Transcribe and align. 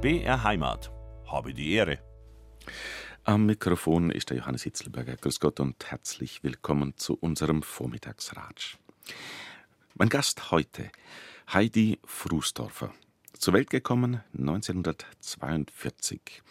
BR 0.00 0.44
Heimat. 0.44 0.90
Habe 1.26 1.52
die 1.52 1.72
Ehre. 1.72 1.98
Am 3.24 3.44
Mikrofon 3.44 4.10
ist 4.10 4.30
der 4.30 4.38
Johannes 4.38 4.62
Hitzelberger. 4.62 5.16
Grüß 5.16 5.40
Gott 5.40 5.60
und 5.60 5.90
herzlich 5.90 6.42
willkommen 6.42 6.96
zu 6.96 7.18
unserem 7.18 7.62
Vormittagsratsch. 7.62 8.78
Mein 9.94 10.08
Gast 10.08 10.52
heute, 10.52 10.90
Heidi 11.52 11.98
Frusdorfer. 12.06 12.94
Zur 13.34 13.52
Welt 13.52 13.68
gekommen 13.68 14.22
1942. 14.32 16.42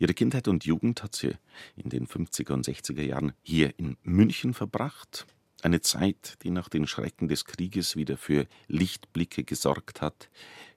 Ihre 0.00 0.14
Kindheit 0.14 0.48
und 0.48 0.64
Jugend 0.64 1.04
hat 1.04 1.14
sie 1.14 1.36
in 1.76 1.90
den 1.90 2.08
50er 2.08 2.54
und 2.54 2.66
60er 2.66 3.02
Jahren 3.02 3.34
hier 3.44 3.78
in 3.78 3.98
München 4.02 4.52
verbracht. 4.52 5.26
Eine 5.64 5.80
Zeit, 5.80 6.36
die 6.42 6.50
nach 6.50 6.68
den 6.68 6.86
Schrecken 6.86 7.26
des 7.26 7.46
Krieges 7.46 7.96
wieder 7.96 8.18
für 8.18 8.46
Lichtblicke 8.68 9.44
gesorgt 9.44 10.02
hat. 10.02 10.28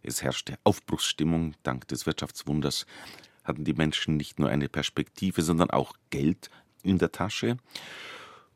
Es 0.02 0.24
herrschte 0.24 0.58
Aufbruchsstimmung 0.64 1.56
dank 1.64 1.90
des 1.90 2.06
Wirtschaftswunders. 2.06 2.86
Hatten 3.44 3.66
die 3.66 3.74
Menschen 3.74 4.16
nicht 4.16 4.40
nur 4.40 4.48
eine 4.48 4.70
Perspektive, 4.70 5.42
sondern 5.42 5.72
auch 5.72 5.94
Geld 6.10 6.50
in 6.84 7.00
der 7.00 7.12
Tasche. 7.12 7.58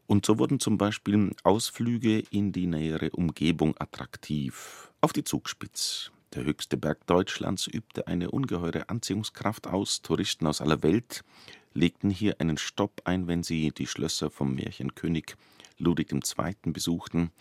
Und 0.08 0.26
so 0.26 0.40
wurden 0.40 0.62
zum 0.62 0.78
Beispiel 0.78 1.36
Ausflüge 1.44 2.20
in 2.32 2.54
die 2.54 2.68
nähere 2.68 3.10
Umgebung 3.10 3.76
attraktiv. 3.78 4.90
Auf 5.02 5.12
die 5.12 5.26
Zugspitz. 5.26 6.12
Der 6.34 6.46
höchste 6.46 6.78
Berg 6.78 7.06
Deutschlands 7.08 7.68
übte 7.68 8.08
eine 8.08 8.32
ungeheure 8.32 8.88
Anziehungskraft 8.88 9.68
aus. 9.68 10.02
Touristen 10.02 10.48
aus 10.48 10.62
aller 10.62 10.82
Welt 10.82 11.26
legten 11.74 12.10
hier 12.10 12.40
einen 12.40 12.58
Stopp 12.58 13.02
ein, 13.04 13.28
wenn 13.28 13.44
sie 13.44 13.72
die 13.72 13.88
Schlösser 13.88 14.30
vom 14.30 14.56
Märchenkönig 14.56 15.36
Ludwig 15.82 16.14
II. 16.14 16.56
besuchten. 16.72 17.32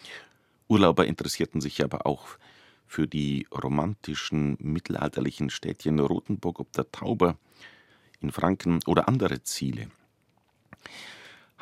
Urlauber 0.69 1.07
interessierten 1.07 1.61
sich 1.61 1.85
aber 1.85 2.07
auch 2.07 2.39
für 2.87 3.07
die 3.07 3.47
romantischen 3.53 4.57
mittelalterlichen 4.61 5.51
Städtchen 5.51 6.01
Rothenburg 6.01 6.59
ob 6.59 6.73
der 6.73 6.91
Tauber 6.91 7.39
in 8.21 8.33
Franken 8.33 8.81
oder 8.87 9.07
andere 9.07 9.43
Ziele. 9.45 9.91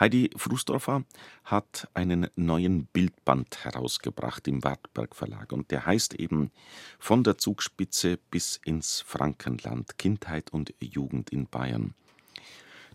Heidi 0.00 0.30
Frusdorfer 0.36 1.04
hat 1.44 1.88
einen 1.92 2.28
neuen 2.36 2.86
Bildband 2.86 3.64
herausgebracht 3.64 4.46
im 4.46 4.62
Wartberg 4.62 5.16
Verlag 5.16 5.52
und 5.52 5.72
der 5.72 5.86
heißt 5.86 6.14
eben 6.14 6.52
Von 7.00 7.24
der 7.24 7.36
Zugspitze 7.36 8.18
bis 8.30 8.60
ins 8.64 9.00
Frankenland 9.00 9.98
Kindheit 9.98 10.52
und 10.52 10.72
Jugend 10.78 11.30
in 11.30 11.48
Bayern. 11.48 11.94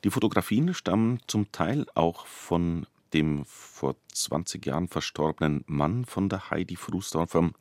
Die 0.06 0.12
Fotografien 0.12 0.74
stammen 0.74 1.20
zum 1.28 1.52
Teil 1.52 1.86
auch 1.94 2.26
von 2.26 2.86
dem 3.14 3.46
vor 3.46 3.96
20 4.14 4.66
Jahren 4.66 4.88
verstorbenen 4.88 5.64
Mann 5.68 6.06
von 6.06 6.30
der 6.30 6.50
Heidi 6.50 6.76
Frusdorfer, 6.76 7.52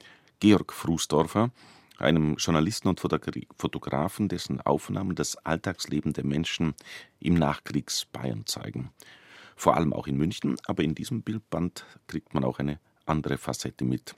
Georg 0.41 0.73
Frusdorfer, 0.73 1.51
einem 1.99 2.37
Journalisten 2.37 2.89
und 2.89 3.01
Fotografen, 3.01 4.29
dessen 4.29 4.61
Aufnahmen 4.61 5.15
das 5.15 5.37
Alltagsleben 5.37 6.13
der 6.13 6.25
Menschen 6.25 6.75
im 7.21 7.35
Nachkriegs-Bayern 7.35 8.47
zeigen. 8.47 8.91
Vor 9.55 9.77
allem 9.77 9.93
auch 9.93 10.07
in 10.07 10.17
München, 10.17 10.57
aber 10.67 10.83
in 10.83 10.95
diesem 10.95 11.23
Bildband 11.23 11.85
kriegt 12.09 12.35
man 12.35 12.45
auch 12.45 12.59
eine 12.59 12.81
andere 13.07 13.39
Facette 13.39 13.85
mit. 13.85 14.17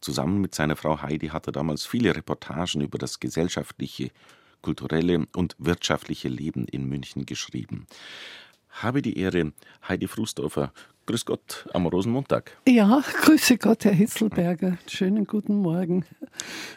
Zusammen 0.00 0.40
mit 0.40 0.54
seiner 0.54 0.76
Frau 0.76 1.00
Heidi 1.02 1.28
hat 1.28 1.48
er 1.48 1.52
damals 1.52 1.86
viele 1.86 2.14
Reportagen 2.14 2.82
über 2.82 2.98
das 2.98 3.18
gesellschaftliche, 3.18 4.10
kulturelle 4.60 5.26
und 5.34 5.56
wirtschaftliche 5.58 6.28
Leben 6.28 6.68
in 6.68 6.88
München 6.88 7.26
geschrieben 7.26 7.86
habe 8.82 9.02
die 9.02 9.18
Ehre, 9.18 9.52
Heidi 9.86 10.08
Frusdorfer. 10.08 10.72
Grüß 11.06 11.24
Gott 11.24 11.68
am 11.72 11.86
Rosenmontag. 11.86 12.56
Ja, 12.66 13.02
grüße 13.22 13.58
Gott, 13.58 13.84
Herr 13.84 13.92
Hitzelberger. 13.92 14.76
Schönen 14.88 15.26
guten 15.26 15.56
Morgen. 15.56 16.04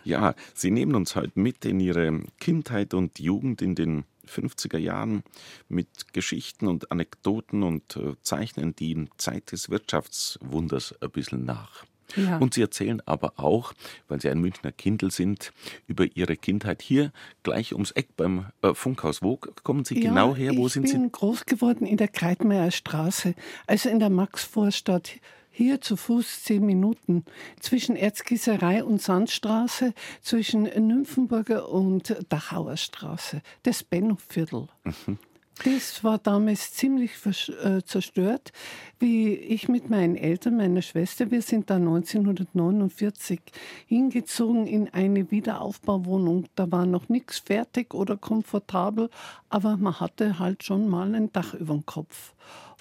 Ja, 0.04 0.36
Sie 0.54 0.70
nehmen 0.70 0.96
uns 0.96 1.16
heute 1.16 1.40
mit 1.40 1.66
in 1.66 1.80
Ihre 1.80 2.22
Kindheit 2.40 2.94
und 2.94 3.20
Jugend 3.20 3.62
in 3.64 3.74
den 3.74 4.04
50er 4.28 4.78
Jahren 4.78 5.24
mit 5.68 6.14
Geschichten 6.14 6.68
und 6.68 6.92
Anekdoten 6.92 7.64
und 7.64 7.96
äh, 7.96 8.14
zeichnen 8.22 8.76
die 8.76 9.08
Zeit 9.18 9.52
des 9.52 9.72
Wirtschaftswunders 9.72 10.94
ein 11.02 11.10
bisschen 11.10 11.46
nach. 11.46 11.86
Ja. 12.16 12.38
Und 12.38 12.54
Sie 12.54 12.62
erzählen 12.62 13.02
aber 13.06 13.34
auch, 13.38 13.74
weil 14.08 14.22
Sie 14.22 14.30
ein 14.30 14.40
Münchner 14.40 14.72
Kindl 14.72 15.12
sind, 15.12 15.52
über 15.88 16.06
Ihre 16.16 16.36
Kindheit 16.36 16.82
hier 16.82 17.12
gleich 17.44 17.74
ums 17.74 17.92
Eck 17.92 18.16
beim 18.18 18.48
äh, 18.62 18.74
Funkhaus. 18.74 19.22
Wo 19.22 19.38
kommen 19.64 19.86
Sie 19.86 20.02
ja, 20.02 20.10
genau 20.10 20.36
her? 20.36 20.56
Wo 20.56 20.68
sind 20.68 20.88
Sie? 20.88 20.96
Ich 20.96 21.00
bin 21.00 21.12
groß 21.12 21.46
geworden 21.46 21.86
in 21.86 21.98
der 21.98 22.08
Kreitmeier 22.08 22.72
Straße, 22.72 23.36
also 23.68 23.90
in 23.90 24.00
der 24.00 24.10
Maxvorstadt. 24.10 25.12
Hier 25.52 25.82
zu 25.82 25.98
Fuß 25.98 26.44
zehn 26.44 26.66
Minuten 26.66 27.26
zwischen 27.60 27.98
Erzgießerei 27.98 28.82
und 28.82 29.02
Sandstraße, 29.02 29.94
zwischen 30.22 30.64
Nymphenburger 30.64 31.68
und 31.68 32.16
Dachauer 32.30 32.78
Straße, 32.78 33.42
das 33.64 33.84
Benno-Viertel. 33.84 34.68
Mhm. 34.86 35.18
Das 35.66 36.04
war 36.04 36.18
damals 36.18 36.74
ziemlich 36.74 37.12
äh, 37.26 37.82
zerstört, 37.84 38.54
wie 39.00 39.34
ich 39.34 39.68
mit 39.68 39.90
meinen 39.90 40.16
Eltern, 40.16 40.56
meiner 40.56 40.82
Schwester, 40.82 41.32
wir 41.32 41.42
sind 41.42 41.70
da 41.70 41.76
1949 41.76 43.42
hingezogen 43.86 44.68
in 44.68 44.90
eine 44.90 45.32
Wiederaufbauwohnung. 45.32 46.46
Da 46.56 46.72
war 46.72 46.86
noch 46.86 47.10
nichts 47.10 47.40
fertig 47.40 47.94
oder 47.94 48.16
komfortabel, 48.16 49.10
aber 49.50 49.76
man 49.76 50.00
hatte 50.00 50.40
halt 50.40 50.64
schon 50.64 50.88
mal 50.88 51.14
ein 51.14 51.32
Dach 51.34 51.54
über 51.54 51.74
dem 51.74 51.86
Kopf. 51.86 52.34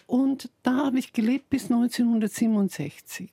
Und 0.06 0.50
da 0.62 0.87
habe 0.87 0.99
ich 0.99 1.12
gelebt 1.12 1.50
bis 1.50 1.65
1967. 1.65 3.31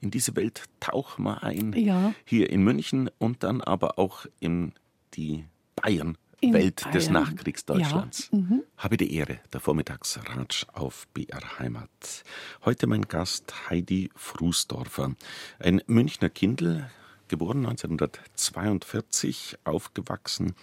In 0.00 0.10
diese 0.10 0.36
Welt 0.36 0.64
tauchen 0.78 1.24
wir 1.24 1.42
ein. 1.42 1.72
Ja. 1.74 2.14
Hier 2.24 2.50
in 2.50 2.62
München 2.62 3.10
und 3.18 3.42
dann 3.42 3.60
aber 3.60 3.98
auch 3.98 4.26
in 4.38 4.72
die 5.14 5.44
Bayern 5.76 6.16
in 6.40 6.52
Welt 6.54 6.82
Bayern. 6.82 6.92
des 6.92 7.10
Nachkriegsdeutschlands. 7.10 8.28
Ja. 8.32 8.38
Mhm. 8.38 8.62
Habe 8.76 8.96
die 8.96 9.14
Ehre, 9.14 9.40
der 9.52 9.60
Vormittagsratsch 9.60 10.66
auf 10.72 11.06
BR 11.14 11.58
Heimat. 11.58 12.24
Heute 12.64 12.86
mein 12.86 13.02
Gast 13.02 13.68
Heidi 13.68 14.10
Frusdorfer, 14.14 15.14
ein 15.58 15.82
Münchner 15.86 16.30
Kindl, 16.30 16.88
geboren 17.28 17.58
1942, 17.66 19.58
aufgewachsen 19.64 20.54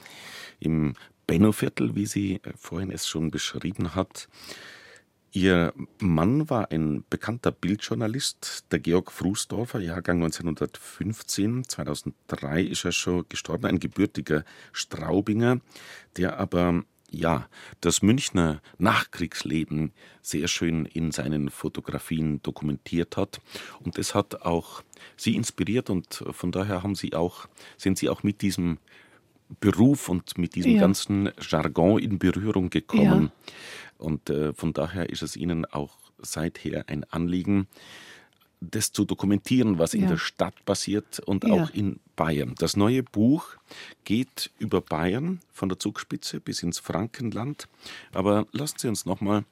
im 0.59 0.95
Benno-Viertel, 1.27 1.95
wie 1.95 2.05
sie 2.05 2.41
vorhin 2.57 2.91
es 2.91 3.07
schon 3.07 3.31
beschrieben 3.31 3.95
hat. 3.95 4.27
Ihr 5.31 5.73
Mann 5.99 6.49
war 6.49 6.71
ein 6.71 7.03
bekannter 7.09 7.51
Bildjournalist, 7.51 8.65
der 8.71 8.79
Georg 8.79 9.11
Frusdorfer, 9.11 9.79
Jahrgang 9.79 10.23
1915. 10.23 11.67
2003 11.67 12.61
ist 12.61 12.85
er 12.85 12.91
schon 12.91 13.25
gestorben, 13.29 13.65
ein 13.65 13.79
gebürtiger 13.79 14.45
Straubinger, 14.71 15.59
der 16.15 16.39
aber 16.39 16.83
ja, 17.09 17.47
das 17.81 18.01
Münchner 18.01 18.61
Nachkriegsleben 18.77 19.91
sehr 20.21 20.47
schön 20.47 20.85
in 20.85 21.11
seinen 21.11 21.49
Fotografien 21.49 22.41
dokumentiert 22.41 23.15
hat. 23.15 23.39
Und 23.79 23.97
das 23.97 24.13
hat 24.13 24.41
auch 24.41 24.83
Sie 25.15 25.35
inspiriert 25.35 25.89
und 25.89 26.23
von 26.31 26.51
daher 26.51 26.83
haben 26.83 26.95
Sie 26.95 27.13
auch, 27.13 27.47
sind 27.77 27.97
Sie 27.97 28.09
auch 28.09 28.23
mit 28.23 28.41
diesem 28.41 28.79
Beruf 29.61 30.09
und 30.09 30.37
mit 30.37 30.55
diesem 30.55 30.73
ja. 30.73 30.81
ganzen 30.81 31.29
Jargon 31.39 31.99
in 31.99 32.19
Berührung 32.19 32.69
gekommen. 32.69 33.31
Ja. 33.47 33.53
Und 33.97 34.29
äh, 34.29 34.53
von 34.53 34.73
daher 34.73 35.09
ist 35.09 35.21
es 35.21 35.35
Ihnen 35.35 35.65
auch 35.65 35.97
seither 36.19 36.85
ein 36.87 37.03
Anliegen, 37.05 37.67
das 38.59 38.91
zu 38.91 39.05
dokumentieren, 39.05 39.77
was 39.77 39.93
ja. 39.93 40.01
in 40.01 40.07
der 40.07 40.17
Stadt 40.17 40.65
passiert 40.65 41.19
und 41.19 41.43
ja. 41.43 41.53
auch 41.53 41.69
in 41.71 41.99
Bayern. 42.15 42.55
Das 42.57 42.75
neue 42.75 43.03
Buch 43.03 43.55
geht 44.03 44.51
über 44.57 44.81
Bayern 44.81 45.39
von 45.51 45.69
der 45.69 45.79
Zugspitze 45.79 46.39
bis 46.39 46.63
ins 46.63 46.79
Frankenland. 46.79 47.67
Aber 48.13 48.47
lassen 48.51 48.77
Sie 48.79 48.87
uns 48.87 49.05
nochmal 49.05 49.45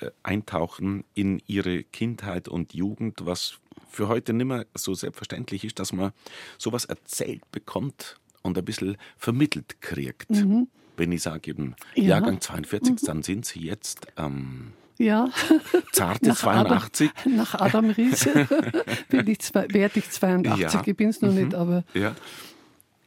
äh, 0.00 0.10
eintauchen 0.22 1.04
in 1.14 1.42
Ihre 1.46 1.82
Kindheit 1.82 2.48
und 2.48 2.74
Jugend, 2.74 3.24
was 3.24 3.58
für 3.90 4.08
heute 4.08 4.32
nicht 4.32 4.46
mehr 4.46 4.66
so 4.74 4.94
selbstverständlich 4.94 5.64
ist, 5.64 5.78
dass 5.78 5.92
man 5.92 6.12
sowas 6.58 6.84
erzählt 6.84 7.50
bekommt 7.52 8.16
und 8.42 8.58
ein 8.58 8.64
bisschen 8.64 8.96
vermittelt 9.16 9.80
kriegt. 9.80 10.30
Mhm 10.30 10.68
wenn 10.96 11.12
ich 11.12 11.22
sage 11.22 11.50
eben 11.50 11.74
ja. 11.94 12.04
Jahrgang 12.04 12.40
42, 12.40 12.92
mhm. 12.92 13.06
dann 13.06 13.22
sind 13.22 13.46
Sie 13.46 13.60
jetzt 13.60 14.06
ähm, 14.16 14.72
ja. 14.98 15.28
zarte 15.92 16.28
nach 16.28 16.36
82. 16.36 17.10
Adam, 17.10 17.36
nach 17.36 17.54
Adam 17.54 17.90
Riese 17.90 18.48
bin 19.08 19.26
ich 19.26 19.40
zwei, 19.40 19.66
werde 19.70 19.98
ich 19.98 20.10
82, 20.10 20.72
ja. 20.72 20.82
ich 20.84 20.96
bin 20.96 21.08
es 21.08 21.20
noch 21.20 21.30
mhm. 21.30 21.36
nicht, 21.36 21.54
aber 21.54 21.84
ja. 21.94 22.14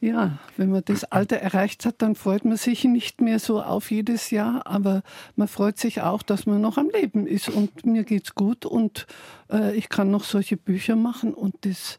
ja, 0.00 0.38
wenn 0.56 0.70
man 0.70 0.82
das 0.84 1.04
Alter 1.04 1.36
erreicht 1.36 1.84
hat, 1.86 2.02
dann 2.02 2.14
freut 2.14 2.44
man 2.44 2.56
sich 2.56 2.84
nicht 2.84 3.20
mehr 3.20 3.38
so 3.38 3.62
auf 3.62 3.90
jedes 3.90 4.30
Jahr, 4.30 4.66
aber 4.66 5.02
man 5.36 5.48
freut 5.48 5.78
sich 5.78 6.02
auch, 6.02 6.22
dass 6.22 6.46
man 6.46 6.60
noch 6.60 6.78
am 6.78 6.90
Leben 6.90 7.26
ist 7.26 7.48
und 7.48 7.86
mir 7.86 8.04
geht 8.04 8.24
es 8.24 8.34
gut 8.34 8.66
und 8.66 9.06
äh, 9.50 9.74
ich 9.76 9.88
kann 9.88 10.10
noch 10.10 10.24
solche 10.24 10.56
Bücher 10.56 10.96
machen 10.96 11.34
und 11.34 11.54
das, 11.62 11.98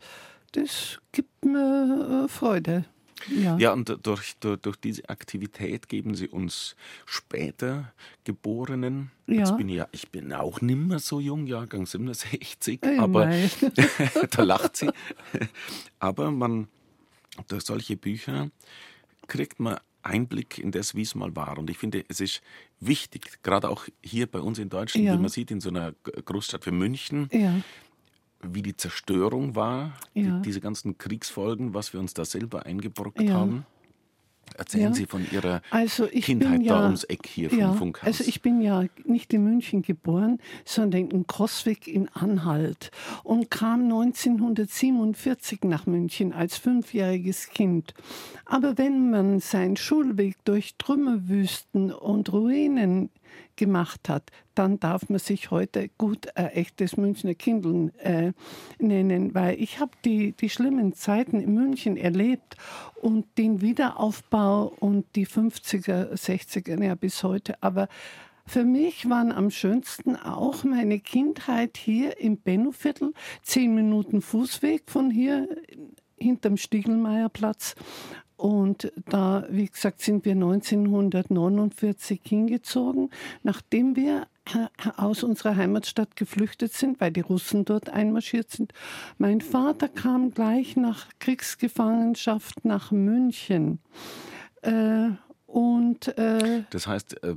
das 0.52 1.00
gibt 1.12 1.46
mir 1.46 2.26
äh, 2.26 2.28
Freude. 2.28 2.86
Ja, 3.28 3.58
ja 3.58 3.74
und 3.74 3.98
durch, 4.06 4.36
durch, 4.40 4.60
durch, 4.62 4.78
diese 4.78 5.10
Aktivität 5.10 5.90
geben 5.90 6.16
sie 6.16 6.28
uns 6.28 6.76
später 7.06 7.94
Geborenen, 8.24 9.12
ja. 9.26 9.40
Jetzt 9.40 9.58
bin 9.58 9.68
ich, 9.70 9.76
ja, 9.76 9.88
ich 9.92 10.10
bin 10.10 10.32
auch 10.32 10.62
nimmer 10.62 11.00
so 11.00 11.20
jung, 11.20 11.48
Jahrgang 11.48 11.86
67, 11.86 12.80
hey, 12.82 12.98
aber 12.98 13.30
da 14.32 14.44
lacht 14.44 14.78
sie. 14.78 14.90
Aber 16.00 16.32
man 16.32 16.68
durch 17.48 17.64
solche 17.64 17.98
Bücher 17.98 18.50
kriegt 19.28 19.60
man 19.60 19.78
Einblick 20.02 20.58
in 20.58 20.72
das, 20.72 20.96
wie 20.96 21.02
es 21.02 21.16
mal 21.16 21.36
war. 21.36 21.58
Und 21.58 21.70
ich 21.70 21.78
finde, 21.78 22.06
es 22.08 22.22
ist 22.22 22.42
wichtig, 22.80 23.44
gerade 23.44 23.70
auch 23.70 23.86
hier 24.02 24.28
bei 24.28 24.40
uns 24.40 24.60
in 24.60 24.70
Deutschland, 24.70 25.06
ja. 25.06 25.14
wie 25.14 25.22
man 25.22 25.30
sieht, 25.30 25.52
in 25.52 25.60
so 25.60 25.70
einer 25.70 25.94
Großstadt 26.04 26.66
wie 26.66 26.72
München, 26.72 27.30
ja. 27.32 27.62
Wie 28.42 28.62
die 28.62 28.76
Zerstörung 28.76 29.56
war, 29.56 29.94
ja. 30.14 30.38
die, 30.38 30.42
diese 30.44 30.62
ganzen 30.62 30.98
Kriegsfolgen, 30.98 31.74
was 31.74 31.94
wir 31.94 32.00
uns 32.00 32.14
da 32.14 32.26
selber 32.26 32.66
eingebrockt 32.66 33.30
haben. 33.30 33.66
Erzählen 34.56 34.86
ja. 34.86 34.94
Sie 34.94 35.06
von 35.06 35.26
Ihrer 35.30 35.62
also 35.72 36.08
Kindheit 36.08 36.62
ja, 36.62 36.80
da 36.80 36.86
ums 36.86 37.04
Eck 37.04 37.28
hier 37.28 37.50
vom 37.50 37.60
ja, 37.60 37.74
Funkhaus. 37.74 38.08
Also 38.08 38.24
ich 38.26 38.42
bin 38.42 38.62
ja 38.62 38.86
nicht 39.04 39.34
in 39.34 39.44
München 39.44 39.82
geboren, 39.82 40.40
sondern 40.64 41.10
in 41.10 41.28
Crossweg 41.28 41.88
in 41.88 42.08
Anhalt 42.10 42.92
und 43.24 43.52
kam 43.52 43.84
1947 43.84 45.64
nach 45.64 45.86
München 45.86 46.34
als 46.34 46.58
fünfjähriges 46.58 47.50
Kind. 47.50 47.94
Aber 48.46 48.78
wenn 48.78 49.10
man 49.10 49.40
seinen 49.40 49.76
Schulweg 49.76 50.38
durch 50.46 50.76
Trümmerwüsten 50.78 51.92
und 51.92 52.32
Ruinen 52.32 53.10
gemacht 53.56 54.10
hat, 54.10 54.32
dann 54.56 54.80
darf 54.80 55.10
man 55.10 55.20
sich 55.20 55.52
heute 55.52 55.90
gut 55.98 56.36
ein 56.36 56.48
echtes 56.48 56.98
Münchner 56.98 57.36
Kindeln 57.36 57.94
äh, 58.00 58.34
nennen, 58.80 59.34
weil 59.34 59.60
ich 59.62 59.80
habe 59.80 59.92
die, 60.06 60.34
die 60.34 60.50
schlimmen 60.50 60.94
Zeiten 60.94 61.40
in 61.40 61.54
München 61.54 61.98
erlebt 61.98 62.56
und 63.02 63.26
den 63.38 63.62
Wiederaufbau 63.62 64.74
und 64.80 65.06
die 65.16 65.28
50er, 65.28 66.14
60er, 66.14 66.84
ja 66.84 66.96
bis 66.96 67.24
heute. 67.24 67.62
Aber 67.62 67.88
für 68.46 68.64
mich 68.64 69.10
waren 69.10 69.34
am 69.34 69.52
schönsten 69.52 70.16
auch 70.16 70.64
meine 70.64 71.00
Kindheit 71.00 71.78
hier 71.78 72.20
im 72.20 72.38
Bennoviertel, 72.38 73.14
zehn 73.44 73.76
Minuten 73.76 74.22
Fußweg 74.22 74.84
von 74.88 75.12
hier 75.12 75.50
hinterm 76.18 76.58
Stiegelmeierplatz 76.58 77.76
und 78.38 78.94
da, 79.10 79.46
wie 79.50 79.66
gesagt, 79.66 80.02
sind 80.02 80.24
wir 80.24 80.34
1949 80.34 82.22
hingezogen, 82.24 83.10
nachdem 83.44 83.96
wir 83.96 84.28
aus 84.96 85.24
unserer 85.24 85.56
Heimatstadt 85.56 86.16
geflüchtet 86.16 86.72
sind, 86.72 87.02
weil 87.02 87.12
die 87.12 87.22
Russen 87.22 87.66
dort 87.66 87.90
einmarschiert 87.90 88.52
sind. 88.52 88.74
Mein 89.18 89.42
Vater 89.42 89.90
kam 89.90 90.32
gleich 90.32 90.78
nach 90.78 91.08
Kriegsgefangenschaft 91.20 92.64
nach 92.64 92.92
München. 92.92 93.80
Äh, 94.62 95.10
und, 95.48 96.18
äh, 96.18 96.64
das 96.70 96.88
heißt, 96.88 97.24
äh, 97.24 97.36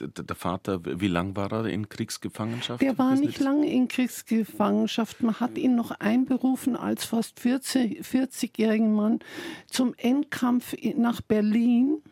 der 0.00 0.36
Vater, 0.36 0.80
wie 0.84 1.08
lange 1.08 1.36
war 1.36 1.52
er 1.52 1.66
in 1.66 1.88
Kriegsgefangenschaft? 1.88 2.80
Der 2.82 2.98
war 2.98 3.14
nicht 3.14 3.38
lange 3.38 3.70
in 3.70 3.88
Kriegsgefangenschaft. 3.88 5.22
Man 5.22 5.40
hat 5.40 5.56
ihn 5.58 5.74
noch 5.74 5.90
einberufen 5.92 6.76
als 6.76 7.04
fast 7.04 7.40
40, 7.40 8.02
40-jährigen 8.02 8.92
Mann 8.94 9.20
zum 9.66 9.94
Endkampf 9.96 10.74
nach 10.96 11.20
Berlin. 11.20 12.02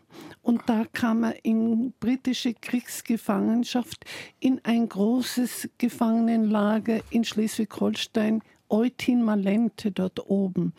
Und 0.43 0.63
da 0.67 0.85
kam 0.93 1.25
er 1.25 1.45
in 1.45 1.93
britische 2.01 2.55
Kriegsgefangenschaft 2.55 4.05
in 4.41 4.61
ein 4.65 4.89
großes 4.89 5.69
Gefangenenlager 5.79 7.01
in 7.11 7.25
Schleswig-Holstein, 7.25 8.43
Eutin-Malente 8.69 9.93
dort 9.93 10.29
oben. 10.29 10.73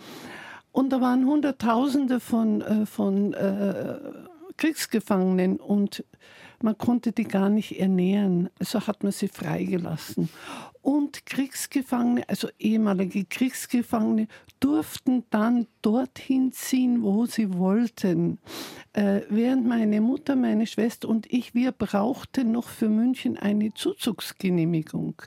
Und 0.71 0.91
da 0.91 1.01
waren 1.01 1.25
Hunderttausende 1.25 2.19
von, 2.19 2.61
äh, 2.61 2.85
von 2.85 3.33
äh, 3.33 3.99
Kriegsgefangenen 4.57 5.57
und 5.57 6.03
man 6.63 6.77
konnte 6.77 7.11
die 7.11 7.25
gar 7.25 7.49
nicht 7.49 7.79
ernähren. 7.79 8.49
Also 8.59 8.87
hat 8.87 9.03
man 9.03 9.11
sie 9.11 9.27
freigelassen. 9.27 10.29
Und 10.81 11.25
Kriegsgefangene, 11.25 12.27
also 12.29 12.47
ehemalige 12.59 13.25
Kriegsgefangene, 13.25 14.27
durften 14.59 15.23
dann 15.29 15.67
dorthin 15.81 16.51
ziehen, 16.51 17.03
wo 17.03 17.25
sie 17.25 17.53
wollten. 17.53 18.39
Äh, 18.93 19.21
während 19.29 19.67
meine 19.67 20.01
Mutter, 20.01 20.35
meine 20.35 20.65
Schwester 20.65 21.09
und 21.09 21.31
ich, 21.31 21.53
wir 21.53 21.71
brauchten 21.71 22.51
noch 22.51 22.69
für 22.69 22.89
München 22.89 23.37
eine 23.37 23.73
Zuzugsgenehmigung. 23.73 25.21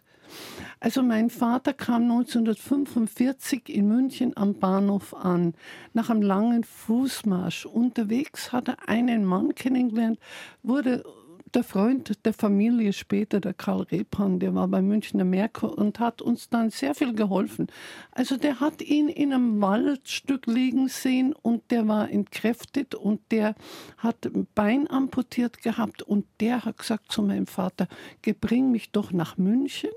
Also 0.79 1.03
mein 1.03 1.31
Vater 1.31 1.75
kam 1.75 2.03
1945 2.03 3.69
in 3.69 3.89
München 3.89 4.37
am 4.37 4.55
Bahnhof 4.55 5.15
an. 5.15 5.55
Nach 5.93 6.11
einem 6.11 6.23
langen 6.23 6.65
Fußmarsch 6.65 7.67
unterwegs 7.67 8.53
hat 8.53 8.69
er 8.69 8.89
einen 8.89 9.25
Mann 9.25 9.55
kennengelernt, 9.55 10.19
wurde 10.63 11.05
der 11.55 11.65
Freund 11.65 12.25
der 12.25 12.33
Familie 12.33 12.93
später, 12.93 13.41
der 13.41 13.55
Karl 13.55 13.83
Repan, 13.83 14.39
der 14.39 14.55
war 14.55 14.69
bei 14.69 14.83
Münchner 14.83 15.25
Merkur 15.25 15.77
und 15.77 16.01
hat 16.01 16.23
uns 16.23 16.49
dann 16.49 16.71
sehr 16.71 16.95
viel 16.95 17.15
geholfen. 17.15 17.69
Also 18.13 18.37
der 18.37 18.61
hat 18.61 18.83
ihn 18.83 19.09
in 19.09 19.33
einem 19.33 19.61
Waldstück 19.61 20.47
liegen 20.47 20.89
sehen 20.89 21.33
und 21.33 21.71
der 21.71 21.87
war 21.89 22.11
entkräftet 22.11 22.95
und 22.95 23.21
der 23.31 23.55
hat 23.99 24.27
ein 24.27 24.47
Bein 24.55 24.89
amputiert 24.91 25.63
gehabt 25.63 26.03
und 26.03 26.27
der 26.41 26.65
hat 26.65 26.79
gesagt 26.79 27.13
zu 27.13 27.23
meinem 27.23 27.47
Vater, 27.47 27.87
bring 28.41 28.71
mich 28.71 28.91
doch 28.91 29.13
nach 29.13 29.37
München. 29.39 29.91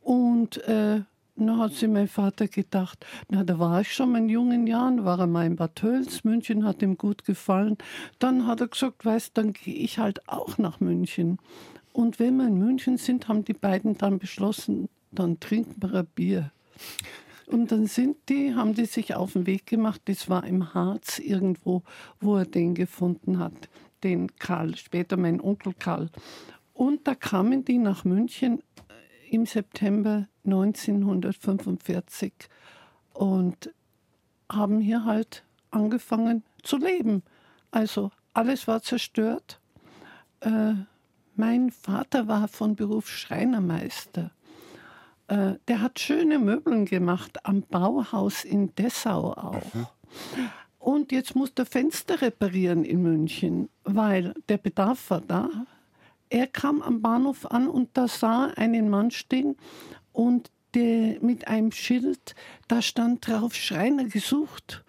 Und 0.00 0.56
äh, 0.68 1.02
na, 1.40 1.58
hat 1.58 1.72
sich 1.72 1.88
mein 1.88 2.08
Vater 2.08 2.48
gedacht, 2.48 3.04
na, 3.28 3.44
da 3.44 3.58
war 3.58 3.80
ich 3.80 3.92
schon 3.92 4.14
in 4.14 4.28
jungen 4.28 4.66
Jahren, 4.66 5.04
war 5.04 5.18
er 5.18 5.26
mal 5.26 5.46
in 5.46 5.56
Bad 5.56 5.76
Tölz, 5.76 6.24
München 6.24 6.64
hat 6.64 6.82
ihm 6.82 6.96
gut 6.98 7.24
gefallen. 7.24 7.76
Dann 8.18 8.46
hat 8.46 8.60
er 8.60 8.68
gesagt, 8.68 9.04
weißt, 9.04 9.36
dann 9.36 9.52
gehe 9.52 9.74
ich 9.74 9.98
halt 9.98 10.28
auch 10.28 10.58
nach 10.58 10.80
München. 10.80 11.38
Und 11.92 12.18
wenn 12.18 12.36
wir 12.36 12.46
in 12.46 12.58
München 12.58 12.96
sind, 12.96 13.28
haben 13.28 13.44
die 13.44 13.54
beiden 13.54 13.98
dann 13.98 14.18
beschlossen, 14.18 14.88
dann 15.10 15.40
trinken 15.40 15.82
wir 15.82 15.94
ein 15.94 16.06
Bier. 16.14 16.52
Und 17.46 17.72
dann 17.72 17.86
sind 17.86 18.16
die, 18.28 18.54
haben 18.54 18.74
die 18.74 18.84
sich 18.84 19.14
auf 19.14 19.32
den 19.32 19.46
Weg 19.46 19.66
gemacht, 19.66 20.02
das 20.04 20.28
war 20.28 20.44
im 20.44 20.74
Harz 20.74 21.18
irgendwo, 21.18 21.82
wo 22.20 22.36
er 22.36 22.44
den 22.44 22.74
gefunden 22.74 23.38
hat, 23.38 23.68
den 24.04 24.36
Karl, 24.36 24.76
später 24.76 25.16
mein 25.16 25.40
Onkel 25.40 25.72
Karl. 25.72 26.10
Und 26.74 27.08
da 27.08 27.14
kamen 27.14 27.64
die 27.64 27.78
nach 27.78 28.04
München 28.04 28.62
im 29.30 29.46
September 29.46 30.26
1945 30.44 32.32
und 33.12 33.72
haben 34.50 34.80
hier 34.80 35.04
halt 35.04 35.44
angefangen 35.70 36.42
zu 36.62 36.76
leben. 36.78 37.22
Also 37.70 38.10
alles 38.32 38.66
war 38.66 38.82
zerstört. 38.82 39.60
Äh, 40.40 40.74
mein 41.34 41.70
Vater 41.70 42.28
war 42.28 42.48
von 42.48 42.76
Beruf 42.76 43.08
Schreinermeister. 43.08 44.30
Äh, 45.28 45.54
der 45.68 45.82
hat 45.82 46.00
schöne 46.00 46.38
Möbeln 46.38 46.86
gemacht 46.86 47.44
am 47.44 47.62
Bauhaus 47.62 48.44
in 48.44 48.74
Dessau 48.74 49.32
auch. 49.34 49.74
Mhm. 49.74 49.86
Und 50.78 51.12
jetzt 51.12 51.36
muss 51.36 51.52
der 51.54 51.66
Fenster 51.66 52.22
reparieren 52.22 52.84
in 52.84 53.02
München, 53.02 53.68
weil 53.84 54.32
der 54.48 54.56
Bedarf 54.58 55.10
war 55.10 55.20
da. 55.20 55.50
Er 56.30 56.46
kam 56.46 56.82
am 56.82 57.00
Bahnhof 57.00 57.50
an 57.50 57.68
und 57.68 57.90
da 57.94 58.08
sah 58.08 58.46
einen 58.56 58.90
Mann 58.90 59.10
stehen 59.10 59.56
und 60.12 60.50
der, 60.74 61.18
mit 61.20 61.48
einem 61.48 61.72
Schild, 61.72 62.34
da 62.66 62.82
stand 62.82 63.26
drauf 63.26 63.54
Schreiner 63.54 64.04
gesucht. 64.04 64.84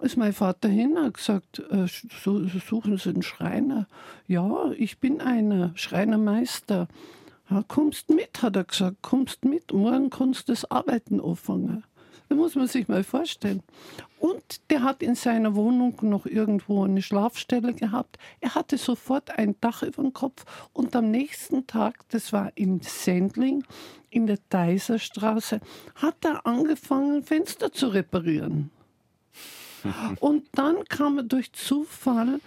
Ist 0.00 0.16
mein 0.16 0.32
Vater 0.32 0.68
hin, 0.68 0.96
hat 0.96 1.14
gesagt, 1.14 1.58
äh, 1.70 1.86
suchen 1.86 2.96
Sie 2.98 3.08
einen 3.08 3.22
Schreiner? 3.22 3.88
Ja, 4.26 4.70
ich 4.72 4.98
bin 4.98 5.20
einer, 5.20 5.72
Schreinermeister. 5.74 6.86
Ja, 7.50 7.64
kommst 7.66 8.10
mit, 8.10 8.42
hat 8.42 8.56
er 8.56 8.64
gesagt, 8.64 8.98
kommst 9.02 9.44
mit, 9.44 9.72
morgen 9.72 10.10
kannst 10.10 10.48
du 10.48 10.52
das 10.52 10.70
Arbeiten 10.70 11.20
anfangen. 11.20 11.84
Das 12.28 12.36
muss 12.36 12.54
man 12.54 12.66
sich 12.66 12.88
mal 12.88 13.04
vorstellen. 13.04 13.62
Und 14.18 14.60
der 14.70 14.82
hat 14.82 15.02
in 15.02 15.14
seiner 15.14 15.54
Wohnung 15.54 15.96
noch 16.02 16.26
irgendwo 16.26 16.84
eine 16.84 17.02
Schlafstelle 17.02 17.72
gehabt. 17.72 18.18
Er 18.40 18.54
hatte 18.54 18.76
sofort 18.76 19.38
ein 19.38 19.54
Dach 19.60 19.82
über 19.82 20.02
dem 20.02 20.12
Kopf 20.12 20.44
und 20.72 20.94
am 20.94 21.10
nächsten 21.10 21.66
Tag, 21.66 22.04
das 22.10 22.32
war 22.32 22.52
in 22.54 22.80
Sendling, 22.80 23.64
in 24.10 24.26
der 24.26 24.38
Deiserstraße, 24.50 25.60
hat 25.96 26.24
er 26.24 26.46
angefangen, 26.46 27.22
Fenster 27.22 27.72
zu 27.72 27.88
reparieren. 27.88 28.70
Und 30.20 30.46
dann 30.52 30.84
kam 30.88 31.18
er 31.18 31.22
durch 31.22 31.52
Zufall 31.52 32.40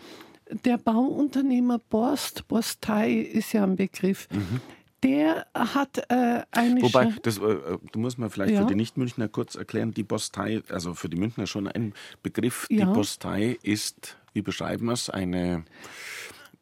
der 0.65 0.77
Bauunternehmer 0.77 1.79
Borst, 1.79 2.45
Borstei 2.49 3.13
ist 3.13 3.53
ja 3.53 3.63
ein 3.63 3.77
Begriff, 3.77 4.27
mhm 4.31 4.59
der 5.03 5.47
hat 5.53 5.97
äh, 6.09 6.43
eine. 6.51 6.81
Wobei, 6.81 7.13
das 7.23 7.37
äh, 7.37 7.77
du 7.91 7.99
musst 7.99 8.19
mal 8.19 8.29
vielleicht 8.29 8.53
ja. 8.53 8.61
für 8.61 8.67
die 8.67 8.75
Nicht-Münchner 8.75 9.27
kurz 9.27 9.55
erklären, 9.55 9.93
die 9.93 10.03
Bostei, 10.03 10.61
also 10.69 10.93
für 10.93 11.09
die 11.09 11.17
Münchner 11.17 11.47
schon 11.47 11.67
ein 11.67 11.93
Begriff. 12.21 12.67
Ja. 12.69 12.85
Die 12.85 12.93
Bostei 12.93 13.57
ist, 13.63 14.17
wie 14.33 14.41
beschreiben 14.41 14.85
wir 14.85 14.93
es, 14.93 15.09
eine, 15.09 15.65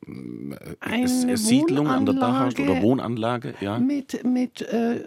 äh, 0.07 0.11
eine 0.79 1.37
Siedlung 1.37 1.87
an 1.87 2.05
der 2.05 2.15
Dachhaus 2.15 2.57
oder 2.57 2.81
Wohnanlage. 2.81 3.55
Ja. 3.59 3.77
Mit, 3.77 4.23
mit 4.23 4.61
äh, 4.61 5.03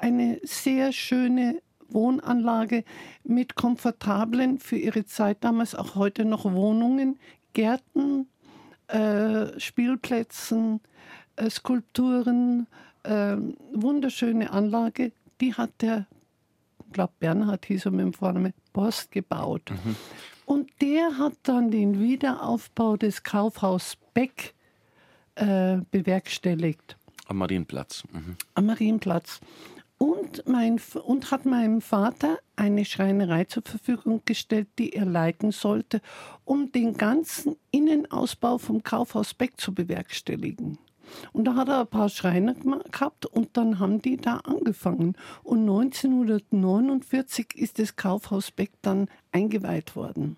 eine 0.00 0.40
sehr 0.42 0.92
schöne 0.92 1.62
Wohnanlage 1.88 2.84
mit 3.22 3.54
komfortablen, 3.54 4.58
für 4.58 4.76
ihre 4.76 5.04
Zeit 5.04 5.44
damals 5.44 5.76
auch 5.76 5.94
heute 5.94 6.24
noch 6.24 6.44
Wohnungen, 6.44 7.18
Gärten, 7.52 8.28
äh, 8.88 9.58
Spielplätzen 9.58 10.80
äh, 10.80 10.95
Skulpturen, 11.48 12.66
äh, 13.02 13.36
wunderschöne 13.72 14.50
Anlage, 14.50 15.12
die 15.40 15.54
hat 15.54 15.70
der 15.80 16.06
ich 16.86 16.92
glaube 16.92 17.12
Bernhard 17.18 17.66
hieß 17.66 17.86
er 17.86 17.90
mit 17.90 18.00
dem 18.00 18.12
Vornamen, 18.12 18.54
Post 18.72 19.10
gebaut. 19.10 19.70
Mhm. 19.70 19.96
Und 20.46 20.70
der 20.80 21.18
hat 21.18 21.34
dann 21.42 21.70
den 21.70 22.00
Wiederaufbau 22.00 22.96
des 22.96 23.22
Kaufhaus 23.24 23.96
Beck 24.14 24.54
äh, 25.34 25.78
bewerkstelligt. 25.90 26.96
Am 27.26 27.38
Marienplatz. 27.38 28.04
Mhm. 28.12 28.36
Am 28.54 28.66
Marienplatz. 28.66 29.40
Und, 29.98 30.46
mein, 30.46 30.80
und 31.04 31.30
hat 31.30 31.46
meinem 31.46 31.80
Vater 31.80 32.38
eine 32.54 32.84
Schreinerei 32.84 33.44
zur 33.44 33.62
Verfügung 33.62 34.22
gestellt, 34.24 34.68
die 34.78 34.92
er 34.92 35.06
leiten 35.06 35.52
sollte, 35.52 36.02
um 36.44 36.70
den 36.70 36.96
ganzen 36.96 37.56
Innenausbau 37.70 38.58
vom 38.58 38.82
Kaufhaus 38.82 39.34
Beck 39.34 39.58
zu 39.58 39.74
bewerkstelligen. 39.74 40.78
Und 41.32 41.44
da 41.44 41.54
hat 41.54 41.68
er 41.68 41.80
ein 41.80 41.86
paar 41.86 42.08
Schreiner 42.08 42.54
gehabt 42.54 43.26
und 43.26 43.56
dann 43.56 43.78
haben 43.78 44.02
die 44.02 44.16
da 44.16 44.38
angefangen. 44.38 45.16
Und 45.42 45.60
1949 45.60 47.56
ist 47.56 47.78
das 47.78 47.96
Kaufhaus 47.96 48.50
Beck 48.50 48.72
dann 48.82 49.08
eingeweiht 49.32 49.96
worden. 49.96 50.36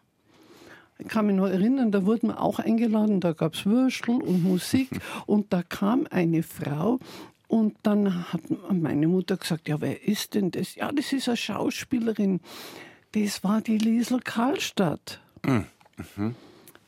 Ich 0.98 1.06
kann 1.06 1.26
mich 1.26 1.36
noch 1.36 1.46
erinnern, 1.46 1.92
da 1.92 2.04
wurden 2.04 2.28
wir 2.28 2.40
auch 2.40 2.58
eingeladen, 2.58 3.20
da 3.20 3.32
gab 3.32 3.54
es 3.54 3.64
Würstel 3.64 4.20
und 4.20 4.42
Musik 4.42 4.90
und 5.26 5.52
da 5.52 5.62
kam 5.62 6.08
eine 6.10 6.42
Frau 6.42 6.98
und 7.46 7.76
dann 7.82 8.32
hat 8.32 8.42
meine 8.70 9.06
Mutter 9.06 9.36
gesagt, 9.36 9.68
ja, 9.68 9.80
wer 9.80 10.06
ist 10.06 10.34
denn 10.34 10.50
das? 10.50 10.74
Ja, 10.74 10.92
das 10.92 11.12
ist 11.12 11.28
eine 11.28 11.36
Schauspielerin. 11.36 12.40
Das 13.12 13.42
war 13.42 13.62
die 13.62 13.78
Liesel 13.78 14.20
Karlstadt. 14.20 15.20
Mhm. 15.44 15.66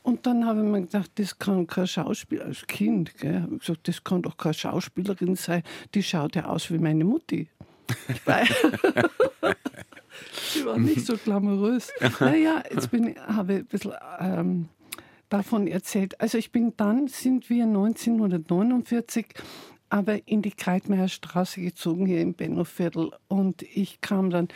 Und 0.03 0.27
dann 0.27 0.47
habe 0.47 0.61
ich 0.61 0.67
mir 0.67 0.81
gedacht, 0.83 1.11
das 1.17 1.39
kann 1.39 1.67
kein 1.67 1.87
Schauspieler, 1.87 2.47
als 2.47 2.67
Kind, 2.67 3.17
gell, 3.19 3.43
habe 3.43 3.55
ich 3.55 3.61
gesagt, 3.61 3.89
das 3.89 4.03
kann 4.03 4.23
doch 4.23 4.37
keine 4.37 4.55
Schauspielerin 4.55 5.37
sein, 5.37 5.63
die 5.95 6.03
schaut 6.03 6.37
ja 6.37 6.47
aus 6.47 6.71
wie 6.71 6.79
meine 6.79 7.05
Mutti. 7.05 7.49
Sie 10.53 10.65
war 10.65 10.79
nicht 10.79 11.05
so 11.05 11.17
glamourös. 11.17 11.91
naja, 12.21 12.63
jetzt 12.71 12.91
bin 12.91 13.09
ich, 13.09 13.19
habe 13.19 13.55
ich 13.55 13.59
ein 13.61 13.67
bisschen 13.67 13.93
ähm, 14.19 14.69
davon 15.29 15.67
erzählt. 15.67 16.21
Also 16.21 16.39
ich 16.39 16.53
bin 16.53 16.73
dann, 16.77 17.09
sind 17.09 17.51
wir 17.51 17.65
1949 17.65 19.27
aber 19.91 20.27
in 20.29 20.41
die 20.41 20.53
Kreitmeierstraße 20.53 21.61
gezogen 21.61 22.07
hier 22.07 22.21
im 22.21 22.35
Bennoviertel 22.35 23.11
und 23.29 23.63
ich 23.63 24.01
kam 24.01 24.31
dann 24.31 24.49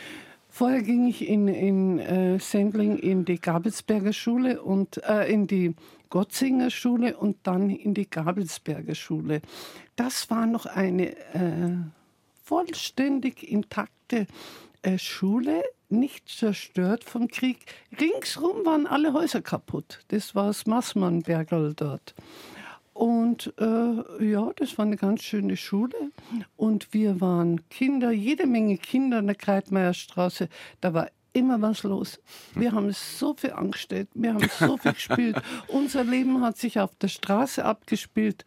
Vorher 0.56 0.82
ging 0.82 1.08
ich 1.08 1.28
in, 1.28 1.48
in 1.48 1.98
äh, 1.98 2.38
Sendling 2.38 2.96
in 2.96 3.24
die 3.24 3.40
Gabelsberger 3.40 4.12
Schule 4.12 4.62
und 4.62 5.02
äh, 5.02 5.24
in 5.24 5.48
die 5.48 5.74
Gotzinger 6.10 6.70
Schule 6.70 7.16
und 7.16 7.38
dann 7.42 7.70
in 7.70 7.92
die 7.92 8.08
Gabelsberger 8.08 8.94
Schule. 8.94 9.42
Das 9.96 10.30
war 10.30 10.46
noch 10.46 10.66
eine 10.66 11.16
äh, 11.34 11.74
vollständig 12.44 13.50
intakte 13.50 14.28
äh, 14.82 14.96
Schule, 14.96 15.64
nicht 15.88 16.28
zerstört 16.28 17.02
vom 17.02 17.26
Krieg. 17.26 17.58
Ringsrum 18.00 18.64
waren 18.64 18.86
alle 18.86 19.12
Häuser 19.12 19.42
kaputt. 19.42 20.04
Das 20.06 20.36
war 20.36 20.46
das 20.46 20.66
Massmannbergerl 20.66 21.74
dort. 21.74 22.14
Und 22.94 23.52
äh, 23.58 24.24
ja, 24.24 24.50
das 24.56 24.78
war 24.78 24.86
eine 24.86 24.96
ganz 24.96 25.22
schöne 25.22 25.56
Schule. 25.56 26.12
Und 26.56 26.94
wir 26.94 27.20
waren 27.20 27.68
Kinder, 27.68 28.12
jede 28.12 28.46
Menge 28.46 28.78
Kinder 28.78 29.18
in 29.18 29.26
der 29.26 29.34
Kreitmeierstraße. 29.34 30.48
Da 30.80 30.94
war 30.94 31.08
immer 31.32 31.60
was 31.60 31.82
los. 31.82 32.20
Wir 32.54 32.72
haben 32.72 32.92
so 32.92 33.34
viel 33.34 33.50
angestellt, 33.50 34.08
wir 34.14 34.34
haben 34.34 34.48
so 34.58 34.76
viel 34.78 34.92
gespielt. 34.92 35.42
Unser 35.68 36.04
Leben 36.04 36.40
hat 36.40 36.56
sich 36.56 36.78
auf 36.78 36.94
der 36.94 37.08
Straße 37.08 37.64
abgespielt. 37.64 38.44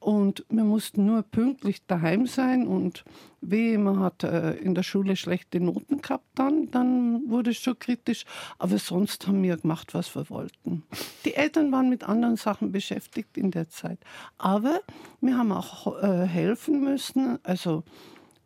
Und 0.00 0.44
wir 0.48 0.62
mussten 0.62 1.06
nur 1.06 1.22
pünktlich 1.22 1.84
daheim 1.86 2.26
sein 2.26 2.68
und 2.68 3.04
weh, 3.40 3.76
man 3.78 3.98
hat 3.98 4.22
äh, 4.22 4.52
in 4.54 4.74
der 4.74 4.84
Schule 4.84 5.16
schlechte 5.16 5.58
Noten 5.58 6.00
gehabt, 6.00 6.24
dann, 6.36 6.70
dann 6.70 7.28
wurde 7.28 7.50
es 7.50 7.58
schon 7.58 7.78
kritisch. 7.78 8.24
Aber 8.58 8.78
sonst 8.78 9.26
haben 9.26 9.42
wir 9.42 9.56
gemacht, 9.56 9.94
was 9.94 10.14
wir 10.14 10.30
wollten. 10.30 10.84
Die 11.24 11.34
Eltern 11.34 11.72
waren 11.72 11.88
mit 11.88 12.04
anderen 12.04 12.36
Sachen 12.36 12.70
beschäftigt 12.70 13.36
in 13.36 13.50
der 13.50 13.70
Zeit. 13.70 13.98
Aber 14.38 14.80
wir 15.20 15.36
haben 15.36 15.50
auch 15.50 16.00
äh, 16.00 16.26
helfen 16.26 16.84
müssen. 16.84 17.38
Also 17.42 17.82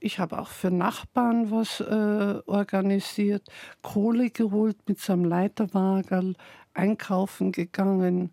ich 0.01 0.19
habe 0.19 0.39
auch 0.39 0.49
für 0.49 0.71
Nachbarn 0.71 1.51
was 1.51 1.81
äh, 1.81 2.41
organisiert, 2.47 3.47
Kohle 3.83 4.31
geholt 4.31 4.77
mit 4.89 4.99
so 5.01 5.13
einem 5.13 5.27
Leiterwagen, 5.27 6.37
einkaufen 6.75 7.53
gegangen. 7.53 8.31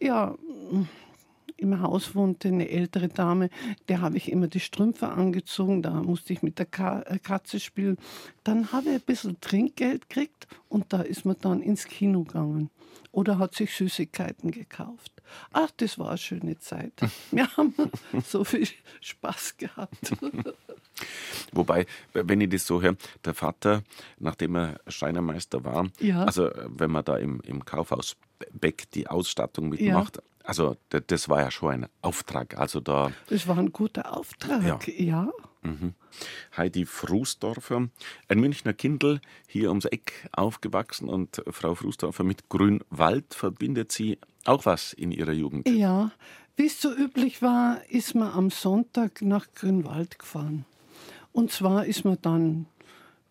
Ja, 0.00 0.34
im 1.56 1.80
Haus 1.80 2.14
wohnte 2.14 2.48
eine 2.48 2.68
ältere 2.68 3.08
Dame, 3.08 3.50
der 3.88 4.00
habe 4.00 4.16
ich 4.16 4.30
immer 4.30 4.48
die 4.48 4.60
Strümpfe 4.60 5.08
angezogen, 5.08 5.82
da 5.82 5.90
musste 6.02 6.32
ich 6.32 6.42
mit 6.42 6.58
der 6.58 6.66
äh, 7.06 7.18
Katze 7.18 7.60
spielen. 7.60 7.96
Dann 8.44 8.72
habe 8.72 8.90
ich 8.90 8.94
ein 8.96 9.00
bisschen 9.00 9.40
Trinkgeld 9.40 10.08
gekriegt 10.08 10.46
und 10.68 10.92
da 10.92 11.00
ist 11.00 11.24
man 11.24 11.36
dann 11.40 11.62
ins 11.62 11.86
Kino 11.86 12.24
gegangen 12.24 12.70
oder 13.12 13.38
hat 13.38 13.54
sich 13.54 13.74
Süßigkeiten 13.74 14.50
gekauft. 14.50 15.12
Ach, 15.52 15.70
das 15.78 15.98
war 15.98 16.10
eine 16.10 16.18
schöne 16.18 16.58
Zeit. 16.58 16.92
Wir 17.30 17.48
haben 17.56 17.74
so 18.24 18.44
viel 18.44 18.68
Spaß 19.00 19.56
gehabt. 19.56 20.12
Wobei, 21.52 21.86
wenn 22.12 22.40
ich 22.40 22.50
das 22.50 22.66
so 22.66 22.80
höre, 22.80 22.96
der 23.24 23.34
Vater, 23.34 23.82
nachdem 24.18 24.56
er 24.56 24.80
Schreinermeister 24.86 25.64
war, 25.64 25.88
ja. 26.00 26.24
also 26.24 26.50
wenn 26.66 26.90
man 26.90 27.04
da 27.04 27.16
im, 27.16 27.40
im 27.40 27.64
Kaufhaus 27.64 28.16
Beck 28.52 28.90
die 28.92 29.06
Ausstattung 29.06 29.70
mitmacht, 29.70 30.16
ja. 30.16 30.22
Also 30.46 30.76
das 30.88 31.28
war 31.28 31.40
ja 31.40 31.50
schon 31.50 31.72
ein 31.72 31.86
Auftrag. 32.02 32.56
Also 32.56 32.80
da. 32.80 33.12
Das 33.28 33.46
war 33.48 33.58
ein 33.58 33.72
guter 33.72 34.16
Auftrag, 34.16 34.62
ja. 34.62 34.78
ja. 34.96 35.32
Mhm. 35.62 35.94
Heidi 36.56 36.86
Frusdorfer, 36.86 37.88
ein 38.28 38.40
Münchner 38.40 38.72
Kindl, 38.72 39.20
hier 39.48 39.70
ums 39.70 39.84
Eck 39.86 40.28
aufgewachsen 40.32 41.08
und 41.08 41.42
Frau 41.50 41.74
Frusdorfer 41.74 42.22
mit 42.22 42.48
Grünwald 42.48 43.34
verbindet 43.34 43.90
sie 43.90 44.18
auch 44.44 44.64
was 44.64 44.92
in 44.92 45.10
ihrer 45.10 45.32
Jugend. 45.32 45.68
Ja, 45.68 46.12
wie 46.54 46.66
es 46.66 46.80
so 46.80 46.94
üblich 46.94 47.42
war, 47.42 47.80
ist 47.88 48.14
man 48.14 48.32
am 48.32 48.50
Sonntag 48.50 49.22
nach 49.22 49.46
Grünwald 49.54 50.18
gefahren. 50.18 50.64
Und 51.32 51.50
zwar 51.50 51.84
ist 51.84 52.04
man 52.04 52.18
dann 52.22 52.66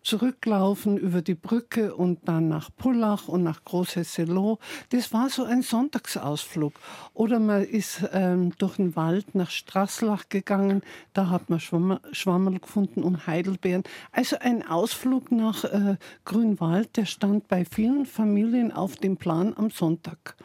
zurücklaufen 0.06 0.96
über 0.96 1.20
die 1.20 1.34
Brücke 1.34 1.94
und 1.94 2.28
dann 2.28 2.48
nach 2.48 2.70
Pullach 2.76 3.26
und 3.26 3.42
nach 3.42 3.64
Großhesseloh. 3.64 4.58
Das 4.90 5.12
war 5.12 5.28
so 5.30 5.42
ein 5.42 5.62
Sonntagsausflug. 5.62 6.74
Oder 7.12 7.40
man 7.40 7.64
ist 7.64 8.08
ähm, 8.12 8.52
durch 8.58 8.76
den 8.76 8.94
Wald 8.94 9.34
nach 9.34 9.50
Strasslach 9.50 10.28
gegangen, 10.28 10.82
da 11.12 11.28
hat 11.28 11.50
man 11.50 11.58
Schwammerl, 11.58 12.00
Schwammerl 12.12 12.60
gefunden 12.60 13.02
und 13.02 13.26
Heidelbeeren. 13.26 13.82
Also 14.12 14.36
ein 14.38 14.64
Ausflug 14.66 15.32
nach 15.32 15.64
äh, 15.64 15.96
Grünwald, 16.24 16.96
der 16.96 17.06
stand 17.06 17.48
bei 17.48 17.64
vielen 17.64 18.06
Familien 18.06 18.70
auf 18.70 18.94
dem 18.96 19.16
Plan 19.16 19.54
am 19.56 19.70
Sonntag. 19.70 20.36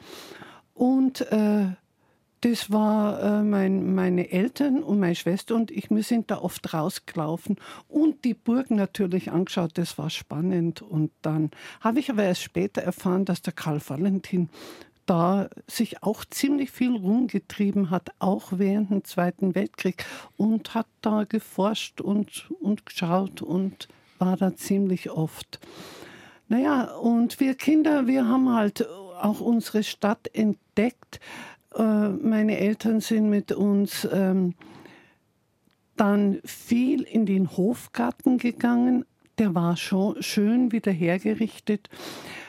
Und 0.74 1.22
äh, 1.32 1.68
das 2.42 2.72
war 2.72 3.22
äh, 3.22 3.44
mein, 3.44 3.94
meine 3.94 4.32
Eltern 4.32 4.82
und 4.82 5.00
meine 5.00 5.16
Schwester 5.16 5.56
und 5.56 5.70
ich, 5.70 5.92
wir 5.92 6.04
sind 6.04 6.32
da 6.32 6.40
oft 6.40 6.74
rausgelaufen 6.74 7.58
und 7.88 8.26
die 8.26 8.34
Burg 8.34 8.72
natürlich 8.72 9.32
angeschaut, 9.32 9.72
das 9.76 9.98
war 10.00 10.10
spannend. 10.10 10.82
Und 10.82 11.12
dann 11.22 11.52
habe 11.82 12.00
ich 12.00 12.10
aber 12.10 12.24
erst 12.24 12.42
später 12.42 12.82
erfahren, 12.82 13.26
dass 13.26 13.44
der 13.44 13.54
Karl 13.54 13.80
Valentin 13.86 14.50
da 15.06 15.50
sich 15.68 16.04
auch 16.04 16.26
ziemlich 16.26 16.72
viel 16.72 16.96
rumgetrieben 16.96 17.92
hat, 17.92 18.10
auch 18.20 18.54
während 18.54 18.90
dem 18.90 19.04
Zweiten 19.04 19.54
Weltkrieg 19.54 20.06
und 20.38 20.74
hat 20.74 20.88
da 21.02 21.26
geforscht 21.26 22.02
und, 22.02 22.50
und 22.60 22.86
geschaut 22.86 23.42
und 23.42 23.88
war 24.18 24.38
da 24.38 24.56
ziemlich 24.56 25.12
oft. 25.12 25.60
Naja, 26.48 26.96
und 26.96 27.40
wir 27.40 27.56
Kinder, 27.56 28.08
wir 28.08 28.28
haben 28.28 28.54
halt 28.54 28.88
auch 29.22 29.40
unsere 29.40 29.84
Stadt 29.84 30.30
entdeckt 30.34 31.20
meine 31.78 32.58
Eltern 32.58 33.00
sind 33.00 33.30
mit 33.30 33.52
uns 33.52 34.08
ähm, 34.12 34.56
dann 35.96 36.40
viel 36.44 37.04
in 37.04 37.26
den 37.26 37.56
Hofgarten 37.56 38.38
gegangen. 38.38 39.06
Der 39.38 39.56
war 39.56 39.78
schon 39.78 40.22
schön 40.22 40.72
wieder 40.72 40.92
hergerichtet. 40.92 41.90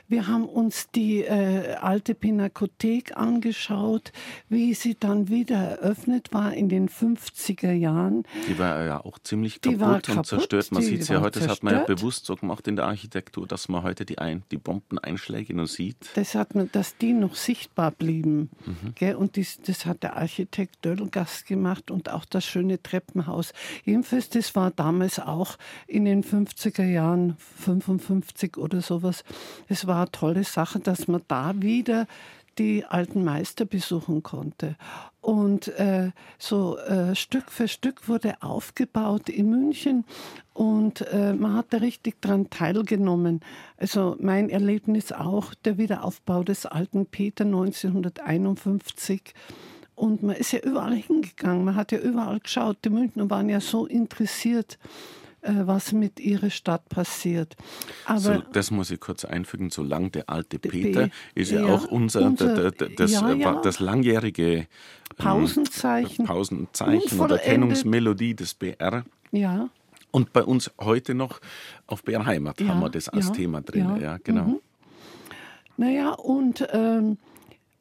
Wir 0.09 0.27
haben 0.27 0.45
uns 0.45 0.91
die 0.91 1.23
äh, 1.23 1.75
alte 1.75 2.15
Pinakothek 2.15 3.17
angeschaut, 3.17 4.13
wie 4.49 4.75
sie 4.75 4.95
dann 4.99 5.29
wieder 5.29 5.57
eröffnet 5.57 6.33
war 6.33 6.53
in 6.53 6.69
den 6.69 6.89
50er 6.89 7.73
Jahren. 7.73 8.25
Die 8.47 8.59
war 8.59 8.85
ja 8.85 9.05
auch 9.05 9.19
ziemlich 9.19 9.61
kaputt, 9.61 9.81
und 9.81 10.07
kaputt. 10.07 10.27
zerstört. 10.27 10.73
Man 10.73 10.83
sieht 10.83 11.01
es 11.01 11.09
ja 11.09 11.21
heute, 11.21 11.41
das 11.41 11.49
hat 11.49 11.63
man 11.63 11.75
ja 11.75 11.85
bewusst 11.85 12.27
so 12.27 12.37
gemacht 12.37 12.69
in 12.69 12.77
der 12.77 12.87
Architektur, 12.87 13.47
dass 13.47 13.69
man 13.69 13.83
heute 13.83 14.05
die, 14.05 14.19
ein, 14.19 14.43
die 14.51 14.59
Bombeneinschläge 14.59 15.55
noch 15.55 15.67
sieht. 15.67 15.97
Das 16.15 16.35
hat 16.35 16.55
man, 16.55 16.71
dass 16.73 16.97
die 16.99 17.13
noch 17.13 17.35
sichtbar 17.35 17.91
blieben. 17.91 18.51
Mhm. 18.67 19.17
Und 19.17 19.37
dies, 19.37 19.61
das 19.63 19.87
hat 19.87 20.03
der 20.03 20.17
Architekt 20.17 20.85
Dödelgast 20.85 21.47
gemacht 21.47 21.91
und 21.91 22.11
auch 22.11 22.25
das 22.25 22.45
schöne 22.45 22.83
Treppenhaus. 22.83 23.53
Jedenfalls, 23.85 24.29
das 24.29 24.55
war 24.55 24.71
damals 24.71 25.19
auch 25.19 25.57
in 25.87 26.05
den 26.05 26.23
50er 26.23 26.85
Jahren, 26.85 27.37
55 27.39 28.59
oder 28.59 28.83
sowas. 28.83 29.25
Es 29.69 29.87
war 29.87 30.02
eine 30.03 30.13
tolle 30.13 30.45
Sache, 30.45 30.81
dass 30.81 31.09
man 31.09 31.23
da 31.29 31.53
wieder 31.57 32.07
die 32.59 32.85
alten 32.85 33.25
Meister 33.25 33.65
besuchen 33.65 34.23
konnte. 34.23 34.77
Und 35.21 35.69
äh, 35.79 36.11
so 36.39 36.77
äh, 36.79 37.15
Stück 37.15 37.51
für 37.51 37.69
Stück 37.69 38.09
wurde 38.09 38.43
aufgebaut 38.43 39.29
in 39.29 39.51
München 39.51 40.05
und 40.53 41.01
äh, 41.13 41.33
man 41.33 41.55
hat 41.55 41.67
da 41.71 41.79
richtig 41.79 42.21
dran 42.21 42.51
teilgenommen. 42.51 43.41
Also 43.77 44.17
mein 44.21 44.51
Erlebnis 44.51 45.13
auch 45.13 45.55
der 45.55 45.79
Wiederaufbau 45.79 46.43
des 46.43 46.67
alten 46.67 47.07
Peter 47.07 47.45
1951. 47.45 49.33
Und 49.95 50.23
man 50.23 50.37
ist 50.37 50.53
ja 50.53 50.59
überall 50.61 50.95
hingegangen, 50.95 51.65
man 51.65 51.77
hat 51.77 51.93
ja 51.93 51.99
überall 51.99 52.41
geschaut. 52.41 52.79
Die 52.85 52.91
Münchner 52.91 53.31
waren 53.31 53.49
ja 53.49 53.61
so 53.61 53.87
interessiert 53.87 54.79
was 55.43 55.93
mit 55.93 56.21
ihrer 56.21 56.51
Stadt 56.51 56.89
passiert. 56.89 57.57
Aber 58.07 58.21
so, 58.21 58.43
das 58.53 58.71
muss 58.71 58.91
ich 58.91 59.01
kurz 59.01 59.25
einfügen, 59.25 59.71
solange 59.71 60.11
der 60.11 60.31
alte 60.31 60.59
Peter 60.59 61.09
ist 61.35 61.51
ja, 61.51 61.67
ja 61.67 61.75
auch 61.75 61.87
unser, 61.87 62.23
unser 62.23 62.71
das, 62.71 63.13
ja, 63.13 63.31
äh, 63.31 63.39
ja. 63.39 63.61
das 63.61 63.81
langjährige 63.81 64.53
ähm, 64.53 64.67
Pausenzeichen, 65.17 66.27
Pausenzeichen 66.27 67.21
oder 67.21 67.39
Kennungsmelodie 67.39 68.35
des 68.35 68.55
BR. 68.55 69.05
Ja. 69.33 69.69
Und 70.13 70.33
bei 70.33 70.45
uns 70.45 70.71
heute 70.81 71.15
noch 71.15 71.41
auf 71.87 72.05
BR 72.05 72.25
Heimat 72.27 72.61
haben 72.61 72.81
wir 72.81 72.91
das 72.91 73.09
als 73.09 73.33
Thema 73.33 73.63
drin. 73.63 73.99
Ja, 74.01 74.19
genau. 74.23 74.45
Mhm. 74.45 74.61
Naja, 75.77 76.13
und 76.13 76.67
ähm, 76.73 77.19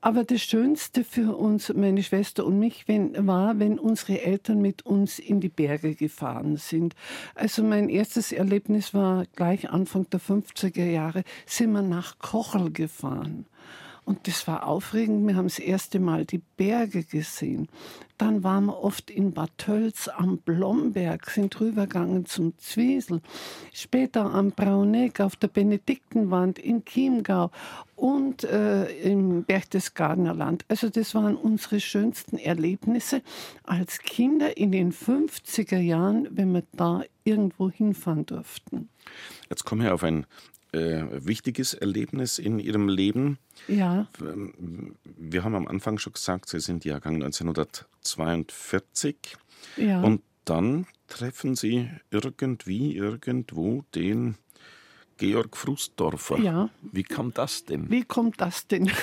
aber 0.02 0.24
das 0.24 0.42
Schönste 0.42 1.04
für 1.04 1.38
uns, 1.38 1.72
meine 1.74 2.02
Schwester 2.02 2.46
und 2.46 2.58
mich, 2.58 2.88
wenn, 2.88 3.28
war, 3.28 3.60
wenn 3.60 3.78
unsere 3.78 4.22
Eltern 4.22 4.60
mit 4.60 4.86
uns 4.86 5.20
in 5.20 5.40
die 5.40 5.50
Berge 5.50 5.96
gefahren 5.96 6.58
sind. 6.58 6.96
Also 7.36 7.64
mein 7.64 7.88
erstes 7.88 8.32
Erlebnis 8.32 8.94
war 8.96 9.26
gleich 9.36 9.70
Anfang 9.70 10.10
der 10.10 10.20
50er 10.20 10.86
Jahre, 10.86 11.24
sind 11.46 11.72
wir 11.72 11.84
nach 11.84 12.18
Kochel 12.18 12.72
gefahren. 12.72 13.46
Und 14.12 14.28
das 14.28 14.46
war 14.46 14.68
aufregend. 14.68 15.26
Wir 15.26 15.38
haben 15.38 15.46
das 15.46 15.58
erste 15.58 15.98
Mal 15.98 16.26
die 16.26 16.42
Berge 16.58 17.06
gesehen. 17.06 17.70
Dann 18.18 18.44
waren 18.44 18.66
wir 18.66 18.84
oft 18.84 19.10
in 19.10 19.32
Bad 19.32 19.52
Tölz 19.58 20.10
am 20.10 20.38
Blomberg, 20.40 21.30
sind 21.30 21.58
rübergegangen 21.62 22.26
zum 22.26 22.58
Zwiesel. 22.58 23.22
Später 23.72 24.26
am 24.26 24.52
Brauneck 24.52 25.22
auf 25.22 25.38
der 25.38 25.48
Benediktenwand 25.48 26.60
in 26.60 26.84
Chiemgau 26.84 27.52
und 27.96 28.44
äh, 28.44 28.92
im 29.02 29.46
Berchtesgadener 29.46 30.34
Land. 30.34 30.66
Also 30.68 30.90
das 30.90 31.16
waren 31.16 31.38
unsere 31.38 31.80
schönsten 31.80 32.38
Erlebnisse 32.38 33.22
als 33.64 34.00
Kinder 34.00 34.58
in 34.58 34.74
den 34.74 34.92
50er 34.92 35.80
Jahren, 35.80 36.28
wenn 36.32 36.52
wir 36.52 36.64
da 36.74 37.04
irgendwo 37.24 37.72
hinfahren 37.72 38.26
durften. 38.26 38.90
Jetzt 39.50 39.64
kommen 39.64 39.84
wir 39.84 39.94
auf 39.94 40.04
ein 40.04 40.26
äh, 40.72 41.04
wichtiges 41.12 41.74
Erlebnis 41.74 42.40
in 42.40 42.60
Ihrem 42.60 42.88
Leben. 42.88 43.40
Ja. 43.68 44.08
Ähm, 44.22 44.96
wir 45.04 45.44
haben 45.44 45.56
am 45.56 45.68
Anfang 45.68 45.98
schon 45.98 46.14
gesagt, 46.14 46.48
Sie 46.50 46.60
sind 46.60 46.86
Jahrgang 46.86 47.16
1942. 47.16 49.16
Ja. 49.78 50.02
Und 50.02 50.22
dann 50.46 50.86
treffen 51.08 51.56
Sie 51.56 51.90
irgendwie, 52.10 52.96
irgendwo 52.96 53.84
den 53.94 54.36
Georg 55.18 55.56
Frustdorfer. 55.56 56.40
Ja. 56.40 56.70
Wie 56.82 57.04
kam 57.04 57.32
das 57.34 57.66
denn? 57.66 57.92
Wie 57.92 58.04
kommt 58.04 58.42
das 58.42 58.66
denn? 58.68 58.90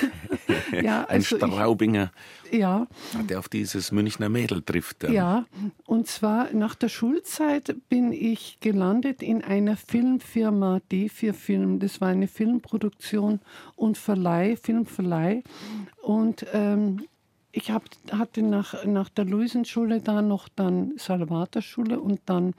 ja, 0.83 1.05
Ein 1.05 1.17
also 1.17 1.37
Straubinger, 1.37 2.11
ich, 2.51 2.59
ja. 2.59 2.87
der 3.29 3.39
auf 3.39 3.49
dieses 3.49 3.93
Münchner 3.93 4.29
Mädel 4.29 4.63
trifft. 4.63 5.05
Dann. 5.05 5.13
Ja, 5.13 5.47
und 5.87 6.07
zwar 6.07 6.53
nach 6.53 6.75
der 6.75 6.89
Schulzeit 6.89 7.77
bin 7.89 8.13
ich 8.13 8.59
gelandet 8.61 9.23
in 9.23 9.43
einer 9.43 9.77
Filmfirma 9.77 10.81
D4 10.91 11.33
Film. 11.33 11.79
Das 11.79 12.01
war 12.01 12.09
eine 12.09 12.29
Filmproduktion 12.29 13.41
und 13.77 13.99
Verleih, 13.99 14.57
Filmverleih. 14.57 15.43
Und 16.03 16.47
ähm, 16.53 17.03
ich 17.53 17.71
hab, 17.71 17.85
hatte 18.13 18.43
nach, 18.43 18.85
nach 18.85 19.09
der 19.09 19.25
Luisenschule 19.25 20.01
da 20.01 20.23
noch 20.23 20.49
dann 20.49 20.93
Salvatorschule 20.97 22.01
und 22.01 22.21
dann 22.27 22.55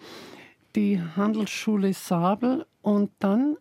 die 0.76 1.02
Handelsschule 1.02 1.94
Sabel 1.94 2.66
und 2.82 3.12
dann 3.20 3.58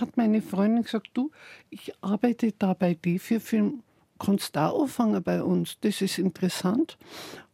hat 0.00 0.16
meine 0.16 0.42
Freundin 0.42 0.84
gesagt, 0.84 1.10
du, 1.14 1.30
ich 1.70 1.92
arbeite 2.00 2.52
da 2.58 2.74
bei 2.74 2.92
D4 2.92 3.40
Film, 3.40 3.82
kannst 4.18 4.56
da 4.56 4.70
anfangen 4.70 5.22
bei 5.22 5.42
uns, 5.42 5.78
das 5.80 6.00
ist 6.00 6.18
interessant. 6.18 6.96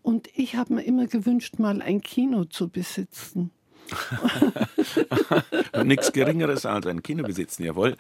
Und 0.03 0.29
ich 0.35 0.57
habe 0.57 0.75
mir 0.75 0.83
immer 0.83 1.07
gewünscht, 1.07 1.59
mal 1.59 1.83
ein 1.83 2.01
Kino 2.01 2.45
zu 2.45 2.69
besitzen. 2.69 3.51
Nichts 5.85 6.13
Geringeres 6.13 6.65
als 6.65 6.87
ein 6.87 7.03
Kino 7.03 7.25
besitzen, 7.25 7.65
jawohl. 7.65 7.97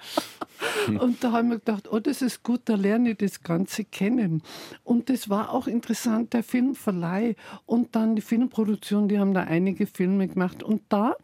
Und 0.87 1.22
da 1.22 1.33
haben 1.33 1.50
wir 1.50 1.59
gedacht, 1.59 1.88
oh, 1.90 1.98
das 1.98 2.22
ist 2.22 2.42
gut, 2.42 2.62
da 2.66 2.74
lerne 2.74 3.11
ich 3.11 3.18
das 3.18 3.42
Ganze 3.42 3.85
kennen. 3.85 4.42
Und 4.85 5.11
das 5.11 5.29
war 5.29 5.53
auch 5.53 5.66
interessant, 5.66 6.33
der 6.33 6.42
Filmverleih 6.42 7.37
und 7.66 7.96
dann 7.96 8.16
die 8.16 8.22
Filmproduktion, 8.22 9.09
die 9.09 9.18
haben 9.18 9.35
da 9.35 9.42
einige 9.42 9.87
Filme 9.87 10.29
gemacht. 10.29 10.62
Und 10.62 10.83
da 10.88 11.16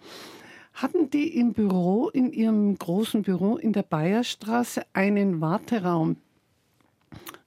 hatten 0.76 1.08
die 1.08 1.36
im 1.36 1.54
Büro, 1.54 2.10
in 2.10 2.32
ihrem 2.32 2.76
großen 2.78 3.22
Büro 3.22 3.56
in 3.56 3.72
der 3.72 3.82
Bayerstraße 3.82 4.82
einen 4.92 5.40
Warteraum. 5.40 6.16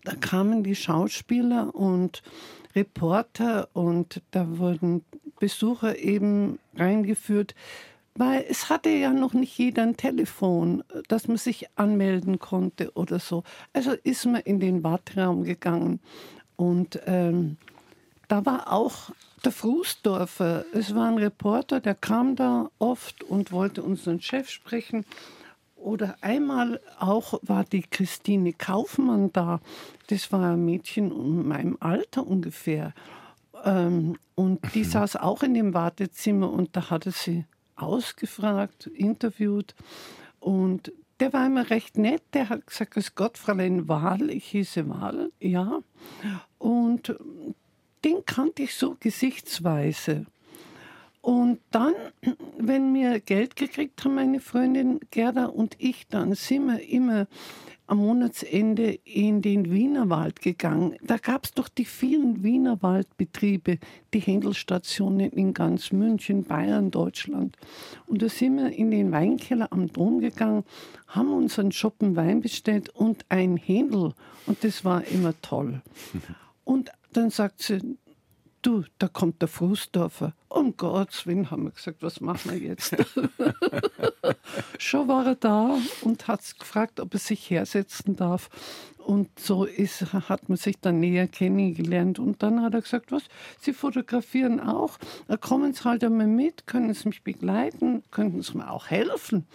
Da 0.04 0.16
kamen 0.16 0.64
die 0.64 0.76
Schauspieler 0.76 1.74
und 1.76 2.24
Reporter 2.76 3.70
und 3.74 4.24
da 4.32 4.58
wurden 4.58 5.06
Besucher 5.40 5.98
eben 6.00 6.58
reingeführt, 6.76 7.54
weil 8.16 8.46
es 8.50 8.70
hatte 8.70 8.90
ja 8.90 9.14
noch 9.14 9.34
nicht 9.34 9.58
jeder 9.58 9.84
ein 9.84 9.96
Telefon, 9.96 10.84
dass 11.08 11.28
man 11.28 11.38
sich 11.38 11.68
anmelden 11.76 12.40
konnte 12.40 12.92
oder 12.94 13.20
so. 13.20 13.44
Also 13.74 13.92
ist 14.04 14.26
man 14.26 14.42
in 14.42 14.60
den 14.60 14.84
Warteraum 14.84 15.44
gegangen 15.44 16.00
und 16.56 17.00
ähm, 17.06 17.58
da 18.28 18.46
war 18.46 18.74
auch 18.74 19.12
der 19.40 19.52
Frusdorfer. 19.52 20.66
Es 20.74 20.96
war 20.96 21.08
ein 21.08 21.18
Reporter, 21.18 21.80
der 21.80 21.96
kam 21.96 22.36
da 22.36 22.70
oft 22.80 23.24
und 23.24 23.52
wollte 23.52 23.84
unseren 23.84 24.22
Chef 24.22 24.50
sprechen. 24.50 25.06
Oder 25.76 26.18
einmal 26.22 26.82
auch 27.00 27.40
war 27.42 27.64
die 27.64 27.84
Christine 27.84 28.54
Kaufmann 28.54 29.32
da. 29.32 29.62
Das 30.08 30.32
war 30.32 30.54
ein 30.54 30.66
Mädchen 30.66 31.12
in 31.12 31.48
meinem 31.48 31.78
Alter 31.80 32.28
ungefähr. 32.28 32.94
Ähm, 33.64 34.18
und 34.36 34.60
die 34.74 34.84
saß 34.86 35.16
auch 35.16 35.44
in 35.44 35.54
dem 35.54 35.74
Wartezimmer 35.74 36.52
und 36.52 36.76
da 36.76 36.90
hatte 36.90 37.12
sie 37.12 37.46
ausgefragt, 37.76 38.88
interviewt. 38.88 39.74
Und 40.40 40.92
der 41.20 41.34
war 41.34 41.46
immer 41.46 41.70
recht 41.70 41.98
nett. 41.98 42.24
Der 42.34 42.50
hat 42.50 42.68
gesagt, 42.68 42.98
es 42.98 43.16
Gott, 43.16 43.38
Fräulein 43.38 43.88
Wahl. 43.88 44.30
Ich 44.30 44.46
hieße 44.46 44.88
Wahl, 44.90 45.32
ja. 45.40 45.80
Und 46.58 47.16
kannte 48.40 48.64
ich 48.64 48.76
so 48.76 48.96
gesichtsweise. 48.98 50.26
Und 51.20 51.60
dann, 51.72 51.94
wenn 52.58 52.94
wir 52.94 53.20
Geld 53.20 53.58
gekriegt 53.58 54.06
haben, 54.06 54.16
meine 54.16 54.40
Freundin 54.40 55.02
Gerda 55.12 55.48
und 55.48 55.76
ich, 55.78 56.08
dann 56.08 56.36
sind 56.36 56.68
wir 56.68 56.82
immer 56.88 57.28
am 57.86 57.98
Monatsende 57.98 58.98
in 59.04 59.42
den 59.42 59.70
Wienerwald 59.70 60.42
gegangen. 60.42 60.96
Da 61.02 61.18
gab 61.18 61.44
es 61.44 61.52
doch 61.52 61.68
die 61.68 61.84
vielen 61.84 62.42
Wienerwaldbetriebe, 62.42 63.80
die 64.14 64.20
Händelstationen 64.22 65.30
in 65.32 65.54
ganz 65.54 65.92
München, 65.92 66.46
Bayern, 66.46 66.92
Deutschland. 66.92 67.58
Und 68.06 68.22
da 68.22 68.30
sind 68.30 68.56
wir 68.56 68.72
in 68.72 68.90
den 68.90 69.12
Weinkeller 69.12 69.68
am 69.74 69.92
Dom 69.92 70.22
gegangen, 70.22 70.64
haben 71.08 71.34
uns 71.34 71.60
einen 71.60 71.74
Schoppen 71.74 72.16
Wein 72.16 72.40
bestellt 72.40 72.88
und 72.88 73.26
ein 73.28 73.58
Händel. 73.58 74.14
Und 74.46 74.64
das 74.64 74.86
war 74.86 75.04
immer 75.08 75.34
toll. 75.42 75.82
Und 76.64 76.92
dann 77.14 77.32
sagt 77.32 77.64
sie, 77.64 77.98
du, 78.62 78.84
da 78.98 79.08
kommt 79.08 79.42
der 79.42 79.48
Fußdorfer. 79.48 80.34
Um 80.48 80.76
Gottes 80.76 81.28
Willen 81.28 81.52
haben 81.52 81.64
wir 81.64 81.72
gesagt, 81.72 82.02
was 82.02 82.22
machen 82.22 82.52
wir 82.52 82.58
jetzt? 82.58 82.96
Schon 84.80 85.08
war 85.08 85.26
er 85.26 85.36
da 85.36 85.78
und 86.02 86.28
hat 86.28 86.42
gefragt, 86.60 87.00
ob 87.00 87.14
er 87.14 87.20
sich 87.20 87.50
hersetzen 87.50 88.16
darf. 88.16 88.50
Und 88.98 89.40
so 89.40 89.64
ist, 89.64 90.14
hat 90.14 90.50
man 90.50 90.58
sich 90.58 90.80
dann 90.80 91.00
näher 91.00 91.28
kennengelernt. 91.28 92.20
Und 92.20 92.44
dann 92.44 92.62
hat 92.62 92.76
er 92.76 92.82
gesagt, 92.82 93.12
was, 93.12 93.24
Sie 93.60 93.74
fotografieren 93.74 94.60
auch? 94.60 95.00
Kommen 95.42 95.74
Sie 95.74 95.84
halt 95.84 96.04
einmal 96.04 96.28
mit, 96.28 96.68
können 96.68 96.94
Sie 96.94 97.08
mich 97.08 97.24
begleiten, 97.24 98.04
könnten 98.12 98.44
Sie 98.44 98.58
mir 98.58 98.70
auch 98.70 98.88
helfen. 98.88 99.48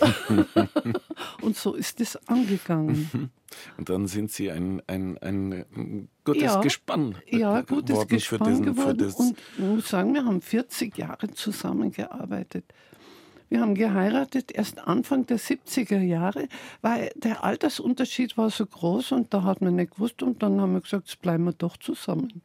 und 1.40 1.56
so 1.56 1.74
ist 1.74 2.02
es 2.02 2.16
angegangen. 2.28 3.30
Und 3.78 3.88
dann 3.88 4.06
sind 4.08 4.30
Sie 4.30 4.50
ein, 4.50 4.82
ein, 4.86 5.16
ein 5.22 6.08
gutes 6.32 6.42
ja, 6.42 6.60
Gespann 6.60 7.14
Ja, 7.30 7.60
gutes 7.62 8.06
Gespann 8.06 8.48
diesen, 8.48 8.64
geworden. 8.64 9.12
Und 9.16 9.38
ich 9.56 9.64
muss 9.64 9.88
sagen, 9.88 10.14
wir 10.14 10.24
haben 10.24 10.40
40 10.40 10.96
Jahre 10.96 11.32
zusammengearbeitet. 11.32 12.64
Wir 13.48 13.60
haben 13.60 13.74
geheiratet 13.74 14.52
erst 14.52 14.86
Anfang 14.86 15.26
der 15.26 15.38
70er 15.38 16.00
Jahre, 16.00 16.48
weil 16.82 17.10
der 17.14 17.44
Altersunterschied 17.44 18.36
war 18.36 18.50
so 18.50 18.66
groß 18.66 19.12
und 19.12 19.32
da 19.32 19.42
hat 19.42 19.62
man 19.62 19.76
nicht 19.76 19.94
gewusst 19.94 20.22
und 20.22 20.42
dann 20.42 20.60
haben 20.60 20.74
wir 20.74 20.82
gesagt, 20.82 21.08
jetzt 21.08 21.22
bleiben 21.22 21.44
wir 21.44 21.52
doch 21.52 21.78
zusammen. 21.78 22.42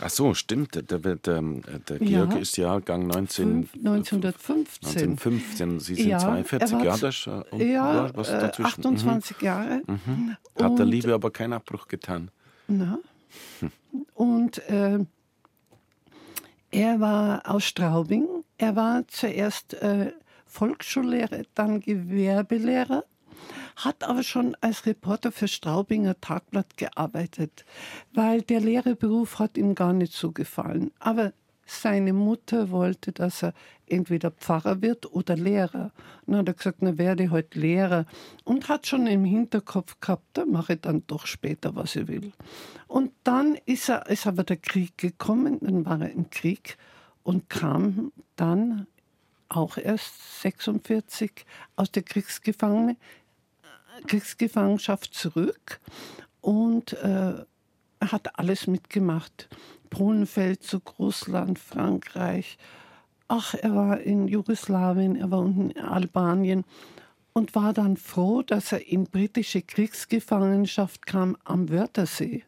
Ach 0.00 0.10
so, 0.10 0.34
stimmt. 0.34 0.74
Der, 0.74 0.82
der, 0.82 1.16
der, 1.16 1.42
der 1.42 1.98
Georg 1.98 2.32
ja. 2.32 2.38
ist 2.38 2.56
Jahrgang 2.56 3.06
19, 3.06 3.68
1915. 3.84 4.88
1915. 4.88 5.80
Sie 5.80 5.94
sind 5.94 6.08
ja, 6.08 6.18
42, 6.18 6.72
war, 6.72 6.84
ja, 6.84 6.96
das 6.96 7.26
und, 7.26 7.60
ja, 7.60 8.10
was 8.14 8.28
äh, 8.28 8.40
dazwischen. 8.40 8.80
28 8.80 9.40
mhm. 9.40 9.44
Jahre. 9.46 9.82
Mhm. 9.86 10.36
Hat 10.60 10.78
der 10.78 10.86
Liebe 10.86 11.14
aber 11.14 11.30
keinen 11.30 11.52
Abbruch 11.52 11.88
getan. 11.88 12.30
Na. 12.66 12.98
Und 14.14 14.58
äh, 14.68 14.98
er 16.70 17.00
war 17.00 17.42
aus 17.48 17.64
Straubing. 17.64 18.26
Er 18.58 18.76
war 18.76 19.06
zuerst 19.08 19.74
äh, 19.74 20.12
Volksschullehrer, 20.46 21.42
dann 21.54 21.80
Gewerbelehrer 21.80 23.04
hat 23.76 24.04
aber 24.04 24.22
schon 24.22 24.56
als 24.60 24.86
Reporter 24.86 25.32
für 25.32 25.48
Straubinger 25.48 26.20
Tagblatt 26.20 26.76
gearbeitet, 26.76 27.64
weil 28.12 28.42
der 28.42 28.60
Lehrerberuf 28.60 29.38
hat 29.38 29.56
ihm 29.56 29.74
gar 29.74 29.92
nicht 29.92 30.12
so 30.12 30.32
gefallen. 30.32 30.90
Aber 30.98 31.32
seine 31.64 32.12
Mutter 32.12 32.70
wollte, 32.70 33.12
dass 33.12 33.42
er 33.42 33.54
entweder 33.86 34.30
Pfarrer 34.30 34.82
wird 34.82 35.12
oder 35.12 35.36
Lehrer. 35.36 35.92
Dann 36.26 36.36
hat 36.36 36.48
er 36.48 36.54
gesagt, 36.54 36.78
na 36.80 36.98
werde 36.98 37.30
halt 37.30 37.54
Lehrer. 37.54 38.06
Und 38.44 38.68
hat 38.68 38.86
schon 38.86 39.06
im 39.06 39.24
Hinterkopf 39.24 40.00
gehabt, 40.00 40.24
da 40.34 40.44
mache 40.44 40.74
ich 40.74 40.80
dann 40.80 41.04
doch 41.06 41.26
später, 41.26 41.74
was 41.74 41.96
ich 41.96 42.08
will. 42.08 42.32
Und 42.88 43.12
dann 43.24 43.56
ist, 43.66 43.88
er, 43.88 44.06
ist 44.08 44.26
aber 44.26 44.44
der 44.44 44.56
Krieg 44.56 44.98
gekommen, 44.98 45.58
dann 45.60 45.84
war 45.86 46.00
er 46.00 46.10
im 46.10 46.30
Krieg 46.30 46.76
und 47.22 47.48
kam 47.48 48.12
dann 48.36 48.86
auch 49.48 49.76
erst 49.76 50.42
46 50.42 51.44
aus 51.76 51.92
der 51.92 52.02
Kriegsgefangene 52.02 52.96
Kriegsgefangenschaft 54.06 55.14
zurück 55.14 55.80
und 56.40 56.92
äh, 56.94 57.34
hat 58.00 58.38
alles 58.38 58.66
mitgemacht. 58.66 59.48
Polenfeldzug, 59.90 60.98
Russland, 60.98 61.58
Frankreich. 61.58 62.58
Ach, 63.28 63.54
er 63.54 63.74
war 63.74 64.00
in 64.00 64.28
Jugoslawien, 64.28 65.16
er 65.16 65.30
war 65.30 65.44
in 65.44 65.76
Albanien 65.78 66.64
und 67.32 67.54
war 67.54 67.72
dann 67.72 67.96
froh, 67.96 68.42
dass 68.42 68.72
er 68.72 68.86
in 68.86 69.04
britische 69.04 69.62
Kriegsgefangenschaft 69.62 71.06
kam 71.06 71.36
am 71.44 71.70
Wörthersee. 71.70 72.44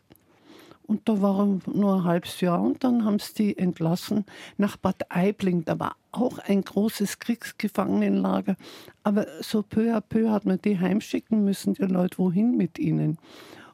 Und 0.86 1.08
da 1.08 1.22
war 1.22 1.40
er 1.40 1.58
nur 1.72 1.94
ein 1.96 2.04
halbes 2.04 2.40
Jahr 2.40 2.60
und 2.60 2.84
dann 2.84 3.04
haben 3.04 3.18
sie 3.18 3.34
die 3.34 3.58
entlassen 3.58 4.26
nach 4.58 4.76
Bad 4.76 5.10
Aibling. 5.10 5.64
Da 5.64 5.78
war 5.78 5.96
auch 6.12 6.38
ein 6.38 6.62
großes 6.62 7.18
Kriegsgefangenenlager. 7.18 8.56
Aber 9.02 9.26
so 9.40 9.62
peu 9.62 9.96
à 9.96 10.00
peu 10.00 10.30
hat 10.30 10.44
man 10.44 10.60
die 10.60 10.78
heimschicken 10.78 11.44
müssen, 11.44 11.74
die 11.74 11.82
Leute, 11.84 12.18
wohin 12.18 12.56
mit 12.56 12.78
ihnen. 12.78 13.18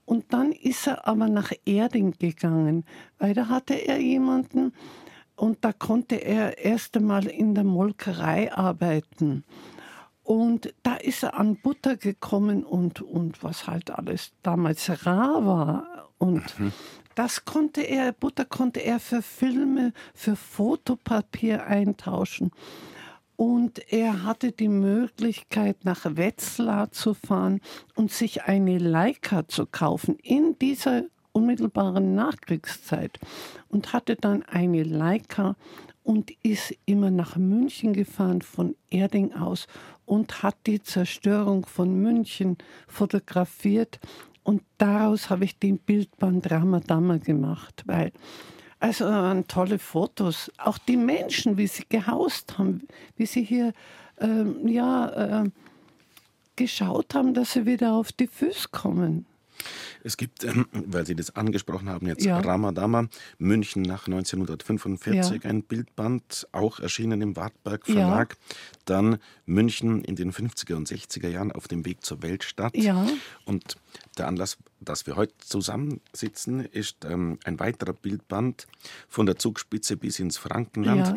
Und 0.04 0.32
dann 0.32 0.52
ist 0.52 0.86
er 0.86 1.06
aber 1.06 1.28
nach 1.28 1.52
Erding 1.64 2.14
gegangen, 2.18 2.84
weil 3.18 3.34
da 3.34 3.48
hatte 3.48 3.74
er 3.74 4.00
jemanden 4.00 4.72
und 5.36 5.64
da 5.64 5.72
konnte 5.72 6.16
er 6.16 6.58
erst 6.58 6.96
einmal 6.96 7.26
in 7.26 7.54
der 7.54 7.64
Molkerei 7.64 8.52
arbeiten. 8.52 9.44
Und 10.22 10.74
da 10.82 10.96
ist 10.96 11.22
er 11.22 11.38
an 11.38 11.56
Butter 11.56 11.96
gekommen 11.96 12.62
und, 12.62 13.00
und 13.02 13.42
was 13.42 13.66
halt 13.66 13.90
alles 13.90 14.32
damals 14.42 15.06
rar 15.06 15.46
war. 15.46 16.08
Und 16.18 16.58
mhm. 16.60 16.72
Das 17.14 17.44
konnte 17.44 17.82
er, 17.82 18.12
Butter 18.12 18.44
konnte 18.44 18.80
er 18.80 19.00
für 19.00 19.22
Filme, 19.22 19.92
für 20.14 20.36
Fotopapier 20.36 21.66
eintauschen. 21.66 22.52
Und 23.36 23.92
er 23.92 24.24
hatte 24.24 24.52
die 24.52 24.68
Möglichkeit, 24.68 25.84
nach 25.84 26.04
Wetzlar 26.04 26.92
zu 26.92 27.14
fahren 27.14 27.60
und 27.94 28.12
sich 28.12 28.44
eine 28.44 28.78
Leica 28.78 29.48
zu 29.48 29.66
kaufen 29.66 30.16
in 30.22 30.58
dieser 30.58 31.04
unmittelbaren 31.32 32.14
Nachkriegszeit. 32.14 33.18
Und 33.68 33.92
hatte 33.92 34.16
dann 34.16 34.42
eine 34.42 34.82
Leica 34.82 35.56
und 36.02 36.32
ist 36.42 36.74
immer 36.86 37.10
nach 37.10 37.36
München 37.36 37.92
gefahren 37.92 38.42
von 38.42 38.74
Erding 38.90 39.32
aus 39.32 39.66
und 40.06 40.42
hat 40.42 40.56
die 40.66 40.82
Zerstörung 40.82 41.66
von 41.66 41.94
München 41.94 42.58
fotografiert 42.88 44.00
und 44.42 44.62
daraus 44.78 45.30
habe 45.30 45.44
ich 45.44 45.58
den 45.58 45.78
Bildband 45.78 46.50
Ramadama 46.50 47.18
gemacht, 47.18 47.82
weil 47.86 48.12
also 48.78 49.04
waren 49.04 49.46
tolle 49.46 49.78
Fotos. 49.78 50.50
Auch 50.56 50.78
die 50.78 50.96
Menschen, 50.96 51.58
wie 51.58 51.66
sie 51.66 51.84
gehaust 51.88 52.58
haben, 52.58 52.88
wie 53.16 53.26
sie 53.26 53.42
hier 53.42 53.74
ähm, 54.18 54.66
ja, 54.66 55.42
äh, 55.42 55.50
geschaut 56.56 57.14
haben, 57.14 57.34
dass 57.34 57.52
sie 57.52 57.66
wieder 57.66 57.92
auf 57.92 58.10
die 58.12 58.26
Füße 58.26 58.68
kommen. 58.72 59.26
Es 60.02 60.16
gibt, 60.16 60.44
ähm, 60.44 60.66
weil 60.72 61.06
Sie 61.06 61.14
das 61.14 61.36
angesprochen 61.36 61.88
haben, 61.88 62.06
jetzt 62.06 62.24
ja. 62.24 62.38
Ramadama, 62.38 63.08
München 63.38 63.82
nach 63.82 64.06
1945, 64.06 65.42
ja. 65.42 65.50
ein 65.50 65.62
Bildband, 65.62 66.46
auch 66.52 66.80
erschienen 66.80 67.20
im 67.22 67.36
Wartberg 67.36 67.86
Verlag. 67.86 68.36
Ja. 68.38 68.56
Dann 68.84 69.18
München 69.46 70.02
in 70.04 70.16
den 70.16 70.32
50er 70.32 70.74
und 70.74 70.88
60er 70.88 71.28
Jahren 71.28 71.52
auf 71.52 71.68
dem 71.68 71.84
Weg 71.84 72.04
zur 72.04 72.22
Weltstadt. 72.22 72.76
Ja. 72.76 73.06
Und 73.44 73.76
der 74.18 74.28
Anlass, 74.28 74.58
dass 74.80 75.06
wir 75.06 75.16
heute 75.16 75.34
zusammensitzen, 75.38 76.64
ist 76.64 77.04
ähm, 77.04 77.38
ein 77.44 77.60
weiterer 77.60 77.92
Bildband 77.92 78.66
von 79.08 79.26
der 79.26 79.36
Zugspitze 79.36 79.96
bis 79.96 80.18
ins 80.18 80.36
Frankenland. 80.38 81.06
Ja 81.06 81.16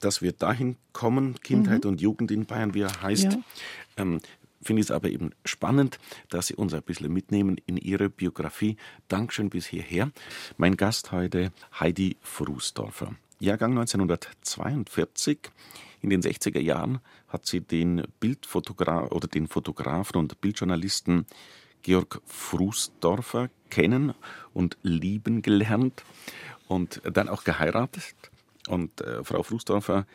dass 0.00 0.22
wir 0.22 0.32
dahin 0.32 0.76
kommen, 0.92 1.40
Kindheit 1.40 1.84
mhm. 1.84 1.90
und 1.90 2.00
Jugend 2.00 2.30
in 2.30 2.46
Bayern, 2.46 2.74
wie 2.74 2.82
er 2.82 3.02
heißt. 3.02 3.24
Ja. 3.24 3.38
Ähm, 3.96 4.20
finde 4.62 4.80
ich 4.80 4.86
es 4.86 4.90
aber 4.90 5.10
eben 5.10 5.30
spannend, 5.44 5.98
dass 6.28 6.46
Sie 6.46 6.54
uns 6.54 6.74
ein 6.74 6.82
bisschen 6.82 7.12
mitnehmen 7.12 7.56
in 7.66 7.76
Ihre 7.76 8.08
Biografie. 8.08 8.76
Dankeschön 9.08 9.50
bis 9.50 9.66
hierher. 9.66 10.10
Mein 10.56 10.76
Gast 10.76 11.12
heute 11.12 11.52
Heidi 11.78 12.16
Frusdorfer. 12.22 13.14
Jahrgang 13.40 13.72
1942. 13.72 15.50
In 16.00 16.10
den 16.10 16.22
60er 16.22 16.60
Jahren 16.60 17.00
hat 17.28 17.46
sie 17.46 17.60
den 17.60 18.02
Bildfotograf 18.20 19.10
oder 19.12 19.28
den 19.28 19.46
Fotografen 19.46 20.16
und 20.16 20.40
Bildjournalisten 20.40 21.26
Georg 21.82 22.20
Frusdorfer 22.26 23.50
kennen 23.70 24.14
und 24.52 24.76
lieben 24.82 25.42
gelernt 25.42 26.04
und 26.68 27.00
dann 27.04 27.28
auch 27.28 27.44
geheiratet. 27.44 28.31
Und 28.68 29.00
äh, 29.00 29.24
Frau 29.24 29.42
Frusdorfer, 29.42 30.06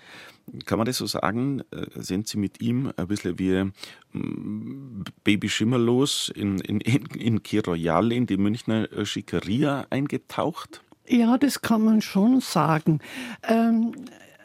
kann 0.65 0.77
man 0.77 0.85
das 0.85 0.97
so 0.97 1.05
sagen? 1.05 1.61
Äh, 1.71 1.87
sind 1.95 2.27
Sie 2.27 2.37
mit 2.37 2.61
ihm 2.61 2.91
ein 2.95 3.07
bisschen 3.07 3.37
wie 3.39 3.71
mm, 4.13 5.03
Baby 5.23 5.49
Schimmerlos 5.49 6.31
in, 6.33 6.59
in, 6.59 6.79
in 6.79 7.43
Kir 7.43 7.65
Royal 7.65 8.11
in 8.11 8.25
die 8.25 8.37
Münchner 8.37 8.87
Schickeria 9.03 9.85
eingetaucht? 9.89 10.81
Ja, 11.07 11.37
das 11.37 11.61
kann 11.61 11.83
man 11.83 12.01
schon 12.01 12.41
sagen. 12.41 12.99
Ähm, 13.43 13.93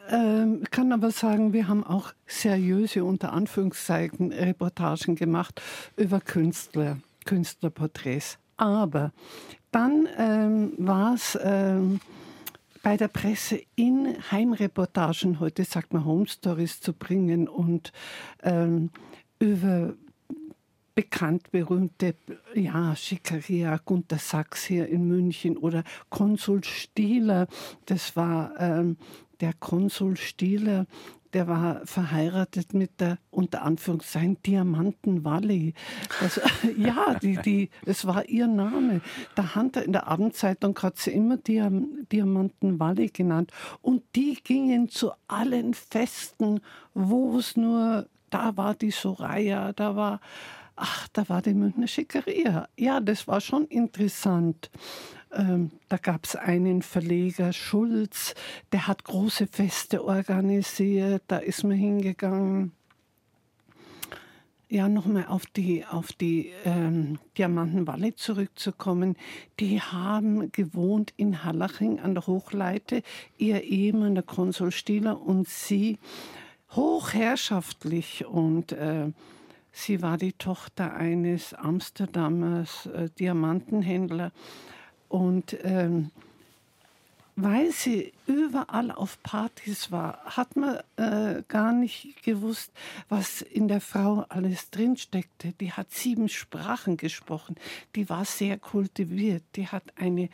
ähm, 0.08 0.62
kann 0.70 0.92
aber 0.92 1.10
sagen, 1.10 1.52
wir 1.52 1.68
haben 1.68 1.84
auch 1.84 2.12
seriöse, 2.26 3.04
unter 3.04 3.32
Anführungszeichen, 3.32 4.32
Reportagen 4.32 5.16
gemacht 5.16 5.62
über 5.96 6.20
Künstler, 6.20 6.98
Künstlerporträts. 7.24 8.38
Aber 8.56 9.12
dann 9.70 10.06
ähm, 10.18 10.72
war 10.76 11.14
es 11.14 11.38
ähm, 11.42 12.00
bei 12.82 12.96
der 12.96 13.08
Presse 13.08 13.62
in 13.76 14.16
Heimreportagen, 14.30 15.38
heute 15.40 15.64
sagt 15.64 15.92
man 15.92 16.04
Home 16.04 16.26
Stories, 16.26 16.80
zu 16.80 16.92
bringen 16.92 17.48
und 17.48 17.92
ähm, 18.42 18.90
über 19.38 19.94
bekannt 20.94 21.50
berühmte 21.52 22.14
ja, 22.54 22.94
Schickeria, 22.94 23.78
Gunter 23.82 24.18
Sachs 24.18 24.64
hier 24.64 24.88
in 24.88 25.06
München 25.06 25.56
oder 25.56 25.84
Konsul 26.10 26.64
Stieler, 26.64 27.46
das 27.86 28.14
war 28.16 28.52
ähm, 28.58 28.98
der 29.40 29.54
Konsul 29.54 30.16
Stieler, 30.16 30.86
der 31.32 31.48
war 31.48 31.86
verheiratet 31.86 32.74
mit 32.74 33.00
der 33.00 33.18
unter 33.30 33.62
Anführungszeichen 33.62 34.42
Diamanten 34.42 35.24
Valley. 35.24 35.74
Das, 36.20 36.40
ja, 36.76 37.14
die, 37.14 37.36
die, 37.38 37.70
es 37.86 38.06
war 38.06 38.28
ihr 38.28 38.46
Name. 38.46 39.00
Der 39.36 39.54
Hunter 39.54 39.84
in 39.84 39.92
der 39.92 40.08
Abendzeitung 40.08 40.78
hat 40.82 40.98
sie 40.98 41.12
immer 41.12 41.36
Diam, 41.36 42.06
Diamanten 42.10 42.78
Valley 42.78 43.08
genannt. 43.08 43.52
Und 43.80 44.02
die 44.14 44.38
gingen 44.42 44.88
zu 44.88 45.12
allen 45.28 45.74
Festen, 45.74 46.60
wo 46.94 47.38
es 47.38 47.56
nur, 47.56 48.06
da 48.30 48.56
war 48.56 48.74
die 48.74 48.90
Soraya, 48.90 49.72
da 49.72 49.96
war, 49.96 50.20
ach, 50.76 51.08
da 51.12 51.28
war 51.28 51.42
die 51.42 51.54
Münchner 51.54 51.86
Schickeria. 51.86 52.68
Ja, 52.76 53.00
das 53.00 53.26
war 53.26 53.40
schon 53.40 53.66
interessant. 53.66 54.70
Ähm, 55.34 55.70
da 55.88 55.96
gab 55.96 56.24
es 56.24 56.36
einen 56.36 56.82
Verleger, 56.82 57.52
Schulz, 57.52 58.34
der 58.72 58.86
hat 58.86 59.04
große 59.04 59.46
Feste 59.46 60.04
organisiert, 60.04 61.22
da 61.28 61.38
ist 61.38 61.64
man 61.64 61.76
hingegangen. 61.76 62.72
Ja, 64.68 64.88
nochmal 64.88 65.26
auf 65.26 65.44
die, 65.44 65.84
auf 65.84 66.12
die 66.12 66.50
ähm, 66.64 67.18
Diamantenwalle 67.36 68.14
zurückzukommen. 68.14 69.16
Die 69.60 69.82
haben 69.82 70.50
gewohnt 70.50 71.12
in 71.18 71.44
Hallaching 71.44 72.00
an 72.00 72.14
der 72.14 72.26
Hochleite. 72.26 73.02
Ihr 73.36 73.62
Ehemann, 73.64 74.14
der 74.14 74.24
Konsul 74.24 74.70
Stieler 74.72 75.20
und 75.20 75.46
sie, 75.46 75.98
hochherrschaftlich. 76.70 78.24
Und 78.24 78.72
äh, 78.72 79.12
sie 79.72 80.00
war 80.00 80.16
die 80.16 80.32
Tochter 80.32 80.94
eines 80.94 81.52
Amsterdamers 81.52 82.86
äh, 82.86 83.10
Diamantenhändlers. 83.18 84.32
Und 85.12 85.58
ähm, 85.62 86.10
weil 87.36 87.70
sie 87.70 88.14
überall 88.26 88.90
auf 88.90 89.22
Partys 89.22 89.92
war, 89.92 90.24
hat 90.24 90.56
man 90.56 90.78
äh, 90.96 91.42
gar 91.48 91.74
nicht 91.74 92.22
gewusst, 92.22 92.72
was 93.10 93.42
in 93.42 93.68
der 93.68 93.82
Frau 93.82 94.24
alles 94.30 94.70
drinsteckte. 94.70 95.52
Die 95.60 95.70
hat 95.70 95.90
sieben 95.90 96.30
Sprachen 96.30 96.96
gesprochen, 96.96 97.56
die 97.94 98.08
war 98.08 98.24
sehr 98.24 98.56
kultiviert, 98.56 99.42
die 99.54 99.68
hat 99.68 99.82
eine, 99.96 100.30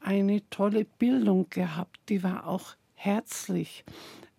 eine 0.00 0.48
tolle 0.48 0.86
Bildung 0.86 1.50
gehabt, 1.50 2.00
die 2.08 2.22
war 2.22 2.46
auch 2.46 2.76
herzlich. 2.94 3.84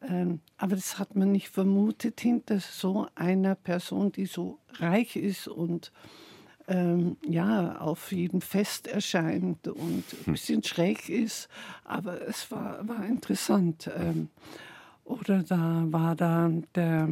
Ähm, 0.02 0.39
aber 0.58 0.76
das 0.76 0.98
hat 0.98 1.15
man 1.15 1.32
nicht 1.32 1.50
vermutet 1.50 2.19
hinter 2.21 2.60
so 2.60 3.08
einer 3.13 3.54
Person, 3.54 4.12
die 4.12 4.26
so 4.26 4.58
reich 4.80 5.15
ist 5.15 5.48
und 5.48 5.91
ähm, 6.67 7.17
ja, 7.28 7.78
auf 7.78 8.12
jedem 8.12 8.41
Fest 8.41 8.88
erscheint 8.88 9.67
und 9.67 10.04
ein 10.13 10.25
hm. 10.25 10.34
bisschen 10.34 10.63
schräg 10.63 11.10
ist. 11.10 11.47
Aber 11.84 12.28
es 12.28 12.49
war, 12.51 12.88
war 12.88 13.06
interessant. 13.06 13.89
Ähm, 13.95 14.30
oder 15.04 15.43
da 15.43 15.84
war 15.88 16.15
da 16.15 16.51
der, 16.73 17.10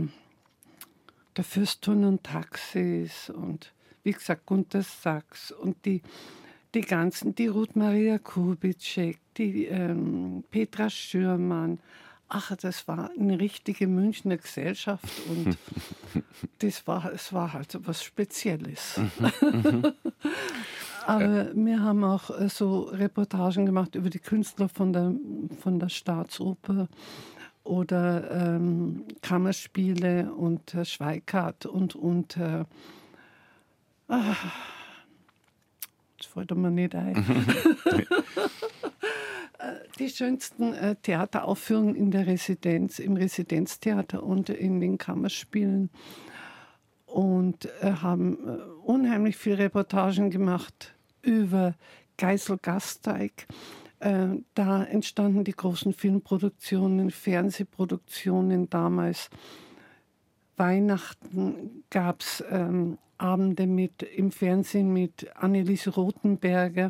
der 1.38 1.44
Fürstun 1.44 2.04
und 2.06 2.24
Taxis 2.24 3.30
und 3.30 3.72
wie 4.04 4.12
gesagt 4.12 4.46
Gunter 4.46 4.82
Sachs 4.82 5.52
und 5.52 5.86
die, 5.86 6.02
die 6.74 6.82
ganzen, 6.82 7.36
die 7.36 7.48
Ruth 7.48 7.76
Maria 7.76 8.18
Kubitschek, 8.18 9.20
die 9.38 9.66
ähm, 9.66 10.44
Petra 10.50 10.90
Schürmann, 10.90 11.80
ach, 12.28 12.56
das 12.58 12.88
war 12.88 13.12
eine 13.18 13.40
richtige 13.40 13.88
Münchner 13.88 14.38
Gesellschaft 14.38 15.08
und 15.30 15.58
das 16.64 16.88
war, 16.88 17.12
es 17.14 17.34
war 17.34 17.54
halt 17.54 17.72
so 17.72 17.86
was 17.86 18.04
Spezielles. 18.04 19.00
Aber 21.06 21.54
wir 21.54 21.82
haben 21.82 22.04
auch 22.06 22.30
äh, 22.30 22.48
so 22.48 22.84
Reportagen 22.84 23.66
gemacht 23.66 23.96
über 23.96 24.10
die 24.10 24.20
Künstler 24.20 24.70
von 24.70 24.94
der, 24.94 25.14
von 25.60 25.80
der 25.80 25.90
Staatsoper 25.90 26.88
oder 27.66 28.56
ähm, 28.56 29.04
Kammerspiele 29.22 30.34
und 30.34 30.74
äh, 30.74 30.86
Schweikart 30.86 31.66
und, 31.66 31.96
und 31.96 32.38
äh, 32.38 32.64
ah, 34.08 34.36
das 36.18 36.28
fällt 36.28 36.56
mir 36.56 36.72
nicht 36.72 36.96
ein. 36.96 37.16
die 40.00 40.10
schönsten 40.10 40.74
äh, 40.74 40.96
Theateraufführungen 40.96 41.96
in 41.96 42.12
der 42.12 42.28
Residenz, 42.28 43.00
im 43.00 43.16
Residenztheater 43.16 44.24
und 44.24 44.50
in 44.50 44.80
den 44.80 44.98
Kammerspielen 44.98 45.90
und 47.14 47.66
äh, 47.82 47.92
haben 48.02 48.38
äh, 48.48 48.52
unheimlich 48.84 49.38
viele 49.38 49.60
Reportagen 49.60 50.32
gemacht 50.32 50.96
über 51.22 51.76
Geisel 52.18 52.58
Gasteig. 52.60 53.46
Äh, 54.00 54.30
da 54.56 54.84
entstanden 54.84 55.44
die 55.44 55.52
großen 55.52 55.94
Filmproduktionen, 55.94 57.12
Fernsehproduktionen 57.12 58.68
damals. 58.72 59.30
Weihnachten 60.58 61.84
gab 61.92 62.22
es 62.22 62.44
ähm, 62.50 62.98
Abende 63.20 63.68
mit 63.68 64.02
im 64.02 64.32
Fernsehen 64.32 64.92
mit 64.92 65.36
Anneliese 65.36 65.92
Rothenberger. 65.92 66.90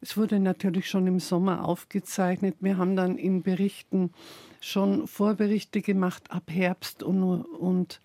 Es 0.00 0.16
wurde 0.16 0.38
natürlich 0.38 0.88
schon 0.88 1.08
im 1.08 1.18
Sommer 1.18 1.66
aufgezeichnet. 1.66 2.54
Wir 2.60 2.78
haben 2.78 2.94
dann 2.94 3.18
in 3.18 3.42
Berichten 3.42 4.12
schon 4.60 5.08
Vorberichte 5.08 5.82
gemacht 5.82 6.30
ab 6.30 6.44
Herbst 6.48 7.02
und, 7.02 7.42
und 7.42 8.00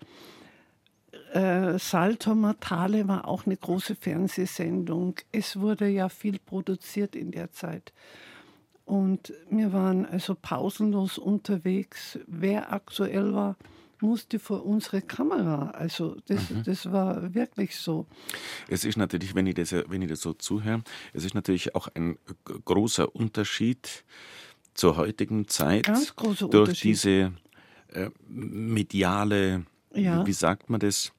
äh, 1.32 1.78
Salto 1.78 2.34
Mortale 2.34 3.06
war 3.08 3.26
auch 3.28 3.46
eine 3.46 3.56
große 3.56 3.94
Fernsehsendung. 3.94 5.16
Es 5.32 5.58
wurde 5.58 5.88
ja 5.88 6.08
viel 6.08 6.38
produziert 6.38 7.14
in 7.14 7.30
der 7.30 7.52
Zeit. 7.52 7.92
Und 8.84 9.32
wir 9.48 9.72
waren 9.72 10.04
also 10.04 10.34
pausenlos 10.34 11.18
unterwegs. 11.18 12.18
Wer 12.26 12.72
aktuell 12.72 13.32
war, 13.32 13.56
musste 14.00 14.38
vor 14.38 14.66
unsere 14.66 15.02
Kamera. 15.02 15.70
Also 15.70 16.16
das, 16.26 16.50
mhm. 16.50 16.64
das 16.64 16.90
war 16.90 17.34
wirklich 17.34 17.76
so. 17.76 18.06
Es 18.68 18.84
ist 18.84 18.96
natürlich, 18.96 19.34
wenn 19.34 19.46
ich, 19.46 19.54
das, 19.54 19.72
wenn 19.72 20.02
ich 20.02 20.08
das 20.08 20.20
so 20.20 20.32
zuhöre, 20.32 20.82
es 21.12 21.24
ist 21.24 21.34
natürlich 21.34 21.74
auch 21.74 21.88
ein 21.94 22.18
großer 22.64 23.14
Unterschied 23.14 24.04
zur 24.74 24.96
heutigen 24.96 25.46
Zeit. 25.48 25.84
Ganz 25.84 26.16
großer 26.16 26.48
durch 26.48 26.80
diese 26.80 27.32
äh, 27.92 28.10
mediale, 28.26 29.66
ja. 29.94 30.26
wie 30.26 30.32
sagt 30.32 30.70
man 30.70 30.80
das, 30.80 31.12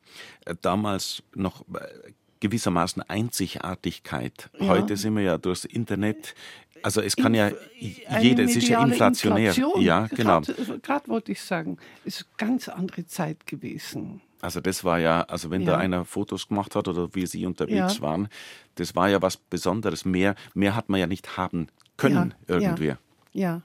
äh, 0.46 0.56
damals 0.62 1.24
noch 1.36 1.62
äh, 1.74 2.12
gewissermaßen 2.40 3.04
Einzigartigkeit. 3.04 4.50
Ja. 4.60 4.68
Heute 4.68 4.98
sind 4.98 5.16
wir 5.16 5.24
ja 5.24 5.38
durchs 5.38 5.66
Internet 5.66 6.34
also 6.84 7.02
es 7.02 7.16
kann 7.16 7.34
ja 7.34 7.52
jeder, 8.22 8.44
es 8.44 8.56
ist 8.56 8.68
ja 8.68 8.84
inflationär. 8.84 9.50
Inflation. 9.50 9.82
Ja, 9.82 10.08
genau. 10.08 10.42
Gerade 10.82 11.08
wollte 11.08 11.32
ich 11.32 11.42
sagen, 11.42 11.78
ist 12.06 12.26
eine 12.26 12.50
ganz 12.50 12.70
andere 12.70 13.06
Zeit 13.06 13.46
gewesen. 13.46 14.22
Also 14.42 14.60
das 14.60 14.84
war 14.84 15.00
ja, 15.00 15.22
also 15.22 15.52
wenn 15.52 15.62
ja. 15.62 15.74
da 15.74 15.78
einer 15.78 16.04
Fotos 16.06 16.48
gemacht 16.48 16.76
hat 16.76 16.88
oder 16.88 17.14
wie 17.14 17.28
Sie 17.28 17.46
unterwegs 17.46 17.98
ja. 17.98 18.02
waren, 18.02 18.28
das 18.76 18.96
war 18.96 19.10
ja 19.10 19.22
was 19.22 19.38
Besonderes. 19.38 20.04
Mehr, 20.06 20.36
mehr 20.56 20.76
hat 20.76 20.90
man 20.90 21.00
ja 21.00 21.08
nicht 21.08 21.38
haben 21.38 21.68
können 21.98 22.34
irgendwie. 22.48 22.96
Ja. 23.34 23.62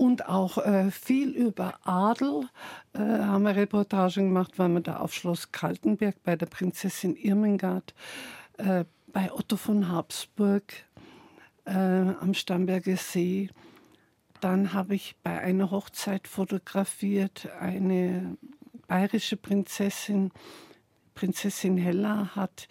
Und 0.00 0.26
auch 0.30 0.56
äh, 0.56 0.90
viel 0.90 1.28
über 1.28 1.78
Adel 1.84 2.48
äh, 2.94 3.00
haben 3.00 3.42
wir 3.42 3.54
Reportagen 3.54 4.28
gemacht, 4.28 4.58
weil 4.58 4.70
wir 4.70 4.80
da 4.80 4.96
auf 4.96 5.12
Schloss 5.12 5.52
Kaltenberg 5.52 6.22
bei 6.22 6.36
der 6.36 6.46
Prinzessin 6.46 7.16
Irmengard, 7.16 7.92
äh, 8.56 8.86
bei 9.08 9.30
Otto 9.30 9.58
von 9.58 9.90
Habsburg, 9.90 10.72
äh, 11.66 11.74
am 11.74 12.32
Starnberger 12.32 12.96
See. 12.96 13.50
Dann 14.40 14.72
habe 14.72 14.94
ich 14.94 15.16
bei 15.22 15.38
einer 15.38 15.70
Hochzeit 15.70 16.26
fotografiert, 16.26 17.50
eine 17.60 18.38
bayerische 18.88 19.36
Prinzessin, 19.36 20.32
Prinzessin 21.14 21.76
Hella, 21.76 22.34
hat 22.34 22.68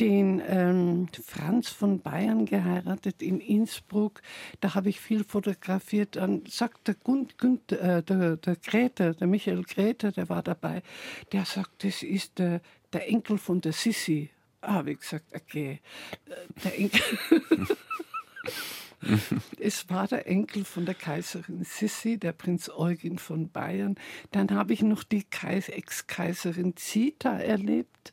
den 0.00 0.42
ähm, 0.46 1.08
Franz 1.24 1.68
von 1.68 2.00
Bayern 2.00 2.46
geheiratet 2.46 3.22
in 3.22 3.40
Innsbruck. 3.40 4.22
Da 4.60 4.74
habe 4.74 4.88
ich 4.88 5.00
viel 5.00 5.24
fotografiert. 5.24 6.16
Dann 6.16 6.44
sagt 6.46 6.88
der, 6.88 6.94
Gund, 6.94 7.38
Günd, 7.38 7.72
äh, 7.72 8.02
der, 8.02 8.36
der 8.36 8.56
Grete, 8.56 9.14
der 9.14 9.26
Michael 9.26 9.62
Grete, 9.64 10.12
der 10.12 10.28
war 10.28 10.42
dabei, 10.42 10.82
der 11.32 11.44
sagt, 11.44 11.84
das 11.84 12.02
ist 12.02 12.38
der, 12.38 12.60
der 12.92 13.08
Enkel 13.08 13.38
von 13.38 13.60
der 13.60 13.72
Sissi. 13.72 14.30
Habe 14.62 14.92
ich 14.92 15.00
gesagt, 15.00 15.34
okay, 15.34 15.80
äh, 16.26 16.62
der 16.64 16.78
Enkel. 16.78 17.02
es 19.60 19.88
war 19.88 20.08
der 20.08 20.26
Enkel 20.26 20.64
von 20.64 20.84
der 20.84 20.94
Kaiserin 20.94 21.64
Sissi, 21.64 22.18
der 22.18 22.32
Prinz 22.32 22.68
Eugen 22.68 23.18
von 23.18 23.50
Bayern. 23.50 23.96
Dann 24.30 24.50
habe 24.50 24.72
ich 24.72 24.82
noch 24.82 25.04
die 25.04 25.26
Ex-Kaiserin 25.32 26.76
Zita 26.76 27.38
erlebt. 27.38 28.12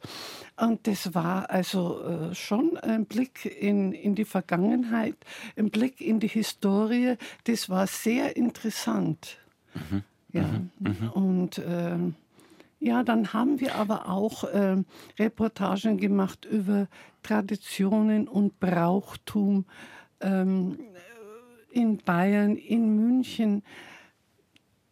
Und 0.58 0.88
das 0.88 1.13
war 1.13 1.50
also 1.50 2.04
äh, 2.04 2.36
schon 2.36 2.78
ein 2.78 3.06
Blick 3.06 3.45
in, 3.45 3.93
in 3.93 4.15
die 4.15 4.26
Vergangenheit, 4.26 5.15
ein 5.58 5.69
Blick 5.69 6.02
in 6.02 6.19
die 6.19 6.28
Historie. 6.28 7.15
Das 7.45 7.69
war 7.69 7.88
sehr 7.88 8.38
interessant. 8.38 9.38
Mhm. 9.74 10.04
Ja. 10.32 10.43
Mhm. 10.43 10.69
mhm. 10.80 11.10
Und 11.10 11.58
äh, 11.58 11.98
ja, 12.80 13.04
dann 13.04 13.34
haben 13.34 13.60
wir 13.60 13.76
aber 13.76 14.10
auch 14.10 14.43
äh, 14.43 14.78
Reportagen 15.17 15.98
gemacht 15.98 16.45
über 16.45 16.88
Traditionen 17.24 18.28
und 18.28 18.60
Brauchtum 18.60 19.65
ähm, 20.25 20.77
in 21.71 21.97
Bayern, 21.97 22.55
in 22.57 22.95
München. 22.95 23.63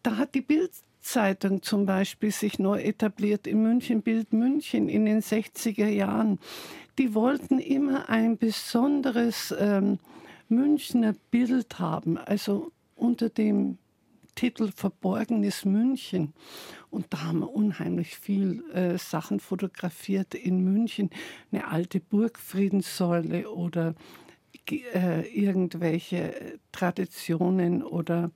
Da 0.04 0.18
hat 0.18 0.36
die 0.36 0.42
Bildzeitung 0.42 1.62
zum 1.62 1.86
Beispiel 1.86 2.32
sich 2.32 2.60
neu 2.60 2.82
etabliert, 2.82 3.48
in 3.48 3.64
München 3.64 4.02
Bild 4.02 4.34
München 4.34 4.90
in 4.90 5.06
den 5.06 5.22
60er 5.22 5.88
Jahren. 5.88 6.40
Die 6.98 7.16
wollten 7.16 7.60
immer 7.60 8.10
ein 8.10 8.38
besonderes 8.38 9.54
ähm, 9.58 10.00
Münchner 10.50 11.16
Bild 11.32 11.80
haben, 11.80 12.18
also 12.18 12.72
unter 12.96 13.30
dem 13.30 13.78
Titel 14.36 14.72
Verborgenes 14.76 15.66
München. 15.66 16.34
Und 16.90 17.08
da 17.10 17.24
haben 17.24 17.40
wir 17.40 17.52
unheimlich 17.52 18.18
viel 18.18 18.64
äh, 18.72 18.98
Sachen 18.98 19.40
fotografiert 19.40 20.36
in 20.36 20.64
München. 20.64 21.10
Eine 21.52 21.68
alte 21.68 22.00
Burgfriedenssäule 22.00 23.50
oder 23.52 23.96
äh, 24.72 25.22
irgendwelche 25.28 26.60
Traditionen 26.72 27.84
oder 27.84 28.32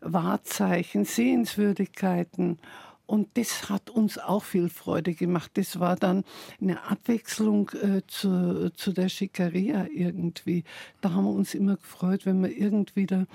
Wahrzeichen, 0.00 1.04
Sehenswürdigkeiten. 1.04 2.58
Und 3.06 3.36
das 3.36 3.68
hat 3.68 3.90
uns 3.90 4.16
auch 4.18 4.42
viel 4.42 4.68
Freude 4.68 5.14
gemacht. 5.14 5.52
Das 5.54 5.78
war 5.78 5.96
dann 5.96 6.24
eine 6.60 6.82
Abwechslung 6.84 7.70
äh, 7.70 8.02
zu, 8.06 8.72
zu 8.74 8.92
der 8.92 9.08
Schickeria 9.08 9.86
irgendwie. 9.92 10.64
Da 11.00 11.12
haben 11.12 11.24
wir 11.24 11.32
uns 11.32 11.54
immer 11.54 11.76
gefreut, 11.76 12.24
wenn 12.24 12.42
wir 12.42 12.56
irgendwie 12.56 13.06
da 13.06 13.26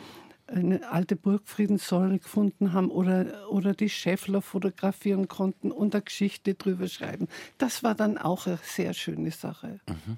eine 0.48 0.90
alte 0.90 1.16
Burgfriedenssäule 1.16 2.20
gefunden 2.20 2.74
haben 2.74 2.90
oder, 2.90 3.52
oder 3.52 3.74
die 3.74 3.90
Schäffler 3.90 4.42
fotografieren 4.42 5.28
konnten 5.28 5.72
und 5.72 5.94
eine 5.94 6.04
Geschichte 6.04 6.54
drüber 6.54 6.88
schreiben. 6.88 7.28
Das 7.58 7.84
war 7.84 7.96
dann 7.96 8.18
auch 8.18 8.48
eine 8.48 8.58
sehr 8.64 8.94
schöne 8.94 9.32
Sache. 9.32 9.80
Mhm. 9.88 10.18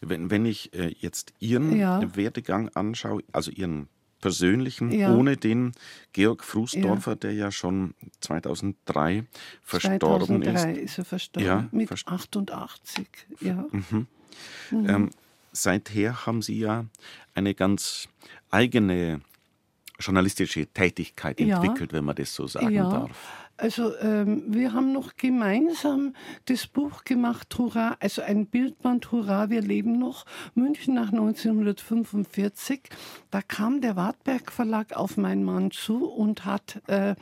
Wenn, 0.00 0.30
wenn 0.30 0.46
ich 0.46 0.74
äh, 0.74 0.94
jetzt 0.98 1.32
Ihren 1.38 1.76
ja. 1.76 2.00
Werdegang 2.16 2.68
anschaue, 2.70 3.22
also 3.32 3.50
Ihren 3.50 3.88
persönlichen, 4.20 4.90
ja. 4.90 5.14
ohne 5.14 5.36
den 5.36 5.72
Georg 6.12 6.44
Frusdorfer, 6.44 7.12
ja. 7.12 7.16
der 7.16 7.32
ja 7.34 7.50
schon 7.52 7.94
2003 8.20 9.24
verstorben 9.62 10.42
2003 10.42 10.72
ist. 10.72 10.78
ist 10.78 10.98
er 10.98 11.04
verstorben, 11.04 11.46
ja, 11.46 11.68
mit 11.70 11.88
verst 11.88 12.08
88. 12.08 13.06
Ja. 13.40 13.66
Mhm. 13.70 14.06
Mhm. 14.70 14.88
Ähm, 14.88 15.10
seither 15.52 16.26
haben 16.26 16.42
Sie 16.42 16.58
ja 16.58 16.86
eine 17.34 17.54
ganz 17.54 18.08
eigene 18.50 19.20
journalistische 20.00 20.66
Tätigkeit 20.66 21.40
entwickelt, 21.40 21.92
wenn 21.92 22.04
man 22.04 22.16
das 22.16 22.34
so 22.34 22.46
sagen 22.46 22.74
darf. 22.74 23.47
Also 23.58 23.96
ähm, 23.98 24.44
wir 24.46 24.72
haben 24.72 24.92
noch 24.92 25.16
gemeinsam 25.16 26.14
das 26.44 26.68
Buch 26.68 27.02
gemacht, 27.02 27.52
Hurra, 27.58 27.96
also 27.98 28.22
ein 28.22 28.46
Bildband, 28.46 29.10
Hurra, 29.10 29.50
wir 29.50 29.62
leben 29.62 29.98
noch, 29.98 30.26
München 30.54 30.94
nach 30.94 31.10
1945. 31.10 32.82
Da 33.32 33.42
kam 33.42 33.80
der 33.80 33.96
Wartberg 33.96 34.52
Verlag 34.52 34.96
auf 34.96 35.16
meinen 35.16 35.42
Mann 35.42 35.72
zu 35.72 36.06
und 36.06 36.44
hat 36.44 36.80
äh, 36.86 37.16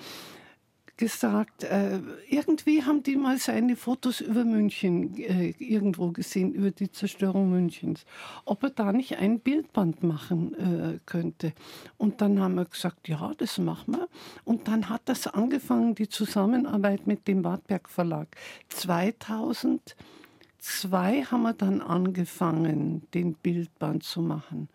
gesagt, 0.97 1.65
äh, 1.65 2.01
irgendwie 2.29 2.83
haben 2.83 3.03
die 3.03 3.17
mal 3.17 3.39
seine 3.39 3.77
Fotos 3.77 4.21
über 4.21 4.45
München 4.45 5.17
äh, 5.19 5.55
irgendwo 5.59 6.11
gesehen, 6.11 6.53
über 6.53 6.71
die 6.71 6.91
Zerstörung 6.91 7.51
Münchens, 7.51 8.07
ob 8.45 8.63
er 8.63 8.71
da 8.71 8.93
nicht 8.93 9.19
ein 9.19 9.41
Bildband 9.41 10.03
machen 10.03 10.55
äh, 10.55 10.99
könnte. 11.05 11.53
Und 11.99 12.21
dann 12.21 12.41
haben 12.41 12.55
wir 12.55 12.65
gesagt, 12.65 13.09
ja, 13.09 13.33
das 13.37 13.59
machen 13.59 13.97
wir. 13.97 14.09
Und 14.45 14.69
dann 14.69 14.89
hat 14.89 15.03
das 15.05 15.27
angefangen, 15.27 15.95
die 15.95 16.09
Zusammenarbeit 16.09 17.07
mit 17.07 17.29
dem 17.29 17.45
Wartberg 17.45 17.91
Verlag. 17.91 18.29
2002 18.71 21.25
haben 21.25 21.43
wir 21.43 21.53
dann 21.53 21.83
angefangen, 21.83 23.07
den 23.13 23.35
Bildband 23.35 24.03
zu 24.03 24.23
machen. 24.23 24.71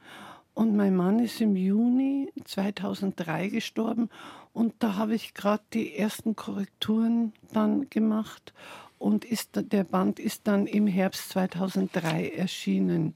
Und 0.54 0.76
mein 0.76 0.96
Mann 0.96 1.20
ist 1.20 1.40
im 1.40 1.56
Juni 1.56 2.32
2003 2.44 3.48
gestorben 3.48 4.10
und 4.54 4.74
da 4.80 4.96
habe 4.96 5.16
ich 5.16 5.34
gerade 5.34 5.64
die 5.74 5.96
ersten 5.96 6.36
Korrekturen 6.36 7.34
dann 7.54 7.90
gemacht 7.90 8.54
und 9.00 9.26
ist, 9.26 9.52
der 9.56 9.84
Band 9.84 10.20
ist 10.20 10.48
dann 10.48 10.68
im 10.68 10.88
Herbst 10.88 11.30
2003 11.30 12.30
erschienen. 12.30 13.16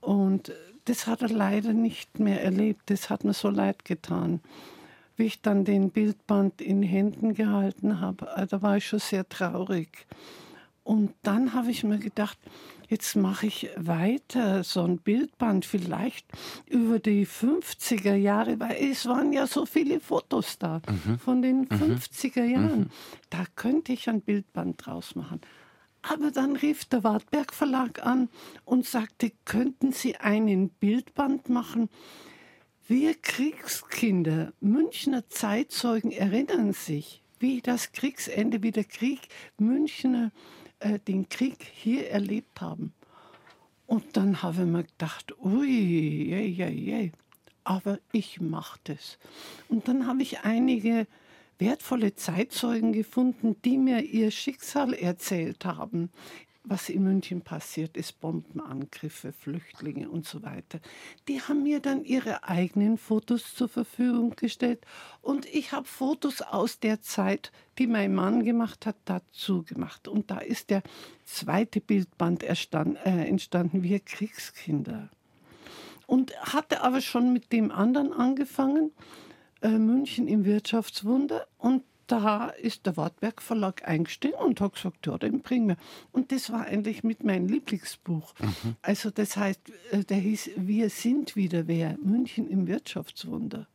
Und 0.00 0.52
das 0.84 1.06
hat 1.06 1.22
er 1.22 1.28
leider 1.28 1.72
nicht 1.72 2.18
mehr 2.18 2.42
erlebt. 2.42 2.82
Das 2.86 3.10
hat 3.10 3.24
mir 3.24 3.34
so 3.34 3.50
leid 3.50 3.84
getan. 3.84 4.40
Wie 5.16 5.24
ich 5.24 5.42
dann 5.42 5.64
den 5.64 5.90
Bildband 5.90 6.62
in 6.62 6.82
Händen 6.82 7.34
gehalten 7.34 8.00
habe, 8.00 8.26
da 8.48 8.62
war 8.62 8.78
ich 8.78 8.86
schon 8.86 9.00
sehr 9.00 9.28
traurig. 9.28 10.06
Und 10.90 11.14
dann 11.22 11.54
habe 11.54 11.70
ich 11.70 11.84
mir 11.84 11.98
gedacht, 12.00 12.36
jetzt 12.88 13.14
mache 13.14 13.46
ich 13.46 13.70
weiter 13.76 14.64
so 14.64 14.82
ein 14.82 14.98
Bildband 14.98 15.64
vielleicht 15.64 16.26
über 16.66 16.98
die 16.98 17.28
50er 17.28 18.16
Jahre, 18.16 18.58
weil 18.58 18.76
es 18.90 19.06
waren 19.06 19.32
ja 19.32 19.46
so 19.46 19.66
viele 19.66 20.00
Fotos 20.00 20.58
da 20.58 20.82
mhm. 20.88 21.20
von 21.20 21.42
den 21.42 21.68
50er 21.68 22.42
mhm. 22.42 22.50
Jahren. 22.50 22.80
Mhm. 22.80 22.90
Da 23.30 23.44
könnte 23.54 23.92
ich 23.92 24.08
ein 24.08 24.20
Bildband 24.20 24.84
draus 24.84 25.14
machen. 25.14 25.40
Aber 26.02 26.32
dann 26.32 26.56
rief 26.56 26.86
der 26.86 27.04
Wartberg 27.04 27.54
Verlag 27.54 28.04
an 28.04 28.28
und 28.64 28.84
sagte, 28.84 29.30
könnten 29.44 29.92
Sie 29.92 30.16
einen 30.16 30.70
Bildband 30.70 31.48
machen? 31.48 31.88
Wir 32.88 33.14
Kriegskinder, 33.14 34.52
Münchner 34.58 35.28
Zeitzeugen 35.28 36.10
erinnern 36.10 36.72
sich, 36.72 37.22
wie 37.38 37.60
das 37.60 37.92
Kriegsende, 37.92 38.64
wie 38.64 38.72
der 38.72 38.82
Krieg 38.82 39.28
Münchner 39.56 40.32
äh, 40.34 40.59
den 41.06 41.28
Krieg 41.28 41.66
hier 41.74 42.10
erlebt 42.10 42.60
haben. 42.60 42.92
Und 43.86 44.16
dann 44.16 44.42
habe 44.42 44.62
ich 44.62 44.68
mir 44.68 44.84
gedacht, 44.84 45.34
ui, 45.42 45.68
je, 45.68 46.46
je, 46.46 46.68
je. 46.68 47.10
aber 47.64 47.98
ich 48.12 48.40
mache 48.40 48.78
das. 48.84 49.18
Und 49.68 49.88
dann 49.88 50.06
habe 50.06 50.22
ich 50.22 50.40
einige 50.40 51.06
wertvolle 51.58 52.14
Zeitzeugen 52.14 52.92
gefunden, 52.92 53.56
die 53.64 53.78
mir 53.78 54.02
ihr 54.02 54.30
Schicksal 54.30 54.94
erzählt 54.94 55.64
haben 55.64 56.10
was 56.70 56.88
in 56.88 57.02
München 57.02 57.42
passiert 57.42 57.96
ist, 57.96 58.20
Bombenangriffe, 58.20 59.32
Flüchtlinge 59.32 60.08
und 60.08 60.24
so 60.24 60.44
weiter. 60.44 60.78
Die 61.26 61.42
haben 61.42 61.64
mir 61.64 61.80
dann 61.80 62.04
ihre 62.04 62.44
eigenen 62.44 62.96
Fotos 62.96 63.54
zur 63.54 63.68
Verfügung 63.68 64.36
gestellt 64.36 64.86
und 65.20 65.46
ich 65.46 65.72
habe 65.72 65.86
Fotos 65.86 66.42
aus 66.42 66.78
der 66.78 67.02
Zeit, 67.02 67.50
die 67.78 67.88
mein 67.88 68.14
Mann 68.14 68.44
gemacht 68.44 68.86
hat, 68.86 68.94
dazu 69.04 69.64
gemacht. 69.64 70.06
Und 70.06 70.30
da 70.30 70.38
ist 70.38 70.70
der 70.70 70.84
zweite 71.24 71.80
Bildband 71.80 72.44
erstand, 72.44 72.98
äh, 73.04 73.24
entstanden, 73.24 73.82
wir 73.82 73.98
Kriegskinder. 73.98 75.10
Und 76.06 76.36
hatte 76.40 76.82
aber 76.82 77.00
schon 77.00 77.32
mit 77.32 77.52
dem 77.52 77.72
anderen 77.72 78.12
angefangen, 78.12 78.92
äh, 79.60 79.70
München 79.70 80.28
im 80.28 80.44
Wirtschaftswunder. 80.44 81.48
Und 81.58 81.82
da 82.10 82.48
ist 82.48 82.86
der 82.86 82.96
Wartberg 82.96 83.40
Verlag 83.40 83.86
eingestiegen 83.86 84.34
und 84.34 84.60
hat 84.60 84.74
gesagt, 84.74 85.06
ja, 85.06 85.16
den 85.16 85.42
bringen 85.42 85.68
wir. 85.68 85.76
Und 86.12 86.32
das 86.32 86.50
war 86.50 86.66
eigentlich 86.66 87.04
mit 87.04 87.22
meinem 87.22 87.46
Lieblingsbuch. 87.46 88.34
Mhm. 88.38 88.76
Also 88.82 89.10
das 89.10 89.36
heißt, 89.36 89.60
äh, 89.92 90.04
der 90.04 90.18
hieß 90.18 90.50
Wir 90.56 90.90
sind 90.90 91.36
wieder 91.36 91.68
wer, 91.68 91.96
München 92.02 92.48
im 92.48 92.66
Wirtschaftswunder. 92.66 93.66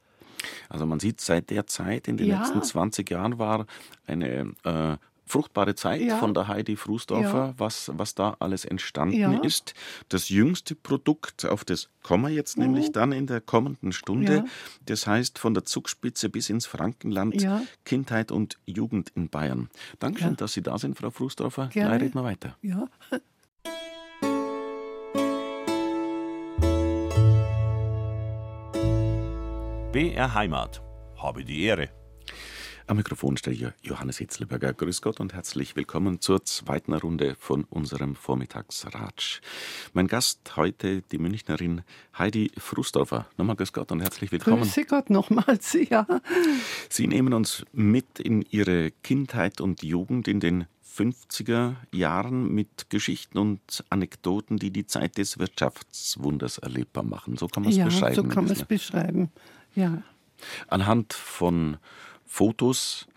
Also 0.70 0.86
man 0.86 1.00
sieht, 1.00 1.22
seit 1.22 1.50
der 1.50 1.66
Zeit, 1.68 2.08
in 2.08 2.18
den 2.18 2.28
ja. 2.28 2.40
letzten 2.40 2.62
20 2.62 3.10
Jahren 3.10 3.40
war 3.40 3.66
eine 4.06 4.54
äh, 4.64 4.98
fruchtbare 5.26 5.76
Zeit 5.76 6.02
ja. 6.02 6.18
von 6.18 6.34
der 6.34 6.48
Heidi 6.48 6.76
Frusdorfer, 6.76 7.48
ja. 7.48 7.54
was, 7.58 7.92
was 7.94 8.16
da 8.16 8.36
alles 8.40 8.66
entstanden 8.66 9.18
ja. 9.18 9.40
ist. 9.42 9.74
Das 10.10 10.30
jüngste 10.30 10.76
Produkt, 10.76 11.46
auf 11.46 11.66
das 11.66 11.90
kommen 12.04 12.26
wir 12.26 12.30
jetzt 12.30 12.58
mhm. 12.58 12.66
nämlich 12.66 12.92
dann 12.92 13.12
in 13.12 13.28
der 13.28 13.42
kommenden 13.42 13.92
Stunde. 13.92 14.46
Das 14.86 15.08
heißt 15.08 15.40
von 15.40 15.54
der 15.54 15.66
Zugspitze 15.66 16.30
bis 16.30 16.50
ins 16.50 16.66
Frankenland, 16.66 17.46
Kindheit 17.84 18.32
und 18.32 18.58
Jugend 18.66 19.12
in 19.16 19.30
Bayern. 19.30 19.70
Dankeschön, 20.00 20.36
dass 20.36 20.54
Sie 20.54 20.62
da 20.62 20.78
sind, 20.78 20.98
Frau 20.98 21.10
Frusdorfer. 21.10 21.70
Gleich 21.72 22.02
reden 22.02 22.16
wir 22.16 22.24
weiter. 22.24 22.58
Ja. 22.62 22.88
BR 29.96 30.34
Heimat. 30.34 30.82
Habe 31.16 31.46
die 31.46 31.64
Ehre. 31.64 31.90
Am 32.88 32.98
Mikrofon 32.98 33.36
steht 33.36 33.74
Johannes 33.82 34.20
Hitzlberger. 34.20 34.72
Grüß 34.74 35.02
Gott 35.02 35.20
und 35.20 35.34
herzlich 35.34 35.76
willkommen 35.76 36.22
zur 36.22 36.46
zweiten 36.46 36.94
Runde 36.94 37.36
von 37.40 37.64
unserem 37.64 38.14
Vormittagsratsch. 38.14 39.42
Mein 39.94 40.08
Gast 40.08 40.56
heute, 40.56 41.02
die 41.02 41.18
Münchnerin 41.18 41.82
Heidi 42.16 42.52
Frusdorfer. 42.56 43.26
Nochmal 43.38 43.56
Grüß 43.56 43.74
Gott 43.74 43.92
und 43.92 44.02
herzlich 44.02 44.32
willkommen. 44.32 44.62
Grüß 44.62 44.86
Gott 44.88 45.10
nochmals, 45.10 45.74
ja. 45.90 46.06
Sie 46.88 47.08
nehmen 47.08 47.34
uns 47.34 47.66
mit 47.74 48.20
in 48.20 48.44
Ihre 48.52 48.92
Kindheit 49.02 49.62
und 49.62 49.82
Jugend 49.82 50.28
in 50.28 50.40
den 50.40 50.68
50er 50.96 51.74
Jahren 51.92 52.54
mit 52.54 52.92
Geschichten 52.92 53.40
und 53.40 53.84
Anekdoten, 53.90 54.58
die 54.58 54.70
die 54.70 54.86
Zeit 54.86 55.18
des 55.18 55.40
Wirtschaftswunders 55.40 56.60
erlebbar 56.60 57.04
machen. 57.04 57.36
So 57.36 57.48
kann 57.48 57.64
man 57.64 57.72
es 57.72 57.80
ja, 57.80 57.86
beschreiben. 57.86 58.16
So 58.16 58.24
kann 58.26 58.46
man 58.46 58.54
es 58.54 58.64
beschreiben, 58.64 59.32
ja. 59.74 60.04
Anhand 60.68 61.14
von 61.14 61.78
Fotos 62.26 63.08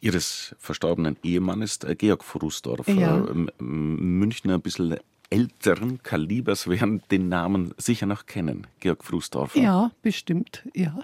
ihres 0.00 0.54
verstorbenen 0.58 1.16
Ehemannes, 1.22 1.80
Georg 1.98 2.22
Frusdorfer, 2.24 2.92
ja. 2.92 3.26
Münchner 3.58 4.54
ein 4.54 4.60
bisschen 4.60 4.96
älteren 5.30 6.02
Kalibers 6.02 6.68
werden 6.68 7.02
den 7.10 7.28
Namen 7.28 7.74
sicher 7.78 8.06
noch 8.06 8.26
kennen, 8.26 8.66
Georg 8.80 9.04
Frusdorfer. 9.04 9.60
Ja, 9.60 9.90
bestimmt, 10.02 10.62
ja. 10.74 10.98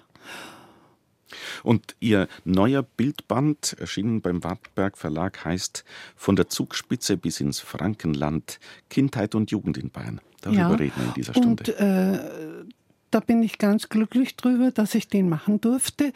Und 1.62 1.96
ihr 1.98 2.28
neuer 2.44 2.82
Bildband, 2.82 3.74
erschienen 3.78 4.20
beim 4.20 4.44
Wartberg 4.44 4.98
Verlag, 4.98 5.44
heißt 5.44 5.84
Von 6.14 6.36
der 6.36 6.48
Zugspitze 6.48 7.16
bis 7.16 7.40
ins 7.40 7.58
Frankenland, 7.58 8.60
Kindheit 8.90 9.34
und 9.34 9.50
Jugend 9.50 9.78
in 9.78 9.90
Bayern. 9.90 10.20
Darüber 10.42 10.60
ja, 10.60 10.68
reden 10.68 10.92
wir 10.96 11.06
in 11.06 11.14
dieser 11.14 11.32
Stunde. 11.32 11.72
Und, 11.72 11.80
äh, 11.80 12.64
da 13.12 13.20
bin 13.20 13.42
ich 13.42 13.58
ganz 13.58 13.88
glücklich 13.88 14.36
drüber, 14.36 14.70
dass 14.70 14.94
ich 14.94 15.06
den 15.06 15.28
machen 15.28 15.60
durfte. 15.60 16.12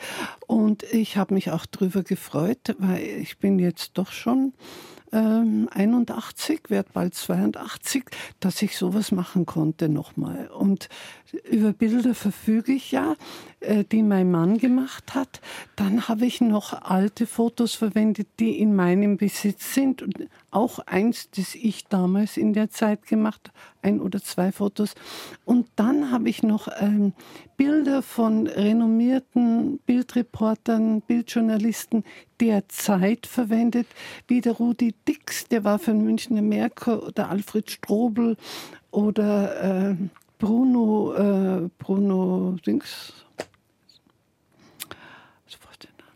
Und 0.46 0.82
ich 0.92 1.16
habe 1.16 1.34
mich 1.34 1.50
auch 1.50 1.66
drüber 1.66 2.02
gefreut, 2.02 2.74
weil 2.78 3.02
ich 3.02 3.38
bin 3.38 3.58
jetzt 3.58 3.92
doch 3.94 4.10
schon 4.10 4.54
ähm, 5.12 5.68
81, 5.72 6.68
werde 6.68 6.90
bald 6.92 7.14
82, 7.14 8.04
dass 8.40 8.62
ich 8.62 8.76
sowas 8.76 9.12
machen 9.12 9.46
konnte 9.46 9.88
nochmal. 9.88 10.48
Und 10.48 10.88
über 11.50 11.72
Bilder 11.72 12.14
verfüge 12.14 12.72
ich 12.72 12.92
ja, 12.92 13.16
äh, 13.60 13.84
die 13.84 14.02
mein 14.02 14.30
Mann 14.30 14.58
gemacht 14.58 15.14
hat. 15.14 15.40
Dann 15.76 16.08
habe 16.08 16.26
ich 16.26 16.40
noch 16.40 16.72
alte 16.72 17.26
Fotos 17.26 17.74
verwendet, 17.74 18.28
die 18.38 18.58
in 18.58 18.74
meinem 18.74 19.16
Besitz 19.16 19.74
sind. 19.74 20.02
Und 20.02 20.28
auch 20.50 20.78
eins, 20.80 21.30
das 21.30 21.54
ich 21.54 21.86
damals 21.86 22.36
in 22.36 22.52
der 22.52 22.70
Zeit 22.70 23.06
gemacht, 23.06 23.50
ein 23.82 24.00
oder 24.00 24.22
zwei 24.22 24.52
Fotos. 24.52 24.94
Und 25.44 25.68
dann 25.76 26.10
habe 26.10 26.28
ich 26.28 26.42
noch 26.42 26.68
ähm, 26.80 27.12
Bilder 27.56 28.02
von 28.02 28.46
renommierten 28.46 29.78
Bildreportern, 29.86 31.00
Bildjournalisten 31.02 32.04
der 32.40 32.68
Zeit 32.68 33.26
verwendet, 33.26 33.86
wie 34.28 34.40
der 34.40 34.52
Rudi 34.52 34.94
Dix, 35.08 35.46
der 35.46 35.64
war 35.64 35.78
für 35.78 35.92
den 35.92 36.04
Münchner 36.04 36.42
Merkur, 36.42 37.06
oder 37.06 37.30
Alfred 37.30 37.70
Strobel 37.70 38.36
oder 38.90 39.90
äh, 39.90 39.96
Bruno, 40.38 41.14
äh, 41.14 41.68
Bruno 41.78 42.56
Dings. 42.66 43.14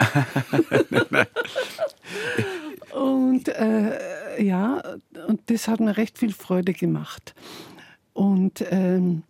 und 2.95 3.49
äh, 3.49 4.43
ja, 4.43 4.83
und 5.27 5.41
das 5.47 5.69
hat 5.69 5.81
mir 5.81 5.97
recht 5.97 6.19
viel 6.19 6.33
Freude 6.33 6.73
gemacht. 6.73 7.35
Und 8.13 8.65
ähm, 8.71 9.23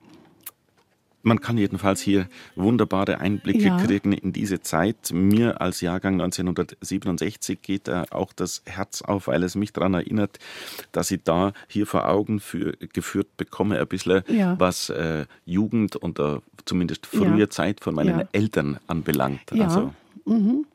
man 1.23 1.41
kann 1.41 1.59
jedenfalls 1.59 2.01
hier 2.01 2.27
wunderbare 2.57 3.19
Einblicke 3.19 3.65
ja. 3.65 3.77
kriegen 3.79 4.13
in 4.13 4.33
diese 4.33 4.61
Zeit. 4.61 5.11
Mir 5.13 5.61
als 5.61 5.81
Jahrgang 5.81 6.15
1967 6.21 7.61
geht 7.63 7.89
da 7.89 8.05
auch 8.11 8.33
das 8.33 8.63
Herz 8.67 9.03
auf, 9.03 9.27
weil 9.27 9.43
es 9.43 9.55
mich 9.55 9.73
daran 9.73 9.95
erinnert, 9.95 10.39
dass 10.93 11.11
ich 11.11 11.23
da 11.25 11.53
hier 11.69 11.87
vor 11.87 12.09
Augen 12.09 12.41
für, 12.41 12.73
geführt 12.93 13.37
bekomme, 13.37 13.79
ein 13.79 13.87
bisschen, 13.87 14.23
ja. 14.29 14.59
was 14.59 14.89
äh, 14.91 15.27
Jugend 15.45 15.97
und 15.97 16.19
äh, 16.19 16.39
zumindest 16.65 17.07
frühe 17.07 17.41
ja. 17.41 17.51
Zeit 17.51 17.81
von 17.81 17.95
meinen 17.95 18.29
Eltern 18.33 18.79
anbelangt. 18.87 19.53
Also, 19.53 19.93
mhm. 20.25 20.67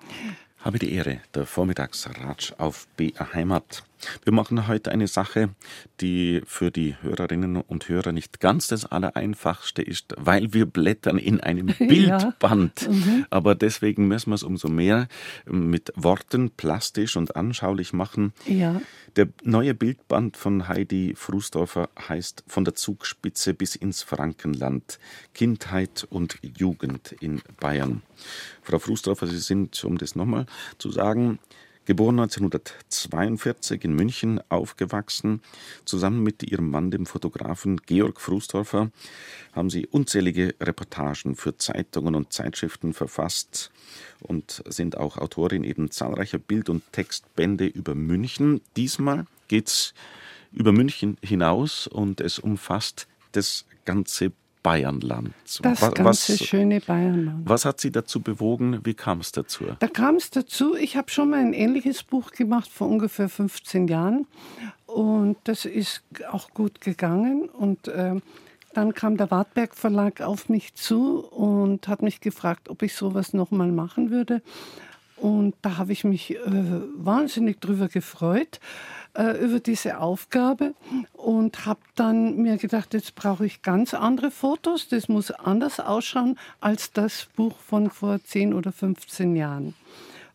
Habe 0.60 0.80
die 0.80 0.94
Ehre, 0.94 1.20
der 1.36 1.46
Vormittagsratsch 1.46 2.54
auf 2.58 2.88
BR 2.98 3.34
Heimat. 3.34 3.84
Wir 4.24 4.34
machen 4.34 4.68
heute 4.68 4.92
eine 4.92 5.08
Sache, 5.08 5.50
die 6.02 6.42
für 6.46 6.72
die 6.72 6.96
Hörerinnen 7.02 7.58
und 7.58 7.90
Hörer 7.90 8.12
nicht 8.12 8.40
ganz 8.40 8.68
das 8.68 8.86
Allereinfachste 8.86 9.82
ist, 9.82 10.14
weil 10.18 10.54
wir 10.54 10.66
blättern 10.66 11.18
in 11.18 11.40
einem 11.40 11.68
Bildband. 11.80 12.82
Ja. 12.82 12.90
Mhm. 12.90 13.26
Aber 13.30 13.56
deswegen 13.56 14.08
müssen 14.08 14.32
wir 14.32 14.36
es 14.36 14.44
umso 14.44 14.68
mehr 14.68 15.08
mit 15.46 15.92
Worten 15.96 16.52
plastisch 16.52 17.16
und 17.18 17.36
anschaulich 17.36 17.94
machen. 17.94 18.34
Ja. 18.46 18.82
Der 19.16 19.30
neue 19.44 19.74
Bildband 19.74 20.36
von 20.36 20.68
Heidi 20.68 21.14
Frusdorfer 21.16 21.90
heißt 22.08 22.44
Von 22.48 22.66
der 22.66 22.76
Zugspitze 22.76 23.54
bis 23.54 23.76
ins 23.76 24.04
Frankenland. 24.04 25.00
Kindheit 25.34 26.06
und 26.10 26.38
Jugend 26.42 27.16
in 27.22 27.42
Bayern. 27.60 28.02
Frau 28.62 28.80
Frusdorfer, 28.80 29.28
Sie 29.28 29.40
sind, 29.40 29.82
um 29.84 29.98
das 29.98 30.16
nochmal 30.16 30.46
zu 30.78 30.92
sagen, 30.92 31.40
Geboren 31.86 32.20
1942 32.20 33.84
in 33.84 33.94
München, 33.94 34.42
aufgewachsen. 34.50 35.42
Zusammen 35.86 36.24
mit 36.24 36.42
ihrem 36.42 36.72
Mann, 36.72 36.90
dem 36.90 37.06
Fotografen 37.06 37.78
Georg 37.86 38.20
Frustorfer, 38.20 38.90
haben 39.54 39.70
sie 39.70 39.86
unzählige 39.86 40.56
Reportagen 40.60 41.36
für 41.36 41.58
Zeitungen 41.58 42.16
und 42.16 42.34
Zeitschriften 42.34 42.94
verfasst 42.94 43.72
und 44.20 44.64
sind 44.68 44.98
auch 44.98 45.18
Autorin 45.18 45.64
eben 45.64 45.92
zahlreicher 45.92 46.40
Bild- 46.40 46.70
und 46.70 46.82
Textbände 46.92 47.68
über 47.68 47.94
München. 47.94 48.62
Diesmal 48.76 49.28
geht 49.48 49.68
es 49.68 49.94
über 50.52 50.72
München 50.72 51.18
hinaus 51.22 51.86
und 51.86 52.20
es 52.20 52.40
umfasst 52.40 53.08
das 53.32 53.66
ganze 53.86 54.32
Bayernland. 54.66 55.30
Das 55.62 55.80
was, 55.80 55.94
ganze 55.94 56.44
schöne 56.44 56.82
Bayernland. 56.82 57.48
Was 57.48 57.66
hat 57.66 57.80
Sie 57.80 57.92
dazu 57.92 58.20
bewogen? 58.20 58.80
Wie 58.84 58.96
kam 58.96 59.20
es 59.20 59.32
dazu? 59.32 59.66
Da 59.78 59.88
kam 59.88 60.16
es 60.16 60.32
dazu, 60.32 60.76
ich 60.76 60.98
habe 60.98 61.12
schon 61.12 61.30
mal 61.30 61.40
ein 61.40 61.54
ähnliches 61.54 62.02
Buch 62.02 62.32
gemacht 62.32 62.72
vor 62.72 62.88
ungefähr 62.88 63.30
15 63.30 63.88
Jahren 63.88 64.26
und 64.88 65.38
das 65.44 65.66
ist 65.66 66.02
auch 66.32 66.50
gut 66.50 66.82
gegangen 66.82 67.48
und 67.48 67.88
äh, 67.90 68.16
dann 68.74 68.94
kam 68.96 69.18
der 69.18 69.30
Wartberg 69.30 69.76
Verlag 69.76 70.22
auf 70.22 70.50
mich 70.50 70.74
zu 70.74 71.20
und 71.20 71.88
hat 71.88 72.02
mich 72.02 72.20
gefragt, 72.20 72.68
ob 72.68 72.82
ich 72.82 72.96
sowas 72.96 73.34
nochmal 73.34 73.72
machen 73.72 74.10
würde. 74.10 74.42
Und 75.18 75.56
da 75.62 75.78
habe 75.78 75.94
ich 75.94 76.04
mich 76.04 76.36
äh, 76.36 76.40
wahnsinnig 76.96 77.62
drüber 77.62 77.88
gefreut 77.88 78.60
äh, 79.14 79.44
über 79.44 79.60
diese 79.60 80.00
Aufgabe 80.00 80.74
und 81.14 81.66
habe 81.66 81.80
dann 81.96 82.38
mir 82.38 82.58
gedacht, 82.58 82.94
jetzt 82.94 83.16
brauche 83.16 83.46
ich 83.46 83.62
ganz 83.62 83.94
andere 83.94 84.30
Fotos. 84.30 84.90
Das 84.90 85.08
muss 85.08 85.32
anders 85.32 85.80
ausschauen 85.80 86.38
als 86.60 86.92
das 86.92 87.28
Buch 87.36 87.58
von 87.60 87.90
vor 87.90 88.22
10 88.22 88.54
oder 88.54 88.72
15 88.72 89.36
Jahren. 89.36 89.74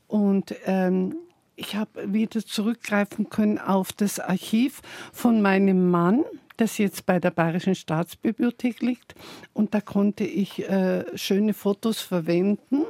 Und 0.09 0.55
ähm, 0.65 1.15
ich 1.57 1.77
habe 1.77 2.13
wieder 2.13 2.45
zurückgreifen 2.45 3.29
können 3.29 3.59
auf 3.59 3.93
das 3.93 4.19
Archiv 4.19 4.81
von 5.13 5.43
meinem 5.43 5.91
Mann, 5.91 6.25
das 6.57 6.79
jetzt 6.79 7.07
bei 7.07 7.21
der 7.21 7.31
Bayerischen 7.31 7.75
Staatsbibliothek 7.75 8.81
liegt. 8.81 9.15
Und 9.53 9.75
da 9.75 9.81
konnte 9.81 10.25
ich 10.25 10.67
äh, 10.69 11.05
schöne 11.17 11.53
Fotos 11.53 12.01
verwenden 12.01 12.87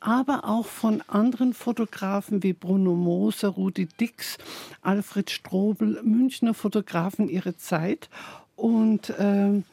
aber 0.00 0.44
auch 0.44 0.66
von 0.66 1.02
anderen 1.08 1.54
Fotografen 1.54 2.42
wie 2.42 2.52
Bruno 2.52 2.94
Moser, 2.94 3.48
Rudi 3.48 3.86
Dix, 3.86 4.38
Alfred 4.82 5.30
Strobel, 5.30 6.00
Münchner 6.02 6.54
Fotografen 6.54 7.28
ihrer 7.28 7.56
Zeit. 7.56 8.08
Und 8.56 9.12
ähm, 9.18 9.64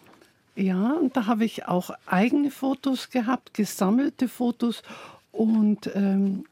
ja, 0.55 0.93
und 0.93 1.15
da 1.17 1.25
habe 1.25 1.45
ich 1.45 1.67
auch 1.67 1.91
eigene 2.05 2.51
Fotos 2.51 3.09
gehabt, 3.09 3.53
gesammelte 3.53 4.27
Fotos. 4.27 4.83
Und 5.31 5.89
ähm, 5.95 6.45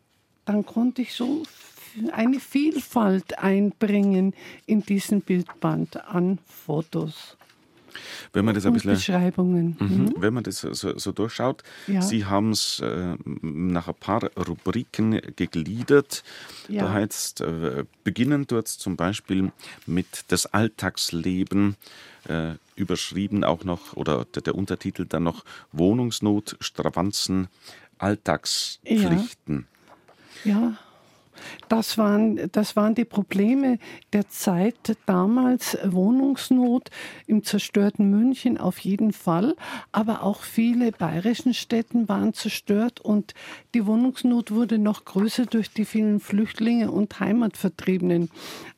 dann 0.46 0.66
konnte 0.66 1.02
ich 1.02 1.14
so 1.14 1.44
eine 2.12 2.40
Vielfalt 2.40 3.40
einbringen 3.40 4.34
in 4.66 4.82
diesen 4.84 5.22
Bildband 5.22 6.04
an 6.08 6.40
Fotos. 6.48 7.38
Wenn 8.34 8.46
man 8.46 8.56
das 8.56 8.66
ein 8.66 8.74
bisschen, 8.74 8.94
Beschreibungen. 8.94 9.78
Mhm. 9.80 9.88
mhm. 9.88 10.14
Wenn 10.18 10.34
man 10.34 10.44
das 10.44 10.62
so, 10.62 10.98
so 10.98 11.12
durchschaut, 11.12 11.64
ja. 11.88 12.02
Sie 12.02 12.26
haben 12.26 12.52
es 12.52 12.80
äh, 12.80 13.16
nach 13.42 13.88
ein 13.88 13.96
paar 13.96 14.24
Rubriken 14.38 15.20
gegliedert. 15.36 16.24
Ja. 16.68 16.86
Da 16.86 16.94
heißt, 16.94 17.42
äh, 17.42 17.86
beginnen 18.04 18.48
dort 18.48 18.68
zum 18.68 18.96
Beispiel 18.96 19.52
mit 19.86 20.26
das 20.30 20.46
Alltagsleben, 20.46 21.76
äh, 22.28 22.54
überschrieben 22.76 23.44
auch 23.44 23.64
noch, 23.64 23.94
oder 23.96 24.26
der, 24.26 24.42
der, 24.44 24.56
Untertitel 24.56 25.06
dann 25.06 25.24
noch 25.24 25.44
Wohnungsnot, 25.72 26.58
Stravanzen, 26.60 27.48
Alltagspflichten. 27.98 29.68
ja. 30.44 30.52
ja. 30.52 30.78
Das 31.70 31.98
waren, 31.98 32.50
das 32.52 32.76
waren 32.76 32.96
die 32.96 33.06
Probleme 33.06 33.78
der 34.14 34.30
Zeit 34.30 34.98
damals. 35.06 35.78
Wohnungsnot 35.84 36.89
im 37.28 37.44
zerstörten 37.44 38.10
München 38.10 38.58
auf 38.58 38.80
jeden 38.80 39.14
Fall, 39.14 39.56
aber 39.92 40.24
auch 40.24 40.42
viele 40.42 40.92
bayerischen 40.92 41.54
Städten 41.54 42.10
waren 42.10 42.34
zerstört 42.34 43.00
und 43.00 43.34
die 43.74 43.86
Wohnungsnot 43.86 44.52
wurde 44.52 44.78
noch 44.78 45.06
größer 45.06 45.46
durch 45.46 45.72
die 45.72 45.86
vielen 45.86 46.20
Flüchtlinge 46.20 46.92
und 46.92 47.20
Heimatvertriebenen. 47.20 48.30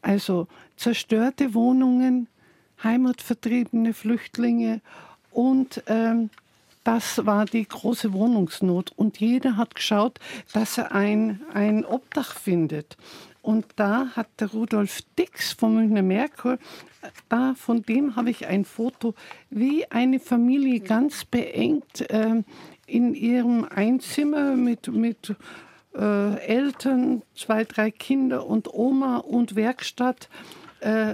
Also 0.01 0.47
zerstörte 0.78 1.53
Wohnungen, 1.53 2.28
Heimatvertriebene, 2.84 3.93
Flüchtlinge 3.93 4.82
und 5.32 5.84
ähm, 5.88 6.30
das 6.84 7.25
war 7.25 7.45
die 7.45 7.67
große 7.67 8.13
Wohnungsnot. 8.13 8.91
Und 8.95 9.19
jeder 9.19 9.57
hat 9.57 9.75
geschaut, 9.75 10.19
dass 10.53 10.77
er 10.77 10.91
ein, 10.91 11.41
ein 11.53 11.86
Obdach 11.86 12.34
findet. 12.36 12.97
Und 13.41 13.65
da 13.75 14.07
hat 14.15 14.27
der 14.39 14.51
Rudolf 14.51 15.01
Dix 15.19 15.51
vom 15.51 15.75
Münchner 15.75 16.01
Merkur, 16.01 16.57
da 17.27 17.53
von 17.55 17.84
dem 17.84 18.15
habe 18.15 18.29
ich 18.29 18.47
ein 18.47 18.63
Foto, 18.63 19.15
wie 19.49 19.86
eine 19.91 20.21
Familie 20.21 20.79
ganz 20.79 21.25
beengt 21.25 22.09
äh, 22.09 22.41
in 22.86 23.13
ihrem 23.13 23.65
Einzimmer 23.65 24.55
mit, 24.55 24.88
mit 24.88 25.36
äh, 25.93 26.38
Eltern, 26.38 27.21
zwei, 27.36 27.65
drei 27.65 27.91
Kinder 27.91 28.45
und 28.45 28.73
Oma 28.73 29.17
und 29.17 29.57
Werkstatt. 29.57 30.29
Äh, 30.79 31.13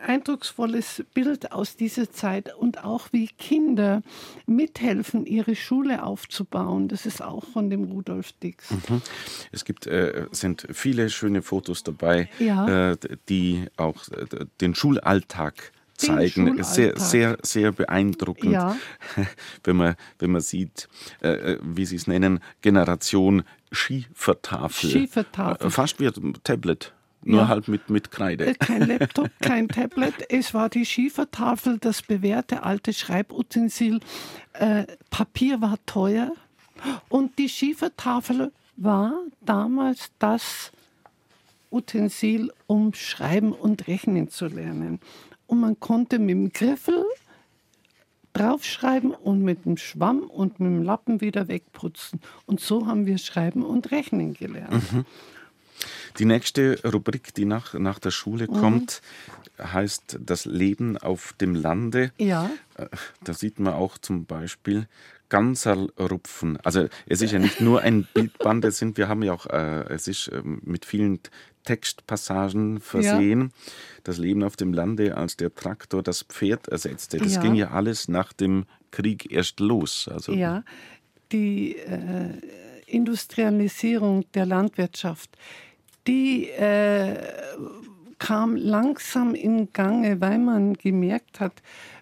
eindrucksvolles 0.00 1.04
Bild 1.14 1.52
aus 1.52 1.76
dieser 1.76 2.10
Zeit 2.10 2.54
und 2.54 2.84
auch 2.84 3.08
wie 3.12 3.28
Kinder 3.28 4.02
mithelfen, 4.46 5.26
ihre 5.26 5.54
Schule 5.54 6.02
aufzubauen. 6.02 6.88
Das 6.88 7.06
ist 7.06 7.22
auch 7.22 7.44
von 7.44 7.70
dem 7.70 7.84
Rudolf 7.84 8.32
Dix. 8.32 8.70
Mhm. 8.70 9.02
Es 9.52 9.64
gibt, 9.64 9.86
äh, 9.86 10.26
sind 10.30 10.66
viele 10.72 11.10
schöne 11.10 11.42
Fotos 11.42 11.82
dabei, 11.82 12.28
ja. 12.38 12.90
äh, 12.90 12.96
die 13.28 13.66
auch 13.76 14.08
äh, 14.08 14.46
den 14.60 14.74
Schulalltag 14.74 15.72
zeigen. 16.00 16.62
Sehr, 16.62 16.98
sehr, 16.98 17.38
sehr 17.42 17.72
beeindruckend, 17.72 18.52
ja. 18.52 18.76
wenn, 19.64 19.76
man, 19.76 19.96
wenn 20.18 20.30
man 20.30 20.40
sieht, 20.40 20.88
äh, 21.22 21.28
äh 21.28 21.58
wie 21.62 21.84
Sie 21.84 21.96
es 21.96 22.06
nennen, 22.06 22.40
Generation 22.62 23.44
Schiefertafel. 23.72 24.90
Schiefertafel. 24.90 25.66
Äh, 25.66 25.70
fast 25.70 26.00
wie 26.00 26.06
ein 26.06 26.34
Tablet. 26.42 26.92
Nur 27.22 27.40
ja. 27.40 27.48
halt 27.48 27.68
mit, 27.68 27.90
mit 27.90 28.10
Kreide. 28.10 28.46
Äh, 28.46 28.54
kein 28.54 28.82
Laptop, 28.88 29.30
kein 29.40 29.68
Tablet. 29.68 30.14
Es 30.30 30.54
war 30.54 30.68
die 30.68 30.86
Schiefertafel, 30.86 31.78
das 31.78 32.02
bewährte 32.02 32.62
alte 32.62 32.92
Schreibutensil. 32.92 34.00
Äh, 34.54 34.84
Papier 35.10 35.60
war 35.60 35.78
teuer. 35.86 36.32
Und 37.08 37.38
die 37.38 37.48
Schiefertafel 37.48 38.52
war 38.76 39.12
damals 39.42 40.10
das 40.18 40.72
Utensil, 41.70 42.50
um 42.66 42.94
schreiben 42.94 43.52
und 43.52 43.86
rechnen 43.86 44.30
zu 44.30 44.46
lernen. 44.46 44.98
Und 45.46 45.60
man 45.60 45.78
konnte 45.78 46.18
mit 46.18 46.30
dem 46.30 46.52
Griffel 46.52 47.04
draufschreiben 48.32 49.10
und 49.10 49.42
mit 49.42 49.64
dem 49.64 49.76
Schwamm 49.76 50.20
und 50.20 50.60
mit 50.60 50.68
dem 50.68 50.82
Lappen 50.82 51.20
wieder 51.20 51.48
wegputzen. 51.48 52.20
Und 52.46 52.60
so 52.60 52.86
haben 52.86 53.06
wir 53.06 53.18
Schreiben 53.18 53.64
und 53.64 53.90
Rechnen 53.90 54.34
gelernt. 54.34 54.92
Mhm. 54.92 55.04
Die 56.18 56.24
nächste 56.24 56.80
Rubrik, 56.84 57.34
die 57.34 57.44
nach, 57.44 57.74
nach 57.74 57.98
der 57.98 58.10
Schule 58.10 58.46
mhm. 58.48 58.54
kommt, 58.54 59.02
heißt 59.58 60.18
Das 60.20 60.44
Leben 60.44 60.96
auf 60.96 61.34
dem 61.34 61.54
Lande. 61.54 62.12
Ja. 62.18 62.50
Äh, 62.76 62.86
da 63.24 63.34
sieht 63.34 63.60
man 63.60 63.74
auch 63.74 63.98
zum 63.98 64.24
Beispiel 64.24 64.86
Ganserl-Rupfen. 65.28 66.58
Also 66.64 66.88
es 67.06 67.22
ist 67.22 67.32
ja 67.32 67.38
nicht 67.38 67.60
nur 67.60 67.80
ein 67.80 68.06
Bildband, 68.12 68.64
es 68.64 68.78
sind, 68.78 68.98
wir 68.98 69.08
haben 69.08 69.22
ja 69.22 69.32
auch, 69.32 69.46
äh, 69.46 69.84
es 69.88 70.08
ist 70.08 70.28
äh, 70.28 70.42
mit 70.44 70.84
vielen 70.84 71.20
Textpassagen 71.64 72.80
versehen. 72.80 73.40
Ja. 73.40 73.72
Das 74.04 74.18
Leben 74.18 74.42
auf 74.42 74.56
dem 74.56 74.72
Lande, 74.72 75.16
als 75.16 75.36
der 75.36 75.54
Traktor 75.54 76.02
das 76.02 76.22
Pferd 76.22 76.68
ersetzte. 76.68 77.18
Das 77.18 77.34
ja. 77.34 77.42
ging 77.42 77.54
ja 77.54 77.70
alles 77.70 78.08
nach 78.08 78.32
dem 78.32 78.66
Krieg 78.90 79.30
erst 79.30 79.60
los. 79.60 80.08
Also 80.12 80.32
ja, 80.32 80.64
die 81.32 81.76
äh, 81.76 82.32
Industrialisierung 82.86 84.24
der 84.32 84.46
Landwirtschaft, 84.46 85.30
die 86.06 86.50
äh, 86.50 87.14
kam 88.20 88.54
langsam 88.54 89.34
in 89.34 89.72
Gange, 89.72 90.20
weil 90.20 90.38
man 90.38 90.74
gemerkt 90.74 91.40
hat, 91.40 91.54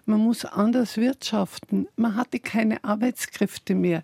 man 0.05 0.19
muss 0.19 0.43
anders 0.43 0.97
wirtschaften. 0.97 1.87
Man 1.95 2.15
hatte 2.15 2.39
keine 2.39 2.83
Arbeitskräfte 2.83 3.73
mehr. 3.73 4.03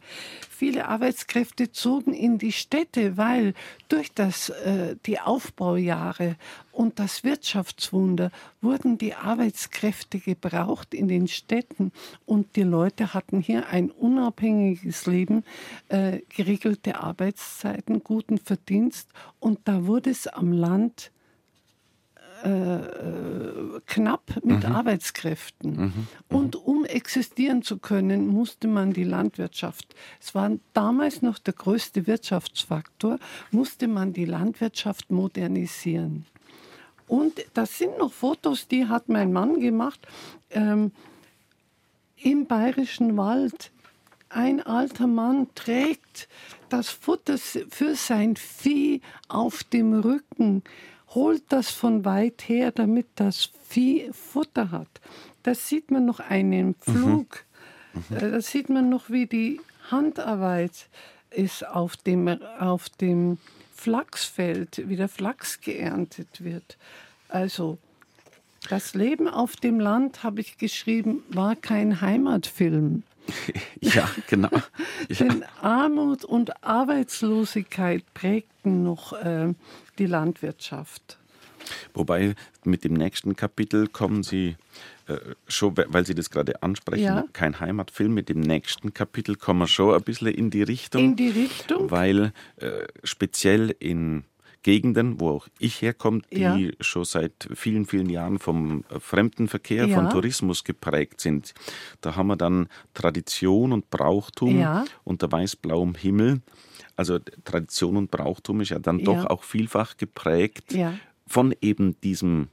Viele 0.49 0.87
Arbeitskräfte 0.87 1.71
zogen 1.71 2.13
in 2.13 2.37
die 2.37 2.53
Städte, 2.53 3.17
weil 3.17 3.53
durch 3.89 4.13
das, 4.13 4.49
äh, 4.49 4.95
die 5.05 5.19
Aufbaujahre 5.19 6.37
und 6.71 6.99
das 6.99 7.23
Wirtschaftswunder 7.25 8.31
wurden 8.61 8.97
die 8.97 9.15
Arbeitskräfte 9.15 10.19
gebraucht 10.19 10.93
in 10.93 11.09
den 11.09 11.27
Städten 11.27 11.91
und 12.25 12.55
die 12.55 12.63
Leute 12.63 13.13
hatten 13.13 13.41
hier 13.41 13.67
ein 13.67 13.91
unabhängiges 13.91 15.05
Leben, 15.05 15.43
äh, 15.89 16.21
geregelte 16.29 16.97
Arbeitszeiten, 16.97 18.03
guten 18.03 18.37
Verdienst 18.37 19.09
und 19.39 19.59
da 19.65 19.85
wurde 19.85 20.11
es 20.11 20.27
am 20.27 20.53
Land 20.53 21.11
äh, 22.45 23.79
knapp 23.87 24.43
mit 24.43 24.67
mhm. 24.67 24.75
Arbeitskräften. 24.75 25.71
Mhm. 25.71 25.81
Mhm. 25.81 26.07
Und 26.29 26.55
um 26.55 26.85
existieren 26.85 27.63
zu 27.63 27.77
können, 27.77 28.27
musste 28.27 28.67
man 28.67 28.93
die 28.93 29.03
Landwirtschaft, 29.03 29.95
es 30.21 30.35
war 30.35 30.51
damals 30.73 31.21
noch 31.21 31.39
der 31.39 31.53
größte 31.53 32.05
Wirtschaftsfaktor, 32.05 33.17
musste 33.51 33.87
man 33.87 34.13
die 34.13 34.25
Landwirtschaft 34.25 35.11
modernisieren. 35.11 36.25
Und 37.07 37.33
das 37.53 37.77
sind 37.77 37.97
noch 37.97 38.13
Fotos, 38.13 38.67
die 38.67 38.85
hat 38.85 39.09
mein 39.09 39.33
Mann 39.33 39.59
gemacht. 39.59 40.07
Ähm, 40.51 40.91
Im 42.17 42.45
bayerischen 42.45 43.17
Wald 43.17 43.71
ein 44.29 44.61
alter 44.61 45.07
Mann 45.07 45.47
trägt 45.55 46.27
das 46.69 46.89
Futter 46.89 47.37
für 47.37 47.95
sein 47.95 48.35
Vieh 48.35 49.01
auf 49.29 49.63
dem 49.63 49.93
Rücken 49.93 50.63
holt 51.15 51.43
das 51.49 51.71
von 51.71 52.05
weit 52.05 52.43
her, 52.47 52.71
damit 52.71 53.07
das 53.15 53.49
Vieh 53.67 54.11
Futter 54.11 54.71
hat. 54.71 55.01
Da 55.43 55.55
sieht 55.55 55.89
man 55.89 56.05
noch 56.05 56.19
einen 56.19 56.75
Pflug. 56.75 57.45
Mhm. 57.93 58.03
Mhm. 58.09 58.19
Da 58.19 58.41
sieht 58.41 58.69
man 58.69 58.89
noch, 58.89 59.09
wie 59.09 59.25
die 59.25 59.61
Handarbeit 59.89 60.87
ist 61.31 61.65
auf 61.65 61.97
dem, 61.97 62.27
auf 62.59 62.89
dem 62.89 63.37
Flachsfeld, 63.73 64.87
wie 64.87 64.95
der 64.95 65.09
Flachs 65.09 65.61
geerntet 65.61 66.43
wird. 66.43 66.77
Also 67.29 67.77
das 68.69 68.95
Leben 68.95 69.27
auf 69.27 69.55
dem 69.55 69.79
Land, 69.79 70.23
habe 70.23 70.41
ich 70.41 70.57
geschrieben, 70.57 71.23
war 71.29 71.55
kein 71.55 72.01
Heimatfilm. 72.01 73.03
ja, 73.81 74.09
genau. 74.27 74.49
Ja. 75.09 75.15
Denn 75.19 75.43
Armut 75.61 76.23
und 76.23 76.63
Arbeitslosigkeit 76.63 78.03
prägten 78.13 78.83
noch 78.83 79.13
äh, 79.13 79.53
die 79.97 80.05
Landwirtschaft. 80.05 81.17
Wobei 81.93 82.35
mit 82.63 82.83
dem 82.83 82.93
nächsten 82.93 83.35
Kapitel 83.35 83.87
kommen 83.87 84.23
Sie 84.23 84.55
äh, 85.07 85.17
schon, 85.47 85.75
weil 85.77 86.05
Sie 86.05 86.15
das 86.15 86.29
gerade 86.29 86.61
ansprechen, 86.63 87.03
ja. 87.03 87.25
kein 87.33 87.59
Heimatfilm, 87.59 88.13
mit 88.13 88.29
dem 88.29 88.39
nächsten 88.39 88.93
Kapitel 88.93 89.35
kommen 89.35 89.61
wir 89.61 89.67
schon 89.67 89.95
ein 89.95 90.01
bisschen 90.03 90.27
in 90.27 90.49
die 90.49 90.63
Richtung. 90.63 91.03
In 91.03 91.15
die 91.15 91.29
Richtung? 91.29 91.89
Weil 91.91 92.33
äh, 92.57 92.85
speziell 93.03 93.75
in 93.79 94.23
Gegenden, 94.65 95.19
wo 95.19 95.29
auch 95.29 95.47
ich 95.59 95.83
herkomme, 95.83 96.21
die 96.33 96.39
ja. 96.39 96.57
schon 96.79 97.05
seit 97.05 97.47
vielen, 97.53 97.85
vielen 97.85 98.09
Jahren 98.09 98.39
vom 98.39 98.83
Fremdenverkehr, 98.97 99.85
ja. 99.85 99.95
vom 99.95 100.09
Tourismus 100.09 100.63
geprägt 100.63 101.21
sind. 101.21 101.53
Da 102.01 102.15
haben 102.15 102.25
wir 102.25 102.35
dann 102.35 102.67
Tradition 102.95 103.71
und 103.71 103.91
Brauchtum 103.91 104.57
ja. 104.57 104.83
unter 105.03 105.31
weiß-blauem 105.31 105.93
Himmel. 105.93 106.41
Also 106.95 107.19
Tradition 107.43 107.95
und 107.95 108.09
Brauchtum 108.09 108.61
ist 108.61 108.69
ja 108.69 108.79
dann 108.79 109.03
doch 109.03 109.25
auch 109.27 109.43
vielfach 109.43 109.97
geprägt 109.97 110.75
von 111.27 111.53
eben 111.61 112.01
diesem 112.01 112.47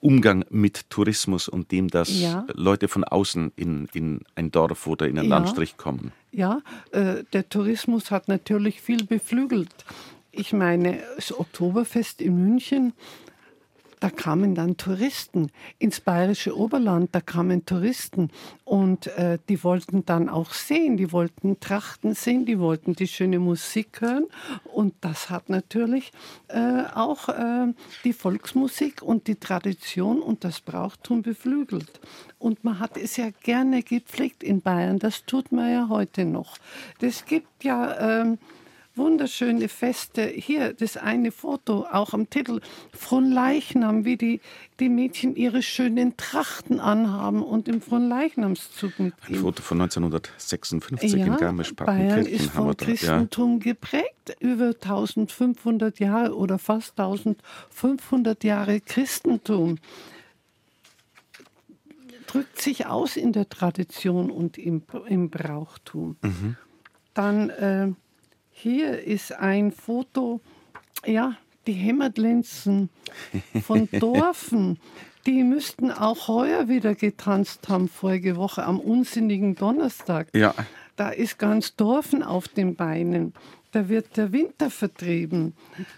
Umgang 0.00 0.44
mit 0.50 0.90
Tourismus 0.90 1.48
und 1.48 1.70
dem, 1.70 1.86
dass 1.86 2.20
ja. 2.20 2.44
Leute 2.52 2.88
von 2.88 3.04
außen 3.04 3.52
in, 3.54 3.88
in 3.94 4.22
ein 4.34 4.50
Dorf 4.50 4.88
oder 4.88 5.06
in 5.06 5.20
einen 5.20 5.30
ja. 5.30 5.38
Landstrich 5.38 5.76
kommen. 5.76 6.10
Ja, 6.32 6.62
äh, 6.90 7.22
der 7.32 7.48
Tourismus 7.48 8.10
hat 8.10 8.26
natürlich 8.26 8.80
viel 8.80 9.04
beflügelt. 9.04 9.72
Ich 10.36 10.52
meine, 10.52 10.98
das 11.14 11.38
Oktoberfest 11.38 12.20
in 12.20 12.36
München, 12.36 12.92
da 14.00 14.10
kamen 14.10 14.54
dann 14.54 14.76
Touristen 14.76 15.50
ins 15.78 16.00
bayerische 16.00 16.58
Oberland, 16.58 17.14
da 17.14 17.20
kamen 17.20 17.64
Touristen 17.64 18.30
und 18.64 19.06
äh, 19.16 19.38
die 19.48 19.62
wollten 19.64 20.04
dann 20.04 20.28
auch 20.28 20.52
sehen, 20.52 20.96
die 20.96 21.12
wollten 21.12 21.58
Trachten 21.60 22.14
sehen, 22.14 22.44
die 22.44 22.58
wollten 22.58 22.94
die 22.94 23.06
schöne 23.06 23.38
Musik 23.38 24.00
hören 24.00 24.26
und 24.64 24.92
das 25.00 25.30
hat 25.30 25.48
natürlich 25.48 26.12
äh, 26.48 26.82
auch 26.94 27.28
äh, 27.30 27.72
die 28.04 28.12
Volksmusik 28.12 29.00
und 29.02 29.26
die 29.26 29.36
Tradition 29.36 30.20
und 30.20 30.44
das 30.44 30.60
Brauchtum 30.60 31.22
beflügelt. 31.22 32.00
Und 32.38 32.62
man 32.62 32.80
hat 32.80 32.98
es 32.98 33.16
ja 33.16 33.30
gerne 33.42 33.82
gepflegt 33.82 34.42
in 34.42 34.60
Bayern, 34.60 34.98
das 34.98 35.24
tut 35.24 35.50
man 35.52 35.72
ja 35.72 35.88
heute 35.88 36.26
noch. 36.26 36.58
Es 37.00 37.24
gibt 37.24 37.64
ja 37.64 38.20
ähm, 38.20 38.38
wunderschöne 38.96 39.68
Feste. 39.68 40.22
Hier 40.26 40.72
das 40.72 40.96
eine 40.96 41.32
Foto, 41.32 41.86
auch 41.90 42.12
am 42.12 42.30
Titel, 42.30 42.60
von 42.92 43.30
Leichnam, 43.30 44.04
wie 44.04 44.16
die, 44.16 44.40
die 44.80 44.88
Mädchen 44.88 45.36
ihre 45.36 45.62
schönen 45.62 46.16
Trachten 46.16 46.80
anhaben 46.80 47.42
und 47.42 47.68
im 47.68 47.80
Fronleichnamszug 47.80 48.98
mitgehen. 48.98 49.38
Ein 49.38 49.42
Foto 49.42 49.62
von 49.62 49.80
1956 49.80 51.12
ja, 51.14 51.26
in 51.26 51.36
Garmisch-Partenkirchen. 51.36 52.24
Bayern 52.24 52.26
ist 52.26 52.50
vom 52.50 52.76
Christentum 52.76 53.52
ja. 53.54 53.72
geprägt. 53.72 54.36
Über 54.40 54.68
1500 54.68 55.98
Jahre 56.00 56.34
oder 56.34 56.58
fast 56.58 56.98
1500 56.98 58.42
Jahre 58.44 58.80
Christentum 58.80 59.78
drückt 62.26 62.60
sich 62.60 62.86
aus 62.86 63.16
in 63.16 63.32
der 63.32 63.48
Tradition 63.48 64.30
und 64.30 64.58
im, 64.58 64.82
im 65.06 65.30
Brauchtum. 65.30 66.16
Mhm. 66.22 66.56
Dann 67.12 67.50
äh, 67.50 67.92
hier 68.56 69.02
ist 69.02 69.32
ein 69.32 69.72
Foto, 69.72 70.40
ja, 71.04 71.36
die 71.66 71.72
Hämmertlinsen 71.72 72.88
von 73.62 73.88
Dorfen. 74.00 74.78
Die 75.26 75.42
müssten 75.42 75.90
auch 75.90 76.28
heuer 76.28 76.68
wieder 76.68 76.94
getanzt 76.94 77.68
haben, 77.68 77.88
vorige 77.88 78.36
Woche 78.36 78.64
am 78.64 78.78
unsinnigen 78.78 79.56
Donnerstag. 79.56 80.28
Ja. 80.34 80.54
Da 80.96 81.10
ist 81.10 81.38
ganz 81.38 81.74
Dorfen 81.74 82.22
auf 82.22 82.46
den 82.46 82.76
Beinen. 82.76 83.34
Da 83.74 83.88
wird 83.88 84.16
der 84.16 84.30
Winter 84.30 84.70
vertrieben. 84.70 85.52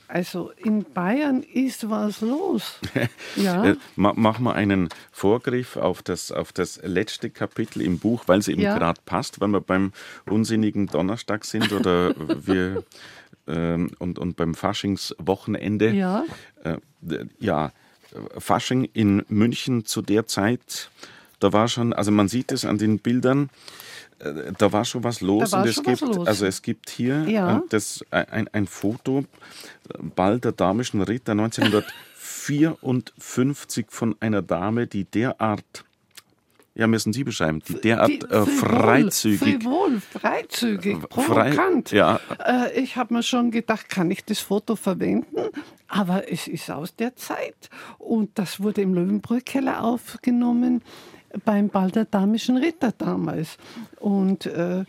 Also 0.08 0.50
in 0.56 0.82
Bayern 0.94 1.42
ist 1.42 1.90
was 1.90 2.22
los. 2.22 2.80
ja. 3.36 3.66
Äh, 3.66 3.76
Machen 3.96 4.44
wir 4.44 4.54
einen 4.54 4.88
Vorgriff 5.12 5.76
auf 5.76 6.00
das, 6.00 6.32
auf 6.32 6.54
das 6.54 6.80
letzte 6.82 7.28
Kapitel 7.28 7.82
im 7.82 7.98
Buch, 7.98 8.24
weil 8.28 8.38
es 8.38 8.48
eben 8.48 8.62
ja. 8.62 8.78
gerade 8.78 8.98
passt, 9.04 9.42
weil 9.42 9.48
wir 9.48 9.60
beim 9.60 9.92
unsinnigen 10.24 10.86
Donnerstag 10.86 11.44
sind 11.44 11.70
oder 11.70 12.14
wir 12.46 12.82
ähm, 13.46 13.90
und, 13.98 14.18
und 14.18 14.36
beim 14.36 14.54
Faschingswochenende. 14.54 15.90
Ja. 15.90 16.24
Äh, 16.64 16.78
ja, 17.40 17.72
Fasching 18.38 18.88
in 18.94 19.22
München 19.28 19.84
zu 19.84 20.00
der 20.00 20.26
Zeit, 20.26 20.90
da 21.40 21.52
war 21.52 21.68
schon, 21.68 21.92
also 21.92 22.10
man 22.10 22.28
sieht 22.28 22.52
es 22.52 22.64
an 22.64 22.78
den 22.78 23.00
Bildern, 23.00 23.50
da 24.18 24.72
war 24.72 24.84
schon 24.84 25.04
was 25.04 25.20
los. 25.20 25.52
und 25.52 25.64
es 25.66 25.80
gibt. 25.82 26.02
Also 26.26 26.46
es 26.46 26.62
gibt 26.62 26.90
hier 26.90 27.28
ja. 27.28 27.58
Äh, 27.58 27.60
das, 27.68 28.04
ein, 28.10 28.48
ein 28.48 28.66
Foto, 28.66 29.24
Ball 30.14 30.40
der 30.40 30.52
damischen 30.52 31.02
Ritter 31.02 31.32
1954 31.32 33.86
von 33.88 34.16
einer 34.20 34.40
Dame, 34.42 34.86
die 34.86 35.04
derart 35.04 35.84
ja, 36.76 36.86
müssen 36.86 37.14
Sie 37.14 37.24
beschreiben. 37.24 37.62
Die 37.66 37.80
derart 37.80 38.10
die, 38.10 38.20
äh, 38.20 38.44
freizügig. 38.44 39.62
Frivol, 39.62 39.98
freizügig, 39.98 41.08
provokant. 41.08 41.88
Frei, 41.88 41.96
ja. 41.96 42.20
Äh, 42.44 42.78
ich 42.78 42.96
habe 42.96 43.14
mir 43.14 43.22
schon 43.22 43.50
gedacht, 43.50 43.88
kann 43.88 44.10
ich 44.10 44.26
das 44.26 44.40
Foto 44.40 44.76
verwenden? 44.76 45.48
Aber 45.88 46.30
es 46.30 46.48
ist 46.48 46.70
aus 46.70 46.94
der 46.94 47.16
Zeit. 47.16 47.70
Und 47.96 48.38
das 48.38 48.60
wurde 48.60 48.82
im 48.82 48.92
Löwenbrückkeller 48.92 49.82
aufgenommen 49.82 50.82
beim 51.44 51.68
Ball 51.68 51.90
der 51.90 52.04
damischen 52.04 52.56
Ritter 52.56 52.92
damals. 52.92 53.58
Und 54.00 54.46
äh, 54.46 54.84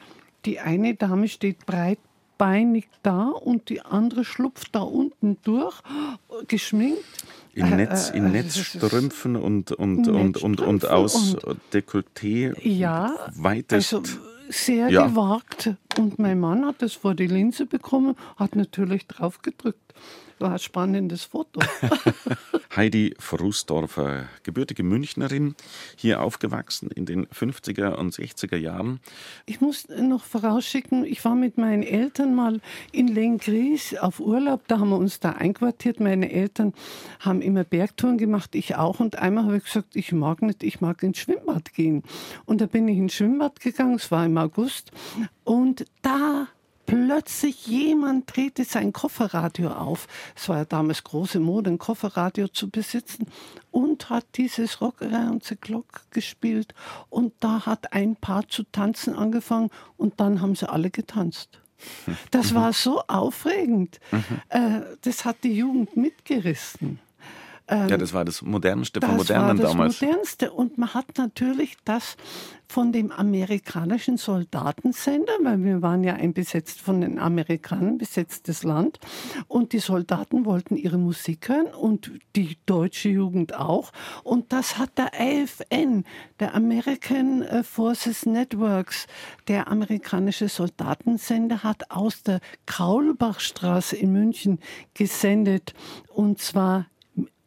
die 0.46 0.60
eine 0.60 0.96
Dame 0.96 1.28
steht 1.28 1.66
breit 1.66 2.00
breitbeinig 2.38 2.88
da 3.04 3.30
und 3.30 3.70
die 3.70 3.82
andere 3.82 4.24
schlupft 4.24 4.76
da 4.76 4.82
unten 4.82 5.38
durch, 5.44 5.82
geschminkt. 6.48 7.04
In, 7.54 7.66
äh, 7.66 7.76
Netz, 7.76 8.10
in 8.10 8.26
äh, 8.28 8.30
Netzstrümpfen 8.30 9.36
und, 9.36 9.72
und, 9.72 10.08
und, 10.08 10.38
und, 10.38 10.62
und 10.62 10.88
aus 10.88 11.36
und, 11.36 11.60
Dekolleté. 11.74 12.56
Ja, 12.68 13.16
weitest. 13.36 13.94
Also 13.96 14.04
sehr 14.50 14.90
ja. 14.90 15.08
gewagt. 15.08 15.74
Und 15.98 16.20
mein 16.20 16.40
Mann 16.40 16.66
hat 16.66 16.82
das 16.82 16.94
vor 16.94 17.16
die 17.16 17.28
Linse 17.28 17.66
bekommen, 17.66 18.16
hat 18.38 18.56
natürlich 18.56 19.08
drauf 19.08 19.42
gedrückt. 19.42 19.94
War 20.40 20.54
ein 20.54 20.60
spannendes 20.60 21.24
Foto. 21.24 21.60
Heidi 22.76 23.16
Frusdorfer, 23.18 24.26
gebürtige 24.44 24.84
Münchnerin, 24.84 25.56
hier 25.96 26.22
aufgewachsen 26.22 26.92
in 26.92 27.08
den 27.08 27.26
50er 27.28 27.96
und 27.96 28.14
60er 28.14 28.56
Jahren. 28.56 29.00
Ich 29.48 29.62
muss 29.62 29.88
noch 29.90 30.24
vorausschicken, 30.24 31.04
ich 31.04 31.26
war 31.26 31.34
mit 31.34 31.58
meinen 31.58 31.82
Eltern 31.82 32.36
mal 32.36 32.62
in 32.92 33.08
Lengries 33.08 33.98
auf 33.98 34.20
Urlaub, 34.20 34.68
da 34.68 34.78
haben 34.78 34.90
wir 34.90 34.98
uns 34.98 35.20
da 35.20 35.32
einquartiert. 35.32 36.00
Meine 36.00 36.32
Eltern 36.32 36.74
haben 37.20 37.42
immer 37.42 37.64
Bergtouren 37.64 38.20
gemacht, 38.20 38.54
ich 38.54 38.76
auch. 38.76 39.00
Und 39.00 39.18
einmal 39.18 39.46
habe 39.46 39.58
ich 39.58 39.64
gesagt, 39.64 39.96
ich 39.96 40.12
mag 40.12 40.44
nicht, 40.44 40.62
ich 40.62 40.80
mag 40.80 41.02
ins 41.02 41.18
Schwimmbad 41.18 41.74
gehen. 41.74 42.04
Und 42.46 42.62
da 42.62 42.68
bin 42.68 42.88
ich 42.88 42.98
ins 42.98 43.14
Schwimmbad 43.14 43.60
gegangen, 43.60 43.96
es 43.96 44.12
war 44.12 44.26
im 44.26 44.38
August. 44.38 44.92
Und 45.44 45.86
da 46.04 46.48
plötzlich 46.88 47.68
jemand 47.68 48.36
drehte 48.36 48.64
sein 48.64 48.92
Kofferradio 48.92 49.70
auf. 49.70 50.08
Es 50.36 50.50
war 50.50 50.58
ja 50.58 50.66
damals 50.66 51.04
große 51.04 51.40
Mode, 51.40 51.70
ein 51.70 51.78
Kofferradio 51.78 52.48
zu 52.48 52.72
besitzen 52.72 53.28
und 53.70 54.10
hat 54.10 54.26
dieses 54.36 54.82
Rock 54.82 55.04
Around 55.04 55.44
the 55.44 55.56
Clock 55.56 56.02
gespielt. 56.10 56.74
Und 57.10 57.34
da 57.42 57.68
hat 57.68 57.94
ein 57.94 58.16
Paar 58.16 58.48
zu 58.48 58.64
tanzen 58.64 59.14
angefangen 59.14 59.70
und 59.98 60.20
dann 60.20 60.42
haben 60.42 60.56
sie 60.56 60.68
alle 60.68 60.90
getanzt. 60.90 61.60
Das 62.32 62.56
war 62.56 62.74
so 62.74 63.04
aufregend. 63.08 64.00
Mhm. 64.12 64.24
Äh, 64.50 64.82
das 65.02 65.26
hat 65.26 65.44
die 65.44 65.54
Jugend 65.54 65.96
mitgerissen. 65.96 67.00
Ähm, 67.68 67.90
ja, 67.90 67.98
das 67.98 68.14
war 68.14 68.24
das 68.24 68.42
Modernste 68.42 69.02
vom 69.02 69.18
Modernen 69.18 69.58
damals. 69.58 69.62
Das 69.62 69.78
war 69.78 69.88
das 69.88 70.02
Modernste. 70.02 70.52
Und 70.52 70.78
man 70.78 70.94
hat 70.94 71.18
natürlich 71.18 71.76
das 71.84 72.16
von 72.70 72.92
dem 72.92 73.12
amerikanischen 73.12 74.18
Soldatensender, 74.18 75.34
weil 75.42 75.64
wir 75.64 75.82
waren 75.82 76.04
ja 76.04 76.16
ein 76.16 76.34
besetzt 76.34 76.82
von 76.82 77.02
den 77.02 77.18
Amerikanern 77.18 77.98
besetztes 77.98 78.64
Land 78.64 79.00
und 79.48 79.74
die 79.74 79.80
Soldaten 79.80 80.46
wollten 80.46 80.76
ihre 80.76 80.98
Musik 80.98 81.50
hören 81.50 81.68
und 81.68 82.12
die 82.36 82.58
deutsche 82.66 83.10
Jugend 83.10 83.56
auch 83.56 83.92
und 84.24 84.52
das 84.52 84.78
hat 84.78 84.98
der 84.98 85.12
AFN, 85.14 86.04
der 86.40 86.56
American 86.56 87.42
äh, 87.42 87.64
Forces 87.64 88.26
Networks, 88.26 89.08
der 89.48 89.70
amerikanische 89.70 90.50
Soldatensender 90.50 91.64
hat 91.64 91.90
aus 91.90 92.24
der 92.24 92.42
Kaulbachstraße 92.66 93.96
in 93.96 94.12
München 94.12 94.60
gesendet 94.94 95.74
und 96.10 96.40
zwar 96.40 96.88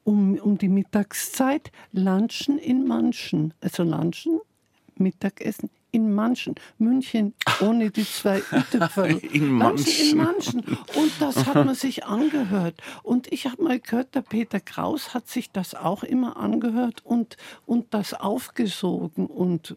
um, 0.05 0.37
um 0.39 0.59
die 0.59 0.69
Mittagszeit 0.69 1.71
Lunchen 1.93 2.59
in 2.59 2.87
Manchen. 2.87 3.55
Also 3.61 3.83
Lunchen, 3.83 4.41
Mittagessen 4.97 5.71
in 5.93 6.13
Manchen. 6.13 6.55
München 6.79 7.35
ohne 7.61 7.91
die 7.91 8.05
zwei 8.05 8.43
Ütepfel. 8.53 9.19
in 9.19 9.51
Manchen. 9.51 10.11
in 10.11 10.17
Manchen. 10.17 10.61
Und 10.61 11.13
das 11.19 11.47
hat 11.47 11.55
man 11.55 11.75
sich 11.75 12.05
angehört. 12.05 12.81
Und 13.03 13.33
ich 13.33 13.47
habe 13.47 13.63
mal 13.63 13.81
gehört, 13.81 14.15
der 14.15 14.23
Peter 14.23 14.61
Kraus 14.61 15.15
hat 15.15 15.29
sich 15.29 15.51
das 15.51 15.75
auch 15.75 16.03
immer 16.03 16.37
angehört 16.37 17.05
und, 17.05 17.37
und 17.67 17.93
das 17.93 18.15
aufgesogen 18.15 19.27
und 19.27 19.77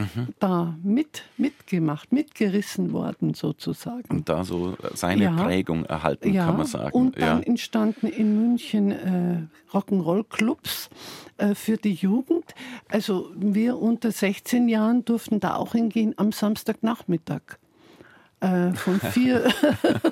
mhm. 0.00 0.28
da 0.38 0.74
mit, 0.82 1.24
mitgemacht, 1.36 2.12
mitgerissen 2.12 2.92
worden 2.92 3.34
sozusagen. 3.34 4.08
Und 4.08 4.28
da 4.28 4.44
so 4.44 4.76
seine 4.94 5.24
ja. 5.24 5.32
Prägung 5.32 5.84
erhalten, 5.84 6.32
ja. 6.32 6.46
kann 6.46 6.56
man 6.58 6.66
sagen. 6.66 6.92
Und 6.92 7.20
dann 7.20 7.40
ja. 7.40 7.46
entstanden 7.46 8.06
in 8.06 8.40
München 8.40 8.90
äh, 8.90 9.42
Rock'n'Roll-Clubs 9.72 10.90
äh, 11.38 11.54
für 11.54 11.76
die 11.76 11.94
Jugend. 11.94 12.54
Also 12.88 13.30
wir 13.36 13.78
unter 13.78 14.12
16 14.12 14.68
Jahren 14.68 15.04
durften 15.04 15.40
da 15.40 15.56
auch 15.56 15.72
hingehen 15.72 16.14
am 16.16 16.32
Samstagnachmittag 16.32 17.58
äh, 18.40 18.72
von 18.72 19.00
vier, 19.12 19.50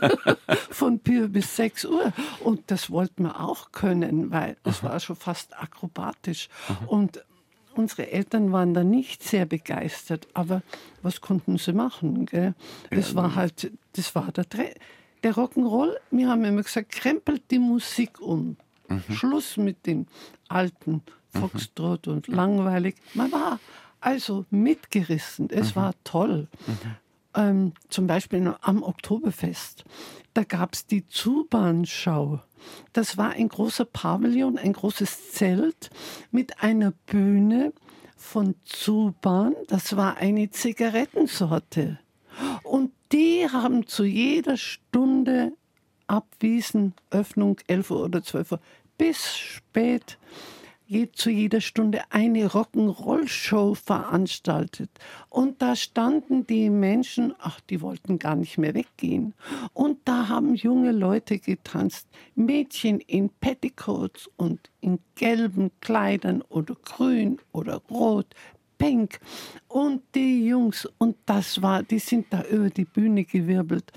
von 0.70 1.00
vier 1.00 1.28
bis 1.28 1.56
sechs 1.56 1.84
Uhr. 1.84 2.12
Und 2.40 2.70
das 2.70 2.90
wollten 2.90 3.24
wir 3.24 3.40
auch 3.40 3.72
können, 3.72 4.30
weil 4.30 4.56
es 4.64 4.82
war 4.82 4.98
schon 5.00 5.16
fast 5.16 5.58
akrobatisch. 5.58 6.48
Mhm. 6.68 6.88
Und 6.88 7.24
unsere 7.78 8.10
Eltern 8.10 8.52
waren 8.52 8.74
da 8.74 8.84
nicht 8.84 9.22
sehr 9.22 9.46
begeistert, 9.46 10.28
aber 10.34 10.62
was 11.02 11.20
konnten 11.20 11.56
sie 11.56 11.72
machen? 11.72 12.26
Gell? 12.26 12.54
Das 12.90 13.14
war 13.14 13.34
halt, 13.34 13.70
das 13.94 14.14
war 14.14 14.30
der, 14.32 14.44
der 15.22 15.34
Rock'n'Roll. 15.34 15.94
Wir 16.10 16.28
haben 16.28 16.44
immer 16.44 16.62
gesagt, 16.62 16.92
krempelt 16.92 17.42
die 17.50 17.58
Musik 17.58 18.20
um. 18.20 18.56
Mhm. 18.88 19.14
Schluss 19.14 19.56
mit 19.56 19.86
dem 19.86 20.06
alten 20.48 21.02
Foxtrot 21.30 22.06
mhm. 22.06 22.12
und 22.12 22.28
langweilig. 22.28 22.96
Man 23.14 23.30
war 23.32 23.60
also 24.00 24.44
mitgerissen. 24.50 25.50
Es 25.50 25.74
mhm. 25.74 25.80
war 25.80 25.94
toll. 26.04 26.48
Ähm, 27.38 27.72
zum 27.88 28.08
Beispiel 28.08 28.52
am 28.62 28.82
Oktoberfest. 28.82 29.84
Da 30.34 30.42
gab 30.42 30.74
es 30.74 30.86
die 30.86 31.06
Zubahnschau. 31.06 32.40
Das 32.92 33.16
war 33.16 33.30
ein 33.30 33.48
großer 33.48 33.84
Pavillon, 33.84 34.58
ein 34.58 34.72
großes 34.72 35.30
Zelt 35.30 35.90
mit 36.32 36.64
einer 36.64 36.90
Bühne 37.06 37.72
von 38.16 38.56
Zuban. 38.64 39.54
Das 39.68 39.96
war 39.96 40.16
eine 40.16 40.50
Zigarettensorte. 40.50 42.00
Und 42.64 42.90
die 43.12 43.46
haben 43.48 43.86
zu 43.86 44.04
jeder 44.04 44.56
Stunde 44.56 45.52
abwiesen, 46.08 46.94
Öffnung 47.10 47.58
11 47.68 47.90
Uhr 47.92 48.02
oder 48.02 48.22
12 48.24 48.52
Uhr, 48.52 48.60
bis 48.96 49.36
spät 49.36 50.18
zu 51.12 51.30
jeder 51.30 51.60
Stunde 51.60 52.00
eine 52.10 52.46
Rock'n'Roll-Show 52.46 53.74
veranstaltet. 53.74 54.90
Und 55.28 55.60
da 55.60 55.76
standen 55.76 56.46
die 56.46 56.70
Menschen, 56.70 57.34
ach, 57.38 57.60
die 57.60 57.82
wollten 57.82 58.18
gar 58.18 58.36
nicht 58.36 58.56
mehr 58.56 58.74
weggehen. 58.74 59.34
Und 59.74 59.98
da 60.06 60.28
haben 60.28 60.54
junge 60.54 60.92
Leute 60.92 61.38
getanzt, 61.38 62.08
Mädchen 62.34 63.00
in 63.00 63.28
Petticoats 63.28 64.30
und 64.36 64.70
in 64.80 64.98
gelben 65.14 65.70
Kleidern 65.80 66.42
oder 66.42 66.74
grün 66.74 67.38
oder 67.52 67.82
rot, 67.90 68.34
pink. 68.78 69.20
Und 69.68 70.02
die 70.14 70.46
Jungs, 70.46 70.88
und 70.98 71.16
das 71.26 71.60
war, 71.60 71.82
die 71.82 71.98
sind 71.98 72.26
da 72.30 72.42
über 72.44 72.70
die 72.70 72.86
Bühne 72.86 73.24
gewirbelt. 73.24 73.92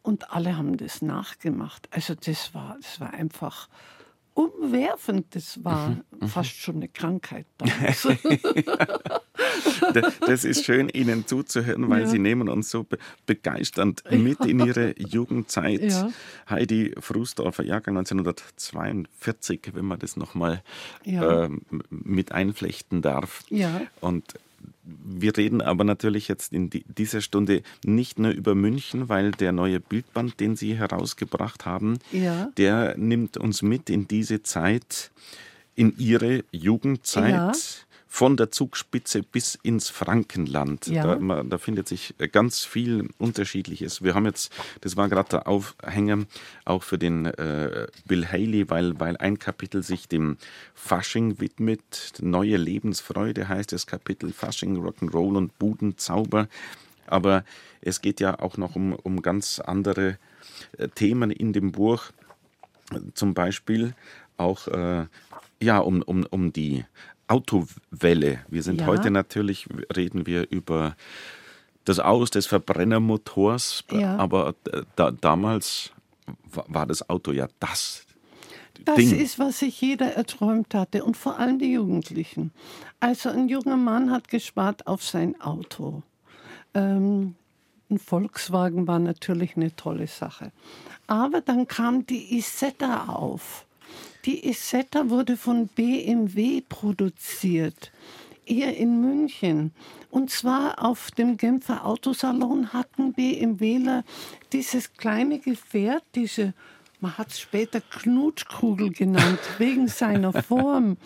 Und 0.00 0.32
alle 0.32 0.56
haben 0.56 0.76
das 0.78 1.02
nachgemacht. 1.02 1.88
Also 1.92 2.14
das 2.14 2.54
war, 2.54 2.76
das 2.80 3.00
war 3.00 3.12
einfach 3.12 3.68
umwerfend. 4.34 5.26
Das 5.34 5.64
war 5.64 5.90
mhm, 5.90 6.02
mhm. 6.20 6.28
fast 6.28 6.54
schon 6.56 6.76
eine 6.76 6.88
Krankheit. 6.88 7.46
das 10.26 10.44
ist 10.44 10.64
schön, 10.64 10.88
Ihnen 10.88 11.26
zuzuhören, 11.26 11.88
weil 11.88 12.02
ja. 12.02 12.06
Sie 12.06 12.18
nehmen 12.18 12.48
uns 12.48 12.70
so 12.70 12.86
begeisternd 13.26 14.02
mit 14.10 14.40
in 14.44 14.60
Ihre 14.60 14.98
Jugendzeit. 14.98 15.82
Ja. 15.82 16.10
Heidi 16.48 16.94
Frusdorfer, 16.98 17.64
Jahrgang 17.64 17.98
1942, 17.98 19.72
wenn 19.74 19.84
man 19.84 19.98
das 19.98 20.16
nochmal 20.16 20.62
ja. 21.04 21.44
äh, 21.44 21.50
mit 21.90 22.32
einflechten 22.32 23.02
darf. 23.02 23.42
Ja. 23.48 23.82
Und 24.00 24.34
wir 24.82 25.36
reden 25.36 25.60
aber 25.60 25.84
natürlich 25.84 26.28
jetzt 26.28 26.52
in 26.52 26.70
dieser 26.70 27.20
Stunde 27.20 27.62
nicht 27.84 28.18
nur 28.18 28.32
über 28.32 28.54
München, 28.54 29.08
weil 29.08 29.30
der 29.32 29.52
neue 29.52 29.80
Bildband, 29.80 30.40
den 30.40 30.56
Sie 30.56 30.74
herausgebracht 30.74 31.66
haben, 31.66 31.98
ja. 32.10 32.50
der 32.56 32.96
nimmt 32.96 33.36
uns 33.36 33.62
mit 33.62 33.90
in 33.90 34.08
diese 34.08 34.42
Zeit, 34.42 35.10
in 35.74 35.96
Ihre 35.98 36.44
Jugendzeit. 36.50 37.30
Ja 37.30 37.52
von 38.12 38.36
der 38.36 38.50
Zugspitze 38.50 39.22
bis 39.22 39.54
ins 39.62 39.88
Frankenland. 39.88 40.86
Ja. 40.86 41.16
Da, 41.16 41.42
da, 41.44 41.56
findet 41.56 41.88
sich 41.88 42.14
ganz 42.30 42.62
viel 42.62 43.08
Unterschiedliches. 43.16 44.04
Wir 44.04 44.14
haben 44.14 44.26
jetzt, 44.26 44.52
das 44.82 44.98
war 44.98 45.08
gerade 45.08 45.30
der 45.30 45.48
Aufhänger 45.48 46.26
auch 46.66 46.82
für 46.82 46.98
den 46.98 47.24
äh, 47.24 47.86
Bill 48.04 48.28
Haley, 48.28 48.68
weil, 48.68 49.00
weil 49.00 49.16
ein 49.16 49.38
Kapitel 49.38 49.82
sich 49.82 50.08
dem 50.08 50.36
Fasching 50.74 51.40
widmet. 51.40 52.12
Neue 52.20 52.58
Lebensfreude 52.58 53.48
heißt 53.48 53.72
das 53.72 53.86
Kapitel 53.86 54.30
Fasching, 54.34 54.76
Rock'n'Roll 54.76 55.38
und 55.38 55.58
Budenzauber. 55.58 56.48
Aber 57.06 57.46
es 57.80 58.02
geht 58.02 58.20
ja 58.20 58.38
auch 58.40 58.58
noch 58.58 58.76
um, 58.76 58.92
um 58.92 59.22
ganz 59.22 59.58
andere 59.58 60.18
äh, 60.76 60.88
Themen 60.88 61.30
in 61.30 61.54
dem 61.54 61.72
Buch. 61.72 62.10
Zum 63.14 63.32
Beispiel 63.32 63.94
auch 64.36 64.68
äh, 64.68 65.06
ja, 65.62 65.78
um, 65.78 66.02
um, 66.02 66.26
um 66.28 66.52
die 66.52 66.84
Autowelle. 67.28 68.40
Wir 68.48 68.62
sind 68.62 68.80
ja. 68.80 68.86
heute 68.86 69.10
natürlich, 69.10 69.68
reden 69.94 70.26
wir 70.26 70.50
über 70.50 70.96
das 71.84 71.98
Aus 71.98 72.30
des 72.30 72.46
Verbrennermotors, 72.46 73.84
ja. 73.90 74.16
aber 74.16 74.54
da, 74.96 75.10
damals 75.10 75.90
war 76.50 76.86
das 76.86 77.08
Auto 77.08 77.32
ja 77.32 77.48
das. 77.58 78.06
Das 78.84 78.96
Ding. 78.96 79.18
ist, 79.18 79.38
was 79.38 79.60
sich 79.60 79.80
jeder 79.80 80.14
erträumt 80.14 80.74
hatte 80.74 81.04
und 81.04 81.16
vor 81.16 81.38
allem 81.38 81.58
die 81.58 81.72
Jugendlichen. 81.72 82.52
Also 83.00 83.28
ein 83.28 83.48
junger 83.48 83.76
Mann 83.76 84.10
hat 84.10 84.28
gespart 84.28 84.86
auf 84.86 85.02
sein 85.04 85.40
Auto. 85.40 86.02
Ähm, 86.74 87.36
ein 87.90 87.98
Volkswagen 87.98 88.86
war 88.86 88.98
natürlich 88.98 89.56
eine 89.56 89.74
tolle 89.76 90.06
Sache. 90.06 90.50
Aber 91.06 91.40
dann 91.40 91.68
kam 91.68 92.06
die 92.06 92.36
Isetta 92.36 93.06
auf. 93.06 93.66
Die 94.24 94.48
Isetta 94.48 95.10
wurde 95.10 95.36
von 95.36 95.66
BMW 95.66 96.60
produziert, 96.60 97.90
eher 98.46 98.76
in 98.76 99.00
München. 99.00 99.72
Und 100.10 100.30
zwar 100.30 100.84
auf 100.84 101.10
dem 101.10 101.36
Genfer 101.36 101.84
Autosalon 101.84 102.72
hatten 102.72 103.14
BMWler 103.14 104.04
dieses 104.52 104.94
kleine 104.94 105.40
Gefährt, 105.40 106.04
diese, 106.14 106.54
man 107.00 107.18
hat 107.18 107.30
es 107.30 107.40
später 107.40 107.80
Knutschkugel 107.80 108.92
genannt, 108.92 109.40
wegen 109.58 109.88
seiner 109.88 110.32
Form 110.32 110.98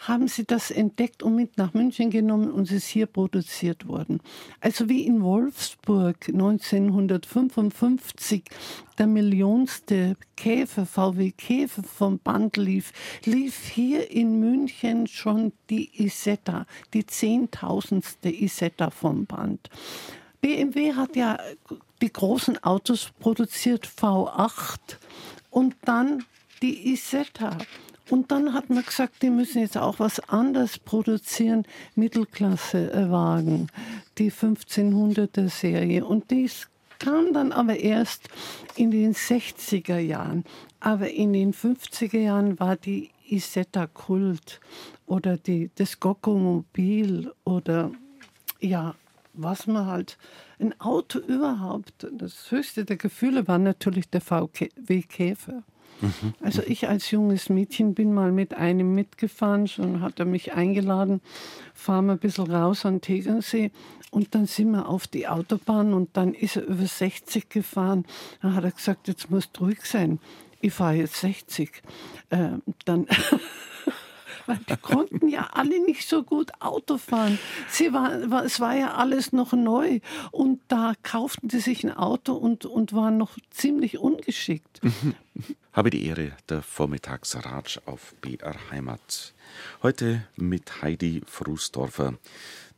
haben 0.00 0.26
sie 0.28 0.44
das 0.46 0.70
entdeckt 0.70 1.22
und 1.22 1.36
mit 1.36 1.58
nach 1.58 1.74
München 1.74 2.08
genommen 2.10 2.50
und 2.50 2.62
es 2.62 2.72
ist 2.72 2.86
hier 2.86 3.04
produziert 3.06 3.86
worden. 3.86 4.20
Also 4.60 4.88
wie 4.88 5.06
in 5.06 5.22
Wolfsburg 5.22 6.28
1955 6.28 8.44
der 8.98 9.06
millionste 9.06 10.16
Käfer, 10.36 10.86
VW 10.86 11.32
Käfer 11.32 11.82
vom 11.82 12.18
Band 12.18 12.56
lief, 12.56 12.94
lief 13.26 13.68
hier 13.68 14.10
in 14.10 14.40
München 14.40 15.06
schon 15.06 15.52
die 15.68 15.90
Isetta, 16.02 16.64
die 16.94 17.04
zehntausendste 17.04 18.30
Isetta 18.30 18.88
vom 18.88 19.26
Band. 19.26 19.68
BMW 20.40 20.94
hat 20.94 21.14
ja 21.14 21.36
die 22.00 22.10
großen 22.10 22.64
Autos 22.64 23.10
produziert, 23.20 23.86
V8 23.86 24.96
und 25.50 25.76
dann 25.84 26.24
die 26.62 26.92
Isetta. 26.92 27.58
Und 28.10 28.32
dann 28.32 28.52
hat 28.52 28.70
man 28.70 28.84
gesagt, 28.84 29.22
die 29.22 29.30
müssen 29.30 29.60
jetzt 29.60 29.78
auch 29.78 30.00
was 30.00 30.20
anderes 30.28 30.78
produzieren, 30.78 31.64
Mittelklassewagen, 31.94 33.68
die 34.18 34.32
1500er 34.32 35.48
Serie. 35.48 36.04
Und 36.04 36.30
dies 36.30 36.68
kam 36.98 37.32
dann 37.32 37.52
aber 37.52 37.78
erst 37.78 38.28
in 38.76 38.90
den 38.90 39.14
60er 39.14 39.98
Jahren. 39.98 40.44
Aber 40.80 41.08
in 41.08 41.32
den 41.32 41.54
50er 41.54 42.18
Jahren 42.18 42.58
war 42.58 42.76
die 42.76 43.10
Isetta 43.28 43.86
Kult 43.86 44.60
oder 45.06 45.36
die, 45.36 45.70
das 45.76 46.00
Gokomobil 46.00 47.32
oder 47.44 47.92
ja, 48.60 48.94
was 49.34 49.66
man 49.66 49.86
halt, 49.86 50.18
ein 50.58 50.78
Auto 50.80 51.18
überhaupt. 51.20 52.06
Das 52.12 52.50
höchste 52.50 52.84
der 52.84 52.96
Gefühle 52.96 53.46
war 53.48 53.58
natürlich 53.58 54.10
der 54.10 54.20
VW 54.20 55.02
Käfer. 55.02 55.62
Mhm. 56.00 56.34
Also 56.40 56.62
ich 56.66 56.88
als 56.88 57.10
junges 57.10 57.48
Mädchen 57.48 57.94
bin 57.94 58.12
mal 58.12 58.32
mit 58.32 58.54
einem 58.54 58.94
mitgefahren, 58.94 59.68
schon 59.68 60.00
hat 60.00 60.18
er 60.18 60.24
mich 60.24 60.52
eingeladen, 60.52 61.20
fahren 61.74 62.06
wir 62.06 62.12
ein 62.12 62.18
bisschen 62.18 62.50
raus 62.50 62.84
an 62.84 63.00
Tegernsee 63.00 63.70
und 64.10 64.34
dann 64.34 64.46
sind 64.46 64.72
wir 64.72 64.88
auf 64.88 65.06
die 65.06 65.28
Autobahn 65.28 65.94
und 65.94 66.16
dann 66.16 66.34
ist 66.34 66.56
er 66.56 66.66
über 66.66 66.86
60 66.86 67.48
gefahren. 67.48 68.04
Dann 68.42 68.54
hat 68.54 68.64
er 68.64 68.72
gesagt, 68.72 69.08
jetzt 69.08 69.30
musst 69.30 69.50
du 69.54 69.64
ruhig 69.64 69.84
sein. 69.84 70.18
Ich 70.60 70.72
fahre 70.72 70.94
jetzt 70.94 71.16
60. 71.16 71.82
Äh, 72.30 72.50
dann 72.84 73.06
weil 74.50 74.58
die 74.68 74.76
konnten 74.76 75.28
ja 75.28 75.48
alle 75.52 75.80
nicht 75.84 76.08
so 76.08 76.24
gut 76.24 76.50
Auto 76.58 76.98
fahren. 76.98 77.38
Sie 77.68 77.92
war, 77.92 78.44
es 78.44 78.58
war 78.58 78.74
ja 78.74 78.94
alles 78.94 79.32
noch 79.32 79.52
neu 79.52 80.00
und 80.32 80.60
da 80.68 80.94
kauften 81.02 81.48
sie 81.48 81.60
sich 81.60 81.84
ein 81.84 81.96
Auto 81.96 82.34
und, 82.34 82.66
und 82.66 82.92
waren 82.92 83.16
noch 83.16 83.38
ziemlich 83.50 83.98
ungeschickt. 83.98 84.80
Habe 85.72 85.90
die 85.90 86.04
Ehre, 86.06 86.32
der 86.48 86.62
Vormittagsratsch 86.62 87.80
auf 87.86 88.12
BR 88.20 88.56
Heimat. 88.72 89.32
Heute 89.84 90.26
mit 90.34 90.82
Heidi 90.82 91.22
Frusdorfer. 91.24 92.14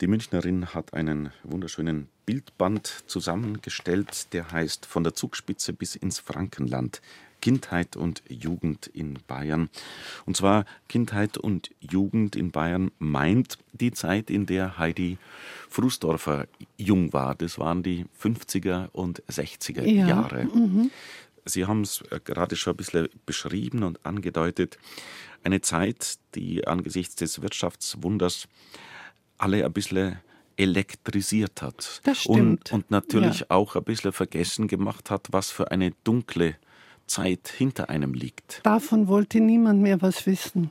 Die 0.02 0.06
Münchnerin 0.06 0.74
hat 0.74 0.92
einen 0.92 1.30
wunderschönen 1.42 2.08
Bildband 2.26 3.04
zusammengestellt, 3.06 4.34
der 4.34 4.52
heißt 4.52 4.84
Von 4.84 5.04
der 5.04 5.14
Zugspitze 5.14 5.72
bis 5.72 5.96
ins 5.96 6.18
Frankenland. 6.18 7.00
Kindheit 7.42 7.96
und 7.96 8.22
Jugend 8.28 8.86
in 8.86 9.18
Bayern. 9.26 9.68
Und 10.24 10.36
zwar 10.36 10.64
Kindheit 10.88 11.36
und 11.36 11.70
Jugend 11.80 12.36
in 12.36 12.52
Bayern 12.52 12.92
meint 12.98 13.58
die 13.72 13.90
Zeit, 13.90 14.30
in 14.30 14.46
der 14.46 14.78
Heidi 14.78 15.18
Frusdorfer 15.68 16.46
jung 16.76 17.12
war. 17.12 17.34
Das 17.34 17.58
waren 17.58 17.82
die 17.82 18.06
50er 18.22 18.90
und 18.92 19.22
60er 19.24 19.84
ja. 19.84 20.06
Jahre. 20.06 20.44
Mhm. 20.44 20.90
Sie 21.44 21.66
haben 21.66 21.82
es 21.82 22.02
äh, 22.10 22.20
gerade 22.22 22.56
schon 22.56 22.74
ein 22.74 22.76
bisschen 22.76 23.08
beschrieben 23.26 23.82
und 23.82 24.04
angedeutet. 24.06 24.78
Eine 25.44 25.60
Zeit, 25.60 26.18
die 26.34 26.66
angesichts 26.66 27.16
des 27.16 27.42
Wirtschaftswunders 27.42 28.48
alle 29.38 29.64
ein 29.64 29.72
bisschen 29.72 30.18
elektrisiert 30.56 31.62
hat. 31.62 32.00
Das 32.04 32.22
stimmt. 32.22 32.72
Und, 32.72 32.72
und 32.72 32.90
natürlich 32.90 33.40
ja. 33.40 33.46
auch 33.48 33.74
ein 33.74 33.84
bisschen 33.84 34.12
vergessen 34.12 34.68
gemacht 34.68 35.10
hat, 35.10 35.28
was 35.32 35.50
für 35.50 35.70
eine 35.70 35.92
dunkle 36.04 36.56
Zeit 37.06 37.48
hinter 37.48 37.88
einem 37.88 38.14
liegt. 38.14 38.60
Davon 38.62 39.08
wollte 39.08 39.40
niemand 39.40 39.82
mehr 39.82 40.00
was 40.00 40.26
wissen. 40.26 40.70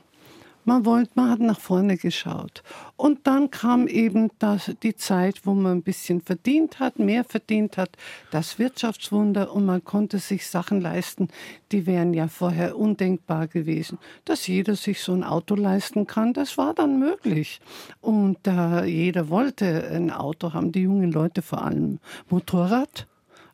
Man, 0.64 0.84
wollte, 0.84 1.10
man 1.14 1.30
hat 1.30 1.40
nach 1.40 1.58
vorne 1.58 1.96
geschaut. 1.96 2.62
Und 2.96 3.26
dann 3.26 3.50
kam 3.50 3.88
eben 3.88 4.30
das, 4.38 4.70
die 4.82 4.94
Zeit, 4.94 5.40
wo 5.44 5.54
man 5.54 5.78
ein 5.78 5.82
bisschen 5.82 6.20
verdient 6.20 6.78
hat, 6.78 6.98
mehr 6.98 7.24
verdient 7.24 7.76
hat, 7.76 7.90
das 8.30 8.58
Wirtschaftswunder 8.58 9.52
und 9.52 9.66
man 9.66 9.84
konnte 9.84 10.18
sich 10.18 10.46
Sachen 10.46 10.80
leisten, 10.80 11.28
die 11.72 11.86
wären 11.86 12.14
ja 12.14 12.28
vorher 12.28 12.78
undenkbar 12.78 13.48
gewesen. 13.48 13.98
Dass 14.24 14.46
jeder 14.46 14.76
sich 14.76 15.00
so 15.00 15.12
ein 15.12 15.24
Auto 15.24 15.54
leisten 15.54 16.06
kann, 16.06 16.32
das 16.32 16.56
war 16.58 16.74
dann 16.74 16.98
möglich. 16.98 17.60
Und 18.00 18.46
äh, 18.46 18.84
jeder 18.84 19.28
wollte 19.28 19.88
ein 19.88 20.10
Auto 20.10 20.52
haben, 20.52 20.72
die 20.72 20.82
jungen 20.82 21.10
Leute 21.10 21.42
vor 21.42 21.62
allem. 21.62 21.98
Motorrad, 22.28 23.06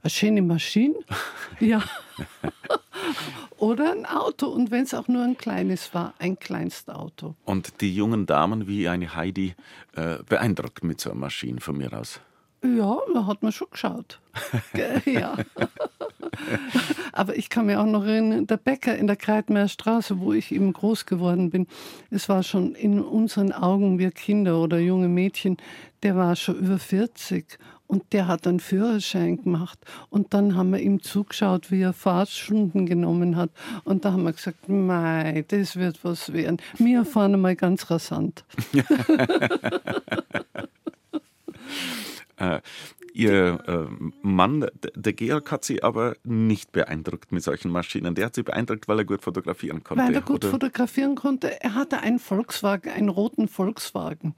eine 0.02 0.10
schöne 0.10 0.42
Maschine, 0.42 0.96
ja. 1.60 1.82
Oder 3.58 3.92
ein 3.92 4.06
Auto 4.06 4.46
und 4.46 4.70
wenn 4.70 4.84
es 4.84 4.94
auch 4.94 5.08
nur 5.08 5.24
ein 5.24 5.36
kleines 5.36 5.92
war, 5.92 6.14
ein 6.18 6.38
Kleinstauto. 6.38 7.34
Und 7.44 7.80
die 7.80 7.92
jungen 7.92 8.26
Damen 8.26 8.68
wie 8.68 8.88
eine 8.88 9.16
Heidi 9.16 9.54
äh, 9.96 10.18
beeindruckt 10.28 10.84
mit 10.84 11.00
so 11.00 11.10
einer 11.10 11.18
Maschine 11.18 11.60
von 11.60 11.76
mir 11.76 11.92
aus. 11.92 12.20
Ja, 12.62 12.98
da 13.14 13.26
hat 13.26 13.42
man 13.42 13.52
schon 13.52 13.68
geschaut. 13.70 14.20
ja. 15.04 15.36
Aber 17.12 17.36
ich 17.36 17.50
kann 17.50 17.66
mir 17.66 17.80
auch 17.80 17.86
noch 17.86 18.04
erinnern, 18.04 18.46
der 18.46 18.56
Bäcker 18.56 18.96
in 18.96 19.06
der 19.06 19.16
Kreitmeier 19.16 19.68
Straße, 19.68 20.18
wo 20.18 20.32
ich 20.32 20.50
eben 20.52 20.72
groß 20.72 21.06
geworden 21.06 21.50
bin, 21.50 21.68
es 22.10 22.28
war 22.28 22.42
schon 22.42 22.74
in 22.74 23.00
unseren 23.00 23.52
Augen, 23.52 23.98
wir 23.98 24.10
Kinder 24.10 24.60
oder 24.60 24.78
junge 24.78 25.08
Mädchen, 25.08 25.56
der 26.02 26.16
war 26.16 26.34
schon 26.34 26.56
über 26.58 26.78
40 26.78 27.58
und 27.88 28.12
der 28.12 28.28
hat 28.28 28.46
einen 28.46 28.60
Führerschein 28.60 29.42
gemacht. 29.42 29.80
Und 30.10 30.34
dann 30.34 30.54
haben 30.54 30.70
wir 30.70 30.78
ihm 30.78 31.02
zugeschaut, 31.02 31.72
wie 31.72 31.80
er 31.80 31.92
Fahrstunden 31.92 32.86
genommen 32.86 33.36
hat. 33.36 33.50
Und 33.82 34.04
da 34.04 34.12
haben 34.12 34.22
wir 34.22 34.32
gesagt, 34.32 34.68
mei, 34.68 35.44
das 35.48 35.74
wird 35.74 36.04
was 36.04 36.32
werden. 36.32 36.58
Wir 36.76 37.04
fahren 37.04 37.34
einmal 37.34 37.56
ganz 37.56 37.90
rasant. 37.90 38.44
ihr 43.18 43.58
äh, 43.66 44.04
Mann, 44.22 44.66
der 44.94 45.12
Georg, 45.12 45.50
hat 45.50 45.64
sie 45.64 45.82
aber 45.82 46.16
nicht 46.22 46.70
beeindruckt 46.70 47.32
mit 47.32 47.42
solchen 47.42 47.70
Maschinen. 47.70 48.14
Der 48.14 48.26
hat 48.26 48.36
sie 48.36 48.44
beeindruckt, 48.44 48.86
weil 48.86 49.00
er 49.00 49.04
gut 49.04 49.22
fotografieren 49.22 49.82
konnte. 49.82 50.04
Weil 50.04 50.14
er 50.14 50.20
gut 50.20 50.44
oder? 50.44 50.50
fotografieren 50.52 51.16
konnte. 51.16 51.60
Er 51.60 51.74
hatte 51.74 51.98
einen 52.00 52.20
Volkswagen, 52.20 52.92
einen 52.92 53.08
roten 53.08 53.48
Volkswagen. 53.48 54.34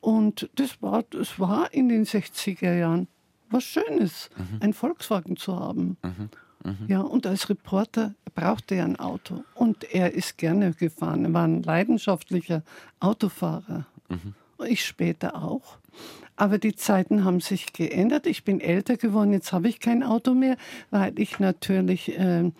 Und 0.00 0.48
das 0.54 0.80
war, 0.80 1.02
das 1.10 1.40
war 1.40 1.74
in 1.74 1.88
den 1.88 2.06
60er 2.06 2.72
Jahren 2.72 3.08
was 3.50 3.64
Schönes, 3.64 4.30
mhm. 4.36 4.58
ein 4.60 4.72
Volkswagen 4.74 5.36
zu 5.36 5.58
haben. 5.58 5.96
Mhm. 6.02 6.30
Mhm. 6.62 6.86
Ja, 6.86 7.00
und 7.00 7.26
als 7.26 7.48
Reporter 7.50 8.14
brauchte 8.34 8.76
er 8.76 8.84
ein 8.84 8.96
Auto. 8.96 9.42
Und 9.54 9.92
er 9.92 10.12
ist 10.14 10.38
gerne 10.38 10.72
gefahren. 10.72 11.24
Er 11.24 11.32
war 11.32 11.44
ein 11.44 11.64
leidenschaftlicher 11.64 12.62
Autofahrer. 13.00 13.86
Mhm. 14.08 14.34
Ich 14.66 14.84
später 14.84 15.34
auch. 15.42 15.78
Aber 16.40 16.56
die 16.56 16.74
Zeiten 16.74 17.26
haben 17.26 17.40
sich 17.40 17.74
geändert. 17.74 18.26
Ich 18.26 18.44
bin 18.44 18.62
älter 18.62 18.96
geworden. 18.96 19.34
Jetzt 19.34 19.52
habe 19.52 19.68
ich 19.68 19.78
kein 19.78 20.02
Auto 20.02 20.32
mehr, 20.32 20.56
weil 20.88 21.12
ich 21.18 21.38
natürlich 21.38 22.18
äh, 22.18 22.50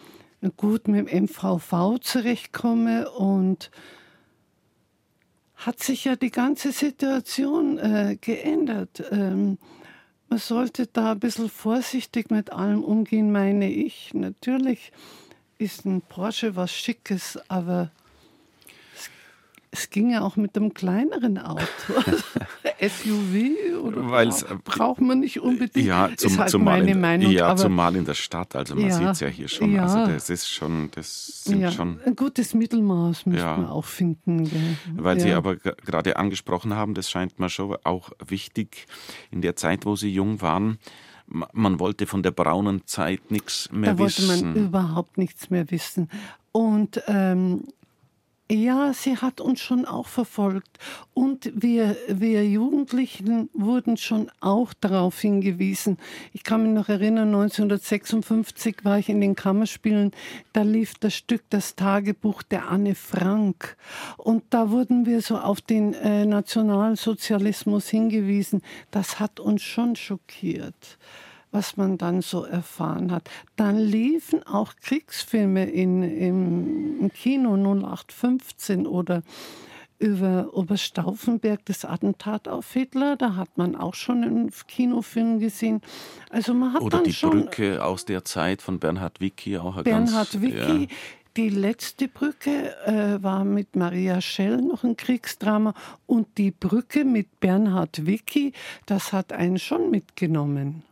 gut 0.59 0.87
mit 0.87 1.11
dem 1.11 1.25
MVV 1.25 1.99
zurechtkomme 1.99 3.11
und 3.11 3.71
hat 5.57 5.81
sich 5.83 6.05
ja 6.05 6.15
die 6.15 6.31
ganze 6.31 6.73
Situation 6.73 7.79
äh, 7.79 8.19
geändert. 8.21 9.03
Ähm, 9.13 9.57
man 10.29 10.39
sollte 10.39 10.87
da 10.87 11.13
ein 11.13 11.21
bisschen 11.21 11.49
vorsichtig 11.49 12.31
mit 12.31 12.53
allem 12.53 12.85
umgehen, 12.85 13.33
meine 13.33 13.73
ich. 13.73 14.13
Natürlich 14.13 14.93
ist 15.57 15.87
ein 15.87 16.03
Porsche 16.03 16.55
was 16.55 16.71
Schickes, 16.71 17.39
aber 17.49 17.91
es 19.73 19.91
ging 19.91 20.11
ja 20.11 20.23
auch 20.23 20.37
mit 20.37 20.57
einem 20.57 20.75
kleineren 20.75 21.39
Auto. 21.39 21.63
SUV 22.81 23.83
oder 23.85 24.11
Weil's, 24.11 24.43
äh, 24.43 24.57
braucht 24.65 25.01
man 25.01 25.21
nicht 25.21 25.41
unbedingt. 25.41 25.87
Ja, 25.87 26.11
zum, 26.17 26.39
halt 26.39 26.51
zumal, 26.51 26.89
in, 26.89 27.01
Meinung, 27.01 27.31
ja 27.31 27.55
zumal 27.55 27.95
in 27.95 28.05
der 28.05 28.15
Stadt. 28.15 28.57
Also 28.57 28.75
man 28.75 28.87
ja, 28.87 28.91
sieht 28.91 29.07
es 29.07 29.21
ja 29.21 29.29
hier 29.29 29.49
schon. 29.49 29.73
Ja, 29.73 29.83
also 29.83 30.13
das 30.13 30.31
ist 30.31 30.49
schon, 30.49 30.91
das 30.93 31.45
sind 31.45 31.61
ja, 31.61 31.71
schon. 31.71 32.01
Ein 32.05 32.17
gutes 32.17 32.55
Mittelmaß 32.55 33.27
müsste 33.27 33.47
man 33.47 33.67
auch 33.67 33.85
finden. 33.85 34.45
Gell? 34.45 34.77
Weil 34.97 35.21
Sie 35.21 35.33
aber 35.33 35.57
gerade 35.57 36.17
angesprochen 36.17 36.75
haben, 36.75 36.95
das 36.95 37.11
scheint 37.11 37.39
mir 37.39 37.49
schon 37.49 37.77
auch 37.85 38.11
wichtig 38.27 38.87
in 39.31 39.43
der 39.43 39.57
Zeit, 39.57 39.87
wo 39.87 39.95
Sie 39.95 40.13
jung 40.13 40.41
waren 40.41 40.79
man 41.53 41.79
wollte 41.79 42.09
von 42.09 42.25
der 42.25 42.33
braunen 42.33 42.89
Zeit 42.89 43.31
nichts 43.31 43.71
mehr 43.71 43.97
wissen. 44.01 44.27
Da 44.27 44.35
wollte 44.35 44.45
man 44.47 44.57
überhaupt 44.57 45.17
nichts 45.17 45.49
mehr 45.49 45.71
wissen. 45.71 46.09
Und 46.51 47.01
ähm, 47.07 47.69
ja, 48.51 48.93
sie 48.93 49.17
hat 49.17 49.41
uns 49.41 49.61
schon 49.61 49.85
auch 49.85 50.09
verfolgt. 50.09 50.79
Und 51.15 51.53
wir, 51.55 51.97
wir 52.09 52.45
Jugendlichen 52.45 53.49
wurden 53.53 53.97
schon 53.97 54.31
auch 54.41 54.75
darauf 54.75 55.21
hingewiesen. 55.21 55.99
Ich 56.33 56.43
kann 56.43 56.65
mich 56.65 56.73
noch 56.73 56.89
erinnern, 56.89 57.29
1956 57.29 58.85
war 58.85 58.99
ich 58.99 59.09
in 59.09 59.21
den 59.21 59.37
Kammerspielen. 59.37 60.11
Da 60.53 60.63
lief 60.63 60.95
das 60.99 61.15
Stück 61.15 61.43
Das 61.51 61.77
Tagebuch 61.77 62.43
der 62.43 62.69
Anne 62.69 62.97
Frank. 62.97 63.77
Und 64.17 64.43
da 64.51 64.71
wurden 64.71 65.07
wir 65.07 65.23
so 65.23 65.39
auf 65.39 65.61
den 65.61 65.95
äh, 65.95 66.27
Nationalsozialismus 66.27 67.89
hingewiesen. 67.89 68.63
Das 68.91 69.21
hat 69.21 69.39
uns 69.39 69.63
schon 69.63 69.95
schockiert 69.95 70.99
was 71.53 71.77
man 71.77 71.99
dann 71.99 72.23
so 72.23 72.45
erfahren 72.45 73.13
hat. 73.13 73.29
Dann 73.57 73.77
liefen 73.79 74.43
auch 74.47 74.75
Kriegsfilme 74.77 75.69
in, 75.69 76.03
im, 76.03 77.11
Kino 77.15 77.57
0815 77.57 78.87
oder 78.87 79.23
über 79.99 80.49
Oberstauffenberg, 80.55 81.61
das 81.67 81.85
Attentat 81.85 82.49
auf 82.49 82.73
Hitler. 82.73 83.17
Da 83.17 83.37
hat 83.37 83.59
man 83.59 83.77
auch 83.77 83.95
schon 83.95 84.25
einen 84.25 84.51
Kinofilm 84.67 85.41
gesehen. 85.41 85.83
Also 86.31 86.55
man 86.55 86.73
hat 86.73 86.81
Oder 86.81 86.99
dann 86.99 87.05
die 87.05 87.13
schon 87.13 87.43
Brücke 87.43 87.85
aus 87.85 88.07
der 88.07 88.25
Zeit 88.25 88.63
von 88.63 88.79
Bernhard 88.79 89.21
Wicki 89.21 89.59
auch 89.59 89.83
Bernhard 89.83 90.33
ganz, 90.33 90.43
Wicki. 90.43 90.83
Ja. 90.83 90.87
Die 91.37 91.49
letzte 91.49 92.09
Brücke 92.09 92.75
äh, 92.87 93.23
war 93.23 93.45
mit 93.45 93.77
Maria 93.77 94.21
Schell 94.21 94.57
noch 94.57 94.83
ein 94.83 94.97
Kriegsdrama 94.97 95.75
und 96.07 96.27
die 96.39 96.51
Brücke 96.51 97.05
mit 97.05 97.39
Bernhard 97.39 98.05
Wicki, 98.05 98.53
das 98.87 99.13
hat 99.13 99.33
einen 99.33 99.59
schon 99.59 99.91
mitgenommen. 99.91 100.83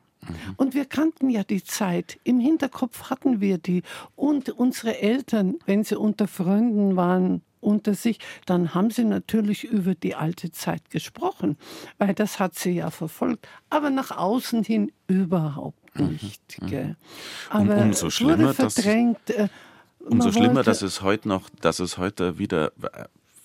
Und 0.57 0.75
wir 0.75 0.85
kannten 0.85 1.31
ja 1.31 1.45
die 1.45 1.63
Zeit. 1.63 2.19
Im 2.25 2.41
Hinterkopf 2.41 3.11
hatten 3.11 3.41
wir 3.41 3.59
die. 3.59 3.83
Und 4.17 4.51
unsere 4.51 4.99
Eltern, 4.99 5.57
wenn 5.67 5.85
sie 5.85 5.99
unter 5.99 6.29
Freunden 6.29 6.97
waren, 6.97 7.43
unter 7.61 7.95
sich, 7.95 8.19
dann 8.47 8.75
haben 8.75 8.91
sie 8.91 9.05
natürlich 9.05 9.65
über 9.65 9.95
die 9.95 10.15
alte 10.15 10.51
Zeit 10.53 10.91
gesprochen, 10.91 11.57
weil 11.99 12.15
das 12.15 12.39
hat 12.39 12.55
sie 12.55 12.71
ja 12.71 12.91
verfolgt. 12.91 13.49
Aber 13.69 13.91
nach 13.91 14.17
außen 14.17 14.63
hin 14.63 14.93
überhaupt 15.07 15.99
mhm. 15.99 16.19
nicht. 16.23 16.63
Mhm. 16.63 16.97
Aber 17.51 17.77
um, 17.77 17.83
umso 17.83 18.11
schlimmer, 18.11 18.57
wurde 18.57 18.71
verdrängt. 18.71 19.31
Äh, 19.31 19.49
umso 20.01 20.33
schlimmer, 20.33 20.63
dass 20.63 20.83
es 20.83 21.03
heute 21.03 21.29
noch, 21.29 21.49
dass 21.61 21.81
es 21.81 21.99
heute 21.99 22.39
wieder 22.39 22.73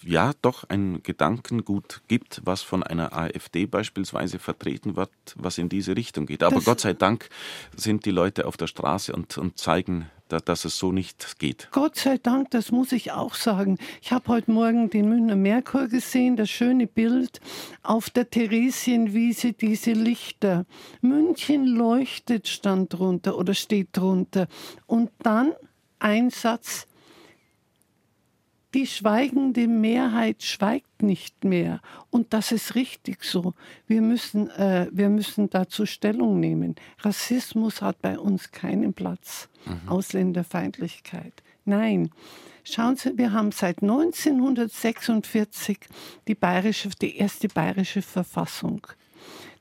ja 0.05 0.31
doch 0.41 0.63
ein 0.69 1.01
Gedankengut 1.03 2.01
gibt, 2.07 2.41
was 2.43 2.61
von 2.61 2.83
einer 2.83 3.13
AfD 3.13 3.65
beispielsweise 3.65 4.39
vertreten 4.39 4.95
wird, 4.95 5.11
was 5.35 5.57
in 5.57 5.69
diese 5.69 5.95
Richtung 5.95 6.25
geht. 6.25 6.43
Aber 6.43 6.55
das 6.55 6.65
Gott 6.65 6.79
sei 6.81 6.93
Dank 6.93 7.29
sind 7.75 8.05
die 8.05 8.11
Leute 8.11 8.45
auf 8.45 8.57
der 8.57 8.67
Straße 8.67 9.13
und, 9.13 9.37
und 9.37 9.57
zeigen, 9.57 10.09
da, 10.29 10.39
dass 10.39 10.65
es 10.65 10.77
so 10.77 10.91
nicht 10.91 11.39
geht. 11.39 11.69
Gott 11.71 11.95
sei 11.95 12.17
Dank, 12.17 12.51
das 12.51 12.71
muss 12.71 12.91
ich 12.91 13.11
auch 13.11 13.35
sagen. 13.35 13.77
Ich 14.01 14.11
habe 14.11 14.27
heute 14.29 14.51
Morgen 14.51 14.89
den 14.89 15.09
Münchner 15.09 15.35
Merkur 15.35 15.87
gesehen, 15.87 16.35
das 16.37 16.49
schöne 16.49 16.87
Bild 16.87 17.39
auf 17.83 18.09
der 18.09 18.29
Theresienwiese, 18.29 19.53
diese 19.53 19.91
Lichter. 19.91 20.65
München 21.01 21.65
leuchtet 21.65 22.47
stand 22.47 22.93
drunter 22.93 23.37
oder 23.37 23.53
steht 23.53 23.89
drunter. 23.93 24.47
Und 24.87 25.11
dann 25.19 25.53
ein 25.99 26.29
Satz, 26.29 26.87
die 28.73 28.87
schweigende 28.87 29.67
Mehrheit 29.67 30.41
schweigt 30.41 31.03
nicht 31.03 31.43
mehr. 31.43 31.79
Und 32.09 32.33
das 32.33 32.51
ist 32.51 32.75
richtig 32.75 33.23
so. 33.23 33.53
Wir 33.87 34.01
müssen, 34.01 34.49
äh, 34.51 34.87
wir 34.91 35.09
müssen 35.09 35.49
dazu 35.49 35.85
Stellung 35.85 36.39
nehmen. 36.39 36.75
Rassismus 36.99 37.81
hat 37.81 38.01
bei 38.01 38.17
uns 38.17 38.51
keinen 38.51 38.93
Platz. 38.93 39.49
Mhm. 39.65 39.89
Ausländerfeindlichkeit. 39.89 41.43
Nein. 41.65 42.09
Schauen 42.63 42.95
Sie, 42.95 43.17
wir 43.17 43.33
haben 43.33 43.51
seit 43.51 43.81
1946 43.81 45.79
die, 46.27 46.35
bayerische, 46.35 46.89
die 47.01 47.17
erste 47.17 47.49
bayerische 47.49 48.01
Verfassung. 48.01 48.87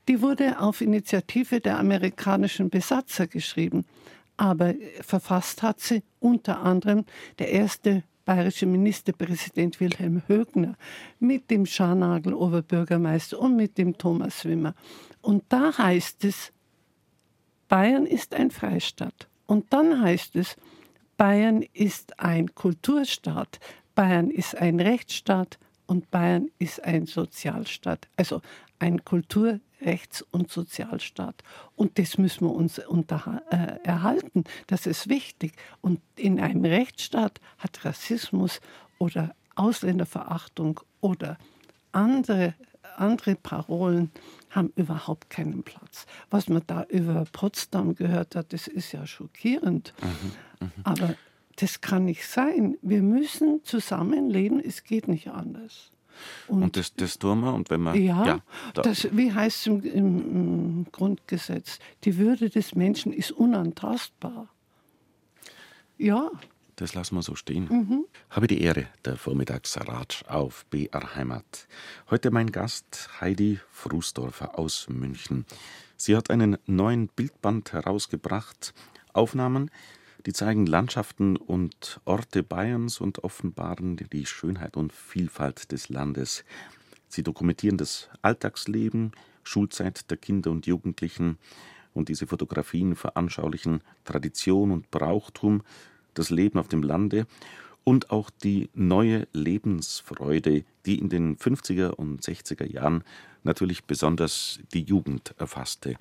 Die 0.07 0.21
wurde 0.21 0.59
auf 0.59 0.81
Initiative 0.81 1.59
der 1.59 1.79
amerikanischen 1.79 2.69
Besatzer 2.69 3.27
geschrieben. 3.27 3.85
Aber 4.37 4.73
verfasst 5.01 5.61
hat 5.61 5.79
sie 5.79 6.03
unter 6.19 6.61
anderem 6.61 7.05
der 7.39 7.51
erste 7.51 8.03
bayerische 8.25 8.65
Ministerpräsident 8.65 9.79
Wilhelm 9.79 10.21
Högner 10.27 10.75
mit 11.19 11.49
dem 11.51 11.65
Scharnagel 11.65 12.33
Oberbürgermeister 12.33 13.39
und 13.39 13.55
mit 13.55 13.77
dem 13.77 13.97
Thomas 13.97 14.45
Wimmer. 14.45 14.75
Und 15.21 15.43
da 15.49 15.77
heißt 15.77 16.23
es, 16.25 16.53
Bayern 17.67 18.05
ist 18.05 18.33
ein 18.33 18.51
Freistaat. 18.51 19.27
Und 19.45 19.73
dann 19.73 20.01
heißt 20.01 20.35
es, 20.35 20.55
Bayern 21.17 21.63
ist 21.73 22.19
ein 22.19 22.53
Kulturstaat, 22.55 23.59
Bayern 23.95 24.29
ist 24.29 24.55
ein 24.57 24.79
Rechtsstaat 24.79 25.59
und 25.85 26.09
Bayern 26.11 26.49
ist 26.59 26.83
ein 26.83 27.05
Sozialstaat. 27.05 28.07
Also 28.15 28.41
ein 28.79 29.03
Kultur, 29.03 29.59
Rechts- 29.83 30.21
und 30.31 30.51
Sozialstaat. 30.51 31.43
Und 31.75 31.99
das 31.99 32.17
müssen 32.17 32.47
wir 32.47 32.53
uns 32.53 32.77
äh, 32.77 32.85
erhalten. 33.83 34.43
Das 34.67 34.85
ist 34.85 35.09
wichtig. 35.09 35.53
Und 35.81 36.01
in 36.15 36.39
einem 36.39 36.65
Rechtsstaat 36.65 37.39
hat 37.57 37.85
Rassismus 37.85 38.61
oder 38.97 39.35
Ausländerverachtung 39.55 40.79
oder 41.01 41.37
andere, 41.91 42.55
andere 42.97 43.35
Parolen 43.35 44.11
haben 44.49 44.71
überhaupt 44.75 45.29
keinen 45.29 45.63
Platz. 45.63 46.05
Was 46.29 46.47
man 46.47 46.63
da 46.67 46.83
über 46.83 47.25
Potsdam 47.31 47.95
gehört 47.95 48.35
hat, 48.35 48.53
das 48.53 48.67
ist 48.67 48.91
ja 48.91 49.05
schockierend. 49.05 49.93
Mhm, 50.01 50.67
mh. 50.67 50.71
Aber 50.83 51.15
das 51.57 51.81
kann 51.81 52.05
nicht 52.05 52.27
sein. 52.27 52.77
Wir 52.81 53.01
müssen 53.01 53.63
zusammenleben, 53.63 54.59
es 54.59 54.83
geht 54.83 55.07
nicht 55.07 55.29
anders. 55.29 55.91
Und, 56.47 56.63
und 56.63 56.77
das, 56.77 56.93
das 56.95 57.19
tun 57.19 57.41
wir. 57.41 57.53
Und 57.53 57.69
wenn 57.69 57.81
man, 57.81 58.01
ja, 58.01 58.25
ja 58.25 58.39
das, 58.73 59.07
wie 59.11 59.31
heißt 59.31 59.61
es 59.61 59.67
im, 59.67 59.83
im, 59.83 60.85
Grundgesetz? 60.91 61.79
Die 62.03 62.17
Würde 62.17 62.49
des 62.49 62.75
Menschen 62.75 63.13
ist 63.13 63.31
unantastbar. 63.31 64.47
Ja. 65.97 66.31
Das 66.75 66.95
lassen 66.95 67.15
wir 67.15 67.21
so 67.21 67.35
stehen. 67.35 67.67
Mhm. 67.69 68.05
Habe 68.29 68.47
die 68.47 68.61
Ehre, 68.61 68.87
der 69.05 69.15
Vormittagsratsch 69.15 70.23
auf 70.25 70.65
BR 70.65 71.15
Heimat. 71.15 71.67
Heute 72.09 72.31
mein 72.31 72.51
Gast 72.51 73.09
Heidi 73.21 73.59
Frusdorfer 73.71 74.57
aus 74.57 74.87
München. 74.89 75.45
Sie 75.97 76.17
hat 76.17 76.31
einen 76.31 76.57
neuen 76.65 77.07
Bildband 77.09 77.73
herausgebracht. 77.73 78.73
Aufnahmen, 79.13 79.69
die 80.25 80.33
zeigen 80.33 80.65
Landschaften 80.65 81.35
und 81.35 81.99
Orte 82.05 82.43
Bayerns 82.43 83.01
und 83.01 83.23
offenbaren 83.23 83.97
die 83.97 84.25
Schönheit 84.25 84.77
und 84.77 84.93
Vielfalt 84.93 85.71
des 85.71 85.89
Landes. 85.89 86.45
Sie 87.07 87.23
dokumentieren 87.23 87.77
das 87.77 88.09
Alltagsleben, 88.21 89.11
Schulzeit 89.43 90.09
der 90.09 90.17
Kinder 90.17 90.51
und 90.51 90.65
Jugendlichen 90.65 91.37
und 91.93 92.09
diese 92.09 92.25
Fotografien 92.25 92.95
veranschaulichen 92.95 93.81
Tradition 94.05 94.71
und 94.71 94.89
Brauchtum, 94.91 95.61
das 96.13 96.29
Leben 96.29 96.57
auf 96.57 96.67
dem 96.67 96.83
Lande 96.83 97.27
und 97.83 98.09
auch 98.11 98.29
die 98.29 98.69
neue 98.73 99.27
Lebensfreude, 99.33 100.63
die 100.85 100.99
in 100.99 101.09
den 101.09 101.37
50er 101.37 101.89
und 101.89 102.21
60er 102.21 102.65
Jahren 102.65 103.03
natürlich 103.43 103.83
besonders 103.83 104.59
die 104.73 104.83
Jugend 104.83 105.35
erfasste. 105.37 105.97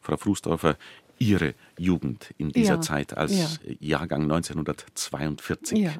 Frau 0.00 0.16
Frusdorfer, 0.16 0.76
Ihre 1.20 1.54
Jugend 1.78 2.34
in 2.38 2.48
dieser 2.48 2.74
ja, 2.74 2.80
Zeit 2.80 3.16
als 3.16 3.36
ja. 3.36 3.74
Jahrgang 3.78 4.22
1942? 4.22 5.78
Ja, 5.78 5.92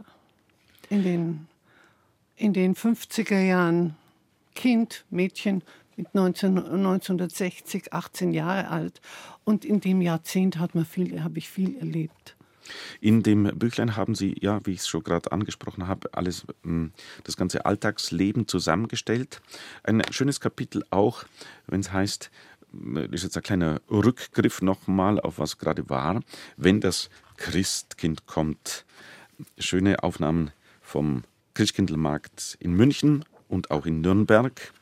in 0.88 1.02
den, 1.04 1.46
in 2.36 2.52
den 2.52 2.74
50er 2.74 3.40
Jahren 3.40 3.96
Kind, 4.54 5.04
Mädchen 5.10 5.62
mit 5.96 6.14
19, 6.14 6.58
1960, 6.58 7.92
18 7.92 8.32
Jahre 8.32 8.68
alt. 8.68 9.00
Und 9.44 9.64
in 9.64 9.80
dem 9.80 10.00
Jahrzehnt 10.00 10.58
hat 10.58 10.74
man 10.74 10.84
viel, 10.84 11.22
habe 11.22 11.38
ich 11.38 11.48
viel 11.48 11.76
erlebt. 11.76 12.36
In 13.00 13.22
dem 13.22 13.44
Büchlein 13.58 13.96
haben 13.96 14.14
Sie, 14.14 14.36
ja, 14.40 14.60
wie 14.64 14.72
ich 14.72 14.80
es 14.80 14.88
schon 14.88 15.02
gerade 15.02 15.32
angesprochen 15.32 15.88
habe, 15.88 16.08
alles, 16.14 16.46
hm, 16.62 16.92
das 17.24 17.36
ganze 17.36 17.66
Alltagsleben 17.66 18.46
zusammengestellt. 18.46 19.42
Ein 19.82 20.02
schönes 20.10 20.40
Kapitel 20.40 20.84
auch, 20.90 21.24
wenn 21.66 21.80
es 21.80 21.92
heißt, 21.92 22.30
ist 23.10 23.24
jetzt 23.24 23.36
ein 23.36 23.42
kleiner 23.42 23.80
Rückgriff 23.90 24.62
nochmal 24.62 25.20
auf 25.20 25.38
was 25.38 25.58
gerade 25.58 25.88
war. 25.88 26.20
Wenn 26.56 26.80
das 26.80 27.10
Christkind 27.36 28.26
kommt, 28.26 28.84
schöne 29.58 30.02
Aufnahmen 30.02 30.50
vom 30.80 31.24
Christkindlmarkt 31.54 32.56
in 32.60 32.74
München 32.74 33.24
und 33.48 33.70
auch 33.70 33.86
in 33.86 34.00
Nürnberg 34.00 34.72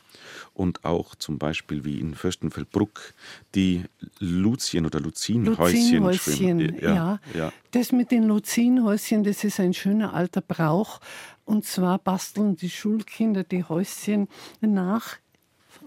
und 0.55 0.85
auch 0.85 1.15
zum 1.15 1.39
Beispiel 1.39 1.85
wie 1.85 2.01
in 2.01 2.15
Fürstenfeldbruck 2.15 3.15
die 3.55 3.85
Luzien- 4.19 4.87
oder 4.87 5.01
Luzinhäuschen. 5.01 6.03
Luzinhäuschen, 6.03 6.79
ja, 6.81 6.95
ja. 6.95 7.21
ja. 7.35 7.53
Das 7.71 7.93
mit 7.93 8.11
den 8.11 8.25
Luzinhäuschen, 8.25 9.25
das 9.25 9.45
ist 9.45 9.61
ein 9.61 9.73
schöner 9.73 10.15
alter 10.15 10.41
Brauch. 10.41 11.01
Und 11.45 11.65
zwar 11.65 11.99
basteln 11.99 12.57
die 12.57 12.71
Schulkinder 12.71 13.45
die 13.45 13.65
Häuschen 13.65 14.29
nach 14.61 15.17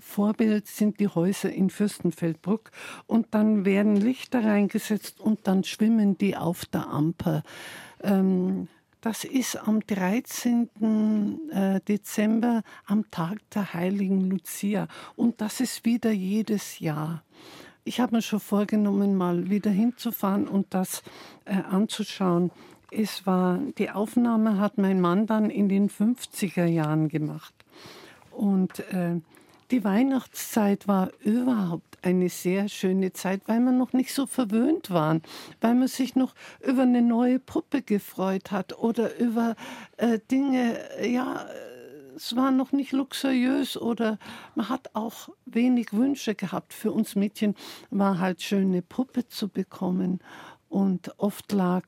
Vorbild 0.01 0.67
sind 0.67 0.99
die 0.99 1.07
Häuser 1.07 1.51
in 1.51 1.69
Fürstenfeldbruck 1.69 2.71
und 3.07 3.27
dann 3.31 3.65
werden 3.65 3.95
Lichter 3.95 4.43
reingesetzt 4.43 5.19
und 5.19 5.47
dann 5.47 5.63
schwimmen 5.63 6.17
die 6.17 6.35
auf 6.35 6.65
der 6.65 6.87
Amper. 6.87 7.43
Ähm, 8.03 8.67
das 9.01 9.23
ist 9.23 9.55
am 9.55 9.79
13. 9.79 11.49
Äh, 11.51 11.79
Dezember, 11.81 12.61
am 12.85 13.09
Tag 13.09 13.37
der 13.49 13.73
heiligen 13.73 14.29
Lucia. 14.29 14.87
Und 15.15 15.41
das 15.41 15.59
ist 15.59 15.85
wieder 15.85 16.11
jedes 16.11 16.79
Jahr. 16.79 17.23
Ich 17.83 17.99
habe 17.99 18.15
mir 18.15 18.21
schon 18.21 18.39
vorgenommen, 18.39 19.15
mal 19.15 19.49
wieder 19.49 19.71
hinzufahren 19.71 20.47
und 20.47 20.67
das 20.75 21.01
äh, 21.45 21.55
anzuschauen. 21.55 22.51
Es 22.91 23.25
war, 23.25 23.57
die 23.79 23.89
Aufnahme 23.89 24.59
hat 24.59 24.77
mein 24.77 25.01
Mann 25.01 25.25
dann 25.25 25.49
in 25.49 25.67
den 25.67 25.89
50er 25.89 26.65
Jahren 26.65 27.07
gemacht. 27.07 27.55
Und 28.29 28.79
äh, 28.91 29.19
die 29.71 29.83
Weihnachtszeit 29.85 30.87
war 30.87 31.11
überhaupt 31.23 31.97
eine 32.01 32.29
sehr 32.29 32.67
schöne 32.67 33.13
Zeit, 33.13 33.43
weil 33.47 33.59
wir 33.61 33.71
noch 33.71 33.93
nicht 33.93 34.13
so 34.13 34.25
verwöhnt 34.25 34.91
waren, 34.91 35.21
weil 35.61 35.75
man 35.75 35.87
sich 35.87 36.15
noch 36.15 36.35
über 36.59 36.81
eine 36.81 37.01
neue 37.01 37.39
Puppe 37.39 37.81
gefreut 37.81 38.51
hat 38.51 38.77
oder 38.77 39.17
über 39.17 39.55
äh, 39.97 40.19
Dinge, 40.29 40.77
ja, 41.01 41.45
es 42.15 42.35
war 42.35 42.51
noch 42.51 42.73
nicht 42.73 42.91
luxuriös 42.91 43.77
oder 43.77 44.19
man 44.55 44.67
hat 44.67 44.93
auch 44.93 45.29
wenig 45.45 45.93
Wünsche 45.93 46.35
gehabt. 46.35 46.73
Für 46.73 46.91
uns 46.91 47.15
Mädchen 47.15 47.55
war 47.89 48.19
halt 48.19 48.41
schön 48.41 48.69
eine 48.69 48.81
Puppe 48.81 49.27
zu 49.27 49.47
bekommen 49.47 50.19
und 50.67 51.17
oft 51.17 51.51
lag 51.51 51.85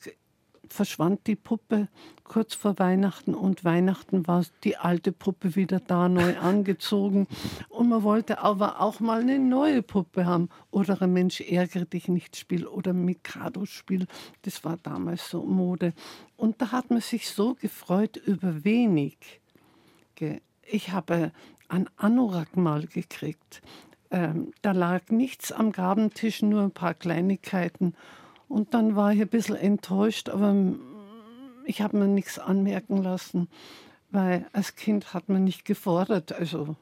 verschwand 0.73 1.27
die 1.27 1.35
Puppe 1.35 1.87
kurz 2.23 2.55
vor 2.55 2.79
Weihnachten 2.79 3.35
und 3.35 3.63
Weihnachten 3.63 4.27
war 4.27 4.43
die 4.63 4.75
alte 4.75 5.11
Puppe 5.11 5.55
wieder 5.55 5.79
da, 5.79 6.09
neu 6.09 6.37
angezogen. 6.39 7.27
Und 7.69 7.89
man 7.89 8.03
wollte 8.03 8.39
aber 8.39 8.81
auch 8.81 8.99
mal 8.99 9.21
eine 9.21 9.39
neue 9.39 9.83
Puppe 9.83 10.25
haben. 10.25 10.49
Oder 10.71 11.01
ein 11.01 11.13
Mensch 11.13 11.41
ärgere 11.41 11.85
dich 11.85 12.07
nicht 12.07 12.35
Spiel 12.35 12.65
oder 12.65 12.93
Mikado-Spiel. 12.93 14.07
Das 14.41 14.63
war 14.63 14.77
damals 14.77 15.29
so 15.29 15.43
Mode. 15.43 15.93
Und 16.35 16.61
da 16.61 16.71
hat 16.71 16.89
man 16.89 17.01
sich 17.01 17.29
so 17.29 17.53
gefreut 17.53 18.17
über 18.17 18.63
wenig. 18.63 19.41
Ich 20.65 20.91
habe 20.91 21.31
ein 21.69 21.89
Anorak 21.97 22.57
mal 22.57 22.85
gekriegt. 22.87 23.61
Ähm, 24.09 24.53
da 24.61 24.71
lag 24.71 25.09
nichts 25.09 25.51
am 25.51 25.71
Gabentisch, 25.71 26.41
nur 26.41 26.61
ein 26.61 26.71
paar 26.71 26.93
Kleinigkeiten. 26.93 27.95
Und 28.53 28.75
dann 28.75 28.95
war 28.95 29.11
ich 29.11 29.19
ein 29.19 29.29
bisschen 29.29 29.55
enttäuscht, 29.55 30.29
aber 30.29 30.55
ich 31.65 31.81
habe 31.81 31.97
mir 31.97 32.05
nichts 32.07 32.37
anmerken 32.37 33.01
lassen, 33.01 33.47
weil 34.11 34.45
als 34.53 34.75
Kind 34.75 35.15
hat 35.15 35.27
man 35.27 35.43
nicht 35.43 35.65
gefordert, 35.65 36.33
also 36.33 36.75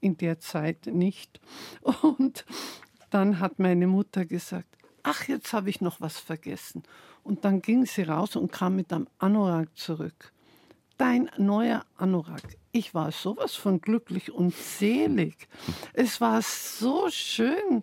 in 0.00 0.16
der 0.16 0.40
Zeit 0.40 0.86
nicht. 0.86 1.42
Und 1.82 2.46
dann 3.10 3.38
hat 3.38 3.58
meine 3.58 3.86
Mutter 3.86 4.24
gesagt, 4.24 4.78
ach, 5.02 5.28
jetzt 5.28 5.52
habe 5.52 5.68
ich 5.68 5.82
noch 5.82 6.00
was 6.00 6.18
vergessen. 6.18 6.84
Und 7.22 7.44
dann 7.44 7.60
ging 7.60 7.84
sie 7.84 8.04
raus 8.04 8.34
und 8.34 8.50
kam 8.50 8.76
mit 8.76 8.90
einem 8.90 9.06
Anorak 9.18 9.76
zurück. 9.76 10.32
Dein 10.96 11.30
neuer 11.36 11.84
Anorak. 11.98 12.56
Ich 12.72 12.94
war 12.94 13.12
sowas 13.12 13.54
von 13.54 13.82
glücklich 13.82 14.32
und 14.32 14.54
selig. 14.54 15.48
Es 15.92 16.22
war 16.22 16.40
so 16.40 17.10
schön. 17.10 17.82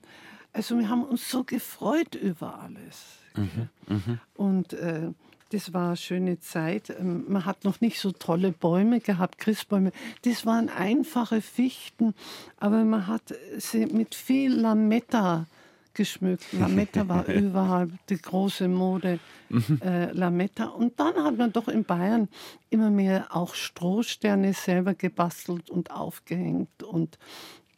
Also 0.53 0.77
wir 0.77 0.89
haben 0.89 1.03
uns 1.03 1.29
so 1.29 1.43
gefreut 1.43 2.15
über 2.15 2.59
alles. 2.59 3.19
Mhm, 3.35 3.69
mh. 3.87 4.17
Und 4.35 4.73
äh, 4.73 5.11
das 5.51 5.73
war 5.73 5.87
eine 5.87 5.97
schöne 5.97 6.39
Zeit. 6.39 6.89
Ähm, 6.89 7.25
man 7.27 7.45
hat 7.45 7.63
noch 7.63 7.81
nicht 7.81 7.99
so 7.99 8.11
tolle 8.11 8.51
Bäume 8.51 8.99
gehabt, 8.99 9.37
Christbäume. 9.37 9.91
Das 10.23 10.45
waren 10.45 10.69
einfache 10.69 11.41
Fichten, 11.41 12.13
aber 12.57 12.83
man 12.83 13.07
hat 13.07 13.33
sie 13.57 13.85
mit 13.85 14.15
viel 14.15 14.53
Lametta 14.53 15.47
geschmückt. 15.93 16.45
Lametta 16.53 17.07
war 17.07 17.25
überall 17.27 17.89
die 18.09 18.17
große 18.17 18.67
Mode, 18.67 19.19
mhm. 19.49 19.79
äh, 19.83 20.11
Lametta. 20.11 20.65
Und 20.67 20.99
dann 20.99 21.15
hat 21.23 21.37
man 21.37 21.51
doch 21.51 21.67
in 21.67 21.83
Bayern 21.83 22.29
immer 22.69 22.89
mehr 22.89 23.35
auch 23.35 23.55
Strohsterne 23.55 24.53
selber 24.53 24.93
gebastelt 24.93 25.69
und 25.69 25.91
aufgehängt. 25.91 26.83
Und 26.83 27.17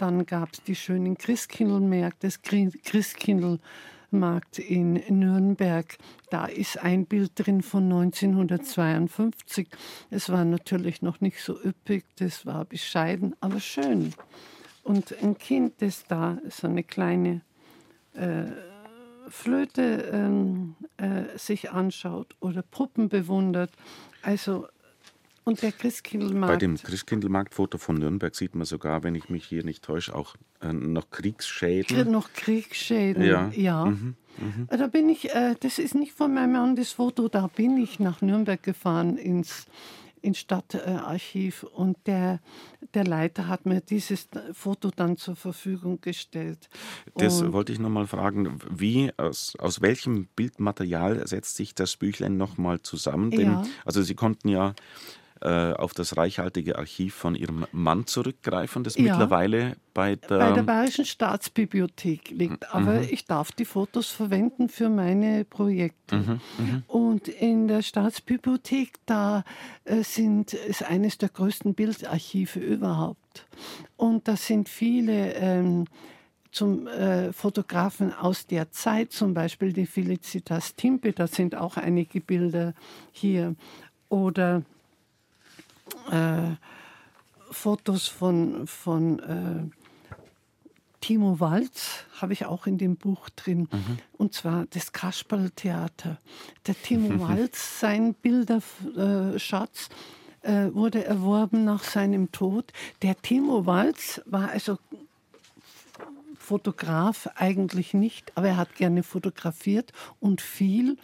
dann 0.03 0.25
gab 0.25 0.51
es 0.51 0.61
die 0.63 0.75
schönen 0.75 1.17
Christkindlmärkte, 1.17 2.27
das 2.27 2.41
Christkindlmarkt 2.41 4.59
in 4.59 5.01
Nürnberg. 5.07 5.97
Da 6.29 6.45
ist 6.45 6.77
ein 6.77 7.05
Bild 7.05 7.31
drin 7.35 7.61
von 7.61 7.85
1952. 7.85 9.69
Es 10.09 10.29
war 10.29 10.43
natürlich 10.43 11.01
noch 11.01 11.21
nicht 11.21 11.39
so 11.39 11.57
üppig, 11.57 12.03
das 12.17 12.45
war 12.45 12.65
bescheiden, 12.65 13.33
aber 13.39 13.61
schön. 13.61 14.13
Und 14.83 15.15
ein 15.23 15.37
Kind, 15.37 15.81
das 15.81 16.03
da 16.05 16.37
so 16.49 16.67
eine 16.67 16.83
kleine 16.83 17.39
äh, 18.13 18.47
Flöte 19.29 20.09
ähm, 20.11 20.75
äh, 20.97 21.37
sich 21.37 21.71
anschaut 21.71 22.35
oder 22.41 22.61
Puppen 22.61 23.07
bewundert. 23.07 23.71
Also 24.21 24.67
und 25.43 25.61
der 25.61 25.71
Christkindlmarkt. 25.71 26.53
Bei 26.53 26.57
dem 26.57 26.77
Christkindlmarktfoto 26.77 27.77
von 27.77 27.95
Nürnberg 27.95 28.35
sieht 28.35 28.55
man 28.55 28.65
sogar, 28.65 29.03
wenn 29.03 29.15
ich 29.15 29.29
mich 29.29 29.45
hier 29.45 29.63
nicht 29.63 29.83
täusche, 29.83 30.15
auch 30.15 30.35
äh, 30.61 30.73
noch 30.73 31.09
Kriegsschäden. 31.09 32.11
Noch 32.11 32.33
Kriegsschäden, 32.33 33.23
ja. 33.23 33.49
ja. 33.53 33.85
Mhm, 33.85 34.15
mh. 34.37 34.77
Da 34.77 34.87
bin 34.87 35.09
ich, 35.09 35.33
äh, 35.33 35.55
das 35.59 35.79
ist 35.79 35.95
nicht 35.95 36.13
von 36.13 36.33
meinem 36.33 36.53
Mann 36.53 36.75
das 36.75 36.91
Foto, 36.91 37.27
da 37.27 37.47
bin 37.47 37.77
ich 37.77 37.99
nach 37.99 38.21
Nürnberg 38.21 38.61
gefahren 38.61 39.17
ins 39.17 39.67
ins 40.23 40.39
Stadtarchiv 40.39 41.63
und 41.63 41.97
der, 42.05 42.39
der 42.93 43.03
Leiter 43.03 43.49
hat 43.49 43.65
mir 43.65 43.81
dieses 43.81 44.29
Foto 44.53 44.89
dann 44.89 45.17
zur 45.17 45.35
Verfügung 45.35 45.99
gestellt. 45.99 46.69
Das 47.15 47.41
und 47.41 47.51
wollte 47.51 47.73
ich 47.73 47.79
nochmal 47.79 48.07
fragen, 48.07 48.57
wie, 48.69 49.11
aus, 49.17 49.55
aus 49.59 49.81
welchem 49.81 50.27
Bildmaterial 50.35 51.27
setzt 51.27 51.57
sich 51.57 51.75
das 51.75 51.97
Büchlein 51.97 52.37
nochmal 52.37 52.81
zusammen? 52.81 53.31
Denn, 53.31 53.51
ja. 53.51 53.63
Also 53.85 54.01
Sie 54.01 54.15
konnten 54.15 54.47
ja 54.47 54.73
äh, 55.43 55.73
auf 55.73 55.93
das 55.93 56.15
reichhaltige 56.15 56.77
Archiv 56.77 57.15
von 57.15 57.35
ihrem 57.35 57.65
Mann 57.71 58.07
zurückgreifen, 58.07 58.83
das 58.83 58.95
ja, 58.95 59.03
mittlerweile 59.03 59.75
bei 59.93 60.15
der, 60.15 60.37
bei 60.37 60.51
der 60.53 60.63
Bayerischen 60.63 61.05
Staatsbibliothek 61.05 62.29
liegt. 62.29 62.73
Aber 62.73 62.93
mhm. 62.93 63.07
ich 63.09 63.25
darf 63.25 63.51
die 63.51 63.65
Fotos 63.65 64.09
verwenden 64.09 64.69
für 64.69 64.89
meine 64.89 65.43
Projekte. 65.43 66.15
Mhm, 66.15 66.41
mhm. 66.57 66.83
Und 66.87 67.27
in 67.27 67.67
der 67.67 67.81
Staatsbibliothek, 67.81 68.93
da 69.05 69.43
äh, 69.83 70.03
sind, 70.03 70.53
ist 70.53 70.83
eines 70.83 71.17
der 71.17 71.29
größten 71.29 71.73
Bildarchive 71.73 72.59
überhaupt. 72.59 73.45
Und 73.97 74.27
da 74.27 74.37
sind 74.37 74.69
viele 74.69 75.33
ähm, 75.33 75.85
zum 76.51 76.87
äh, 76.87 77.33
Fotografen 77.33 78.13
aus 78.13 78.47
der 78.47 78.71
Zeit, 78.71 79.11
zum 79.11 79.33
Beispiel 79.33 79.73
die 79.73 79.87
Felicitas 79.87 80.75
Timpe, 80.75 81.11
da 81.11 81.27
sind 81.27 81.55
auch 81.55 81.77
einige 81.77 82.21
Bilder 82.21 82.73
hier. 83.11 83.55
Oder 84.07 84.63
äh, 86.11 86.55
Fotos 87.51 88.07
von, 88.07 88.67
von 88.67 89.19
äh, 89.19 89.69
Timo 91.01 91.39
Walz 91.41 92.05
habe 92.21 92.31
ich 92.31 92.45
auch 92.45 92.65
in 92.65 92.77
dem 92.77 92.95
Buch 92.95 93.29
drin. 93.29 93.67
Mhm. 93.71 93.97
Und 94.13 94.33
zwar 94.33 94.65
das 94.69 94.93
Kasperltheater. 94.93 96.17
Der 96.65 96.81
Timo 96.81 97.19
Walz, 97.27 97.81
sein 97.81 98.13
Bilderschatz 98.13 99.89
äh, 100.43 100.73
wurde 100.73 101.03
erworben 101.03 101.65
nach 101.65 101.83
seinem 101.83 102.31
Tod. 102.31 102.71
Der 103.01 103.21
Timo 103.21 103.65
Walz 103.65 104.21
war 104.25 104.51
also 104.51 104.77
Fotograf 106.37 107.29
eigentlich 107.35 107.93
nicht, 107.93 108.31
aber 108.35 108.49
er 108.49 108.57
hat 108.57 108.75
gerne 108.75 109.03
fotografiert 109.03 109.91
und 110.19 110.41
viel. 110.41 110.97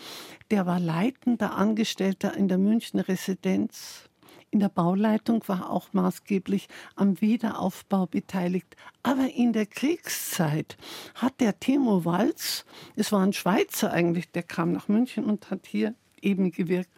Der 0.52 0.66
war 0.66 0.80
leitender 0.80 1.56
Angestellter 1.56 2.36
in 2.36 2.48
der 2.48 2.58
Münchner 2.58 3.08
Residenz 3.08 4.10
in 4.52 4.60
der 4.60 4.70
Bauleitung 4.70 5.44
war 5.48 5.70
auch 5.70 5.94
maßgeblich 5.94 6.68
am 6.96 7.22
Wiederaufbau 7.22 8.06
beteiligt. 8.08 8.76
Aber 9.04 9.30
in 9.34 9.54
der 9.54 9.66
Kriegszeit 9.66 10.78
hat 11.16 11.40
der 11.40 11.60
Timo 11.60 12.06
Walz, 12.06 12.66
es 12.96 13.12
war 13.12 13.22
ein 13.22 13.34
Schweizer 13.34 13.92
eigentlich, 13.92 14.32
der 14.32 14.44
kam 14.44 14.72
nach 14.72 14.88
München 14.88 15.26
und 15.26 15.52
hat 15.52 15.68
hier 15.68 15.94
eben 16.22 16.52
gewirkt, 16.52 16.90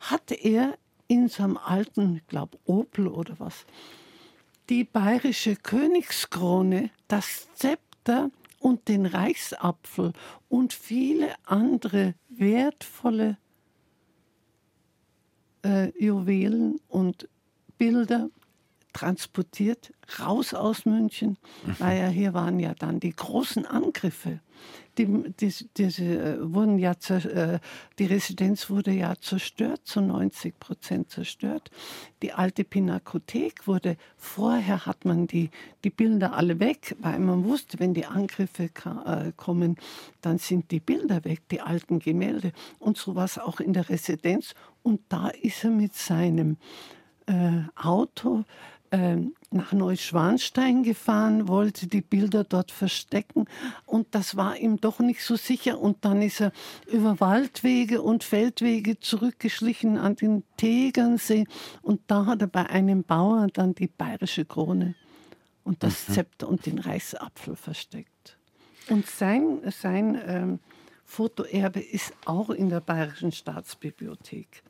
hat 0.00 0.32
er 0.32 0.76
in 1.06 1.28
seinem 1.28 1.56
alten, 1.56 2.16
ich 2.16 2.26
glaube 2.26 2.58
Opel 2.64 3.08
oder 3.08 3.34
was, 3.38 3.64
die 4.68 4.84
bayerische 4.84 5.56
Königskrone, 5.56 6.90
das 7.06 7.48
Zepter 7.54 8.30
und 8.60 8.88
den 8.88 9.06
Reichsapfel 9.06 10.12
und 10.48 10.72
viele 10.72 11.34
andere 11.46 12.14
wertvolle 12.28 13.38
äh, 15.64 15.90
Juwelen 15.98 16.80
und 16.88 17.28
Bilder 17.78 18.28
transportiert, 18.92 19.92
raus 20.18 20.54
aus 20.54 20.86
München, 20.86 21.38
mhm. 21.64 21.76
weil 21.78 21.98
ja 21.98 22.08
hier 22.08 22.34
waren 22.34 22.58
ja 22.58 22.74
dann 22.74 23.00
die 23.00 23.14
großen 23.14 23.66
Angriffe. 23.66 24.40
Die, 24.96 25.06
die, 25.38 25.54
diese 25.76 26.04
äh, 26.04 26.52
wurden 26.52 26.78
ja 26.78 26.90
äh, 27.10 27.60
die 28.00 28.06
Residenz 28.06 28.68
wurde 28.68 28.90
ja 28.90 29.14
zerstört, 29.20 29.82
zu 29.84 30.00
90 30.00 30.58
Prozent 30.58 31.10
zerstört. 31.10 31.70
Die 32.22 32.32
alte 32.32 32.64
Pinakothek 32.64 33.68
wurde, 33.68 33.96
vorher 34.16 34.86
hat 34.86 35.04
man 35.04 35.28
die, 35.28 35.50
die 35.84 35.90
Bilder 35.90 36.32
alle 36.32 36.58
weg, 36.58 36.96
weil 36.98 37.20
man 37.20 37.44
wusste, 37.44 37.78
wenn 37.78 37.94
die 37.94 38.06
Angriffe 38.06 38.64
äh, 38.64 39.30
kommen, 39.36 39.76
dann 40.20 40.38
sind 40.38 40.72
die 40.72 40.80
Bilder 40.80 41.24
weg, 41.24 41.42
die 41.50 41.60
alten 41.60 42.00
Gemälde. 42.00 42.52
Und 42.80 42.98
so 42.98 43.14
war 43.14 43.26
es 43.26 43.38
auch 43.38 43.60
in 43.60 43.74
der 43.74 43.88
Residenz. 43.88 44.54
Und 44.82 45.00
da 45.08 45.28
ist 45.28 45.62
er 45.62 45.70
mit 45.70 45.94
seinem 45.94 46.56
äh, 47.26 47.62
Auto 47.76 48.44
nach 48.90 49.72
Neuschwanstein 49.72 50.82
gefahren, 50.82 51.48
wollte 51.48 51.86
die 51.86 52.00
Bilder 52.00 52.44
dort 52.44 52.70
verstecken 52.70 53.46
und 53.86 54.14
das 54.14 54.36
war 54.36 54.56
ihm 54.56 54.80
doch 54.80 54.98
nicht 54.98 55.22
so 55.22 55.36
sicher 55.36 55.78
und 55.78 56.04
dann 56.04 56.22
ist 56.22 56.40
er 56.40 56.52
über 56.86 57.20
Waldwege 57.20 58.02
und 58.02 58.24
Feldwege 58.24 58.98
zurückgeschlichen 58.98 59.98
an 59.98 60.16
den 60.16 60.42
Tegernsee 60.56 61.46
und 61.82 62.00
da 62.06 62.26
hat 62.26 62.42
er 62.42 62.48
bei 62.48 62.66
einem 62.68 63.04
Bauer 63.04 63.48
dann 63.52 63.74
die 63.74 63.88
bayerische 63.88 64.44
Krone 64.44 64.94
und 65.64 65.82
das 65.82 66.08
mhm. 66.08 66.12
Zepter 66.14 66.48
und 66.48 66.64
den 66.64 66.78
Reichsapfel 66.78 67.56
versteckt. 67.56 68.38
Und 68.88 69.06
sein, 69.06 69.60
sein 69.70 70.18
ähm, 70.26 70.60
Fotoerbe 71.04 71.80
ist 71.80 72.14
auch 72.24 72.50
in 72.50 72.70
der 72.70 72.80
Bayerischen 72.80 73.32
Staatsbibliothek. 73.32 74.62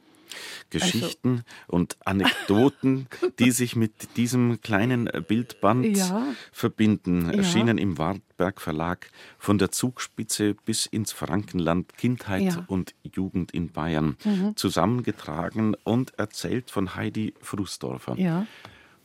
Geschichten 0.71 1.31
also. 1.31 1.43
und 1.69 1.97
Anekdoten, 2.05 3.07
die 3.39 3.51
sich 3.51 3.77
mit 3.77 4.17
diesem 4.17 4.61
kleinen 4.61 5.11
Bildband 5.27 5.97
ja. 5.97 6.27
verbinden, 6.53 7.27
ja. 7.27 7.39
erschienen 7.39 7.79
im 7.79 7.99
Wartberg 7.99 8.61
Verlag 8.61 9.11
von 9.39 9.59
der 9.59 9.71
Zugspitze 9.71 10.55
bis 10.65 10.87
ins 10.87 11.13
Frankenland 11.13 11.97
Kindheit 11.97 12.43
ja. 12.43 12.65
und 12.67 12.95
Jugend 13.03 13.53
in 13.53 13.71
Bayern, 13.71 14.17
mhm. 14.25 14.57
zusammengetragen 14.57 15.75
und 15.85 16.19
erzählt 16.19 16.71
von 16.71 16.95
Heidi 16.95 17.35
Frusdorfer. 17.41 18.17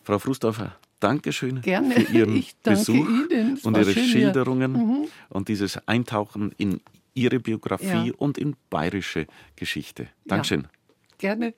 Frau 0.04 0.20
Frusdorfer, 0.20 0.78
Dankeschön 1.04 1.62
Gerne. 1.62 1.96
für 1.96 2.14
Ihren 2.14 2.46
Besuch 2.64 3.08
und 3.64 3.78
Ihre 3.78 3.94
Schilderungen 3.94 4.72
mhm. 4.72 5.08
und 5.30 5.50
dieses 5.50 5.86
Eintauchen 5.86 6.54
in 6.58 6.80
Ihre 7.14 7.40
Biografie 7.40 8.14
und 8.14 8.38
in 8.38 8.56
bayerische 8.70 9.28
Geschichte. 9.58 10.08
Dankeschön. 10.26 10.68
Gerne. 11.24 11.54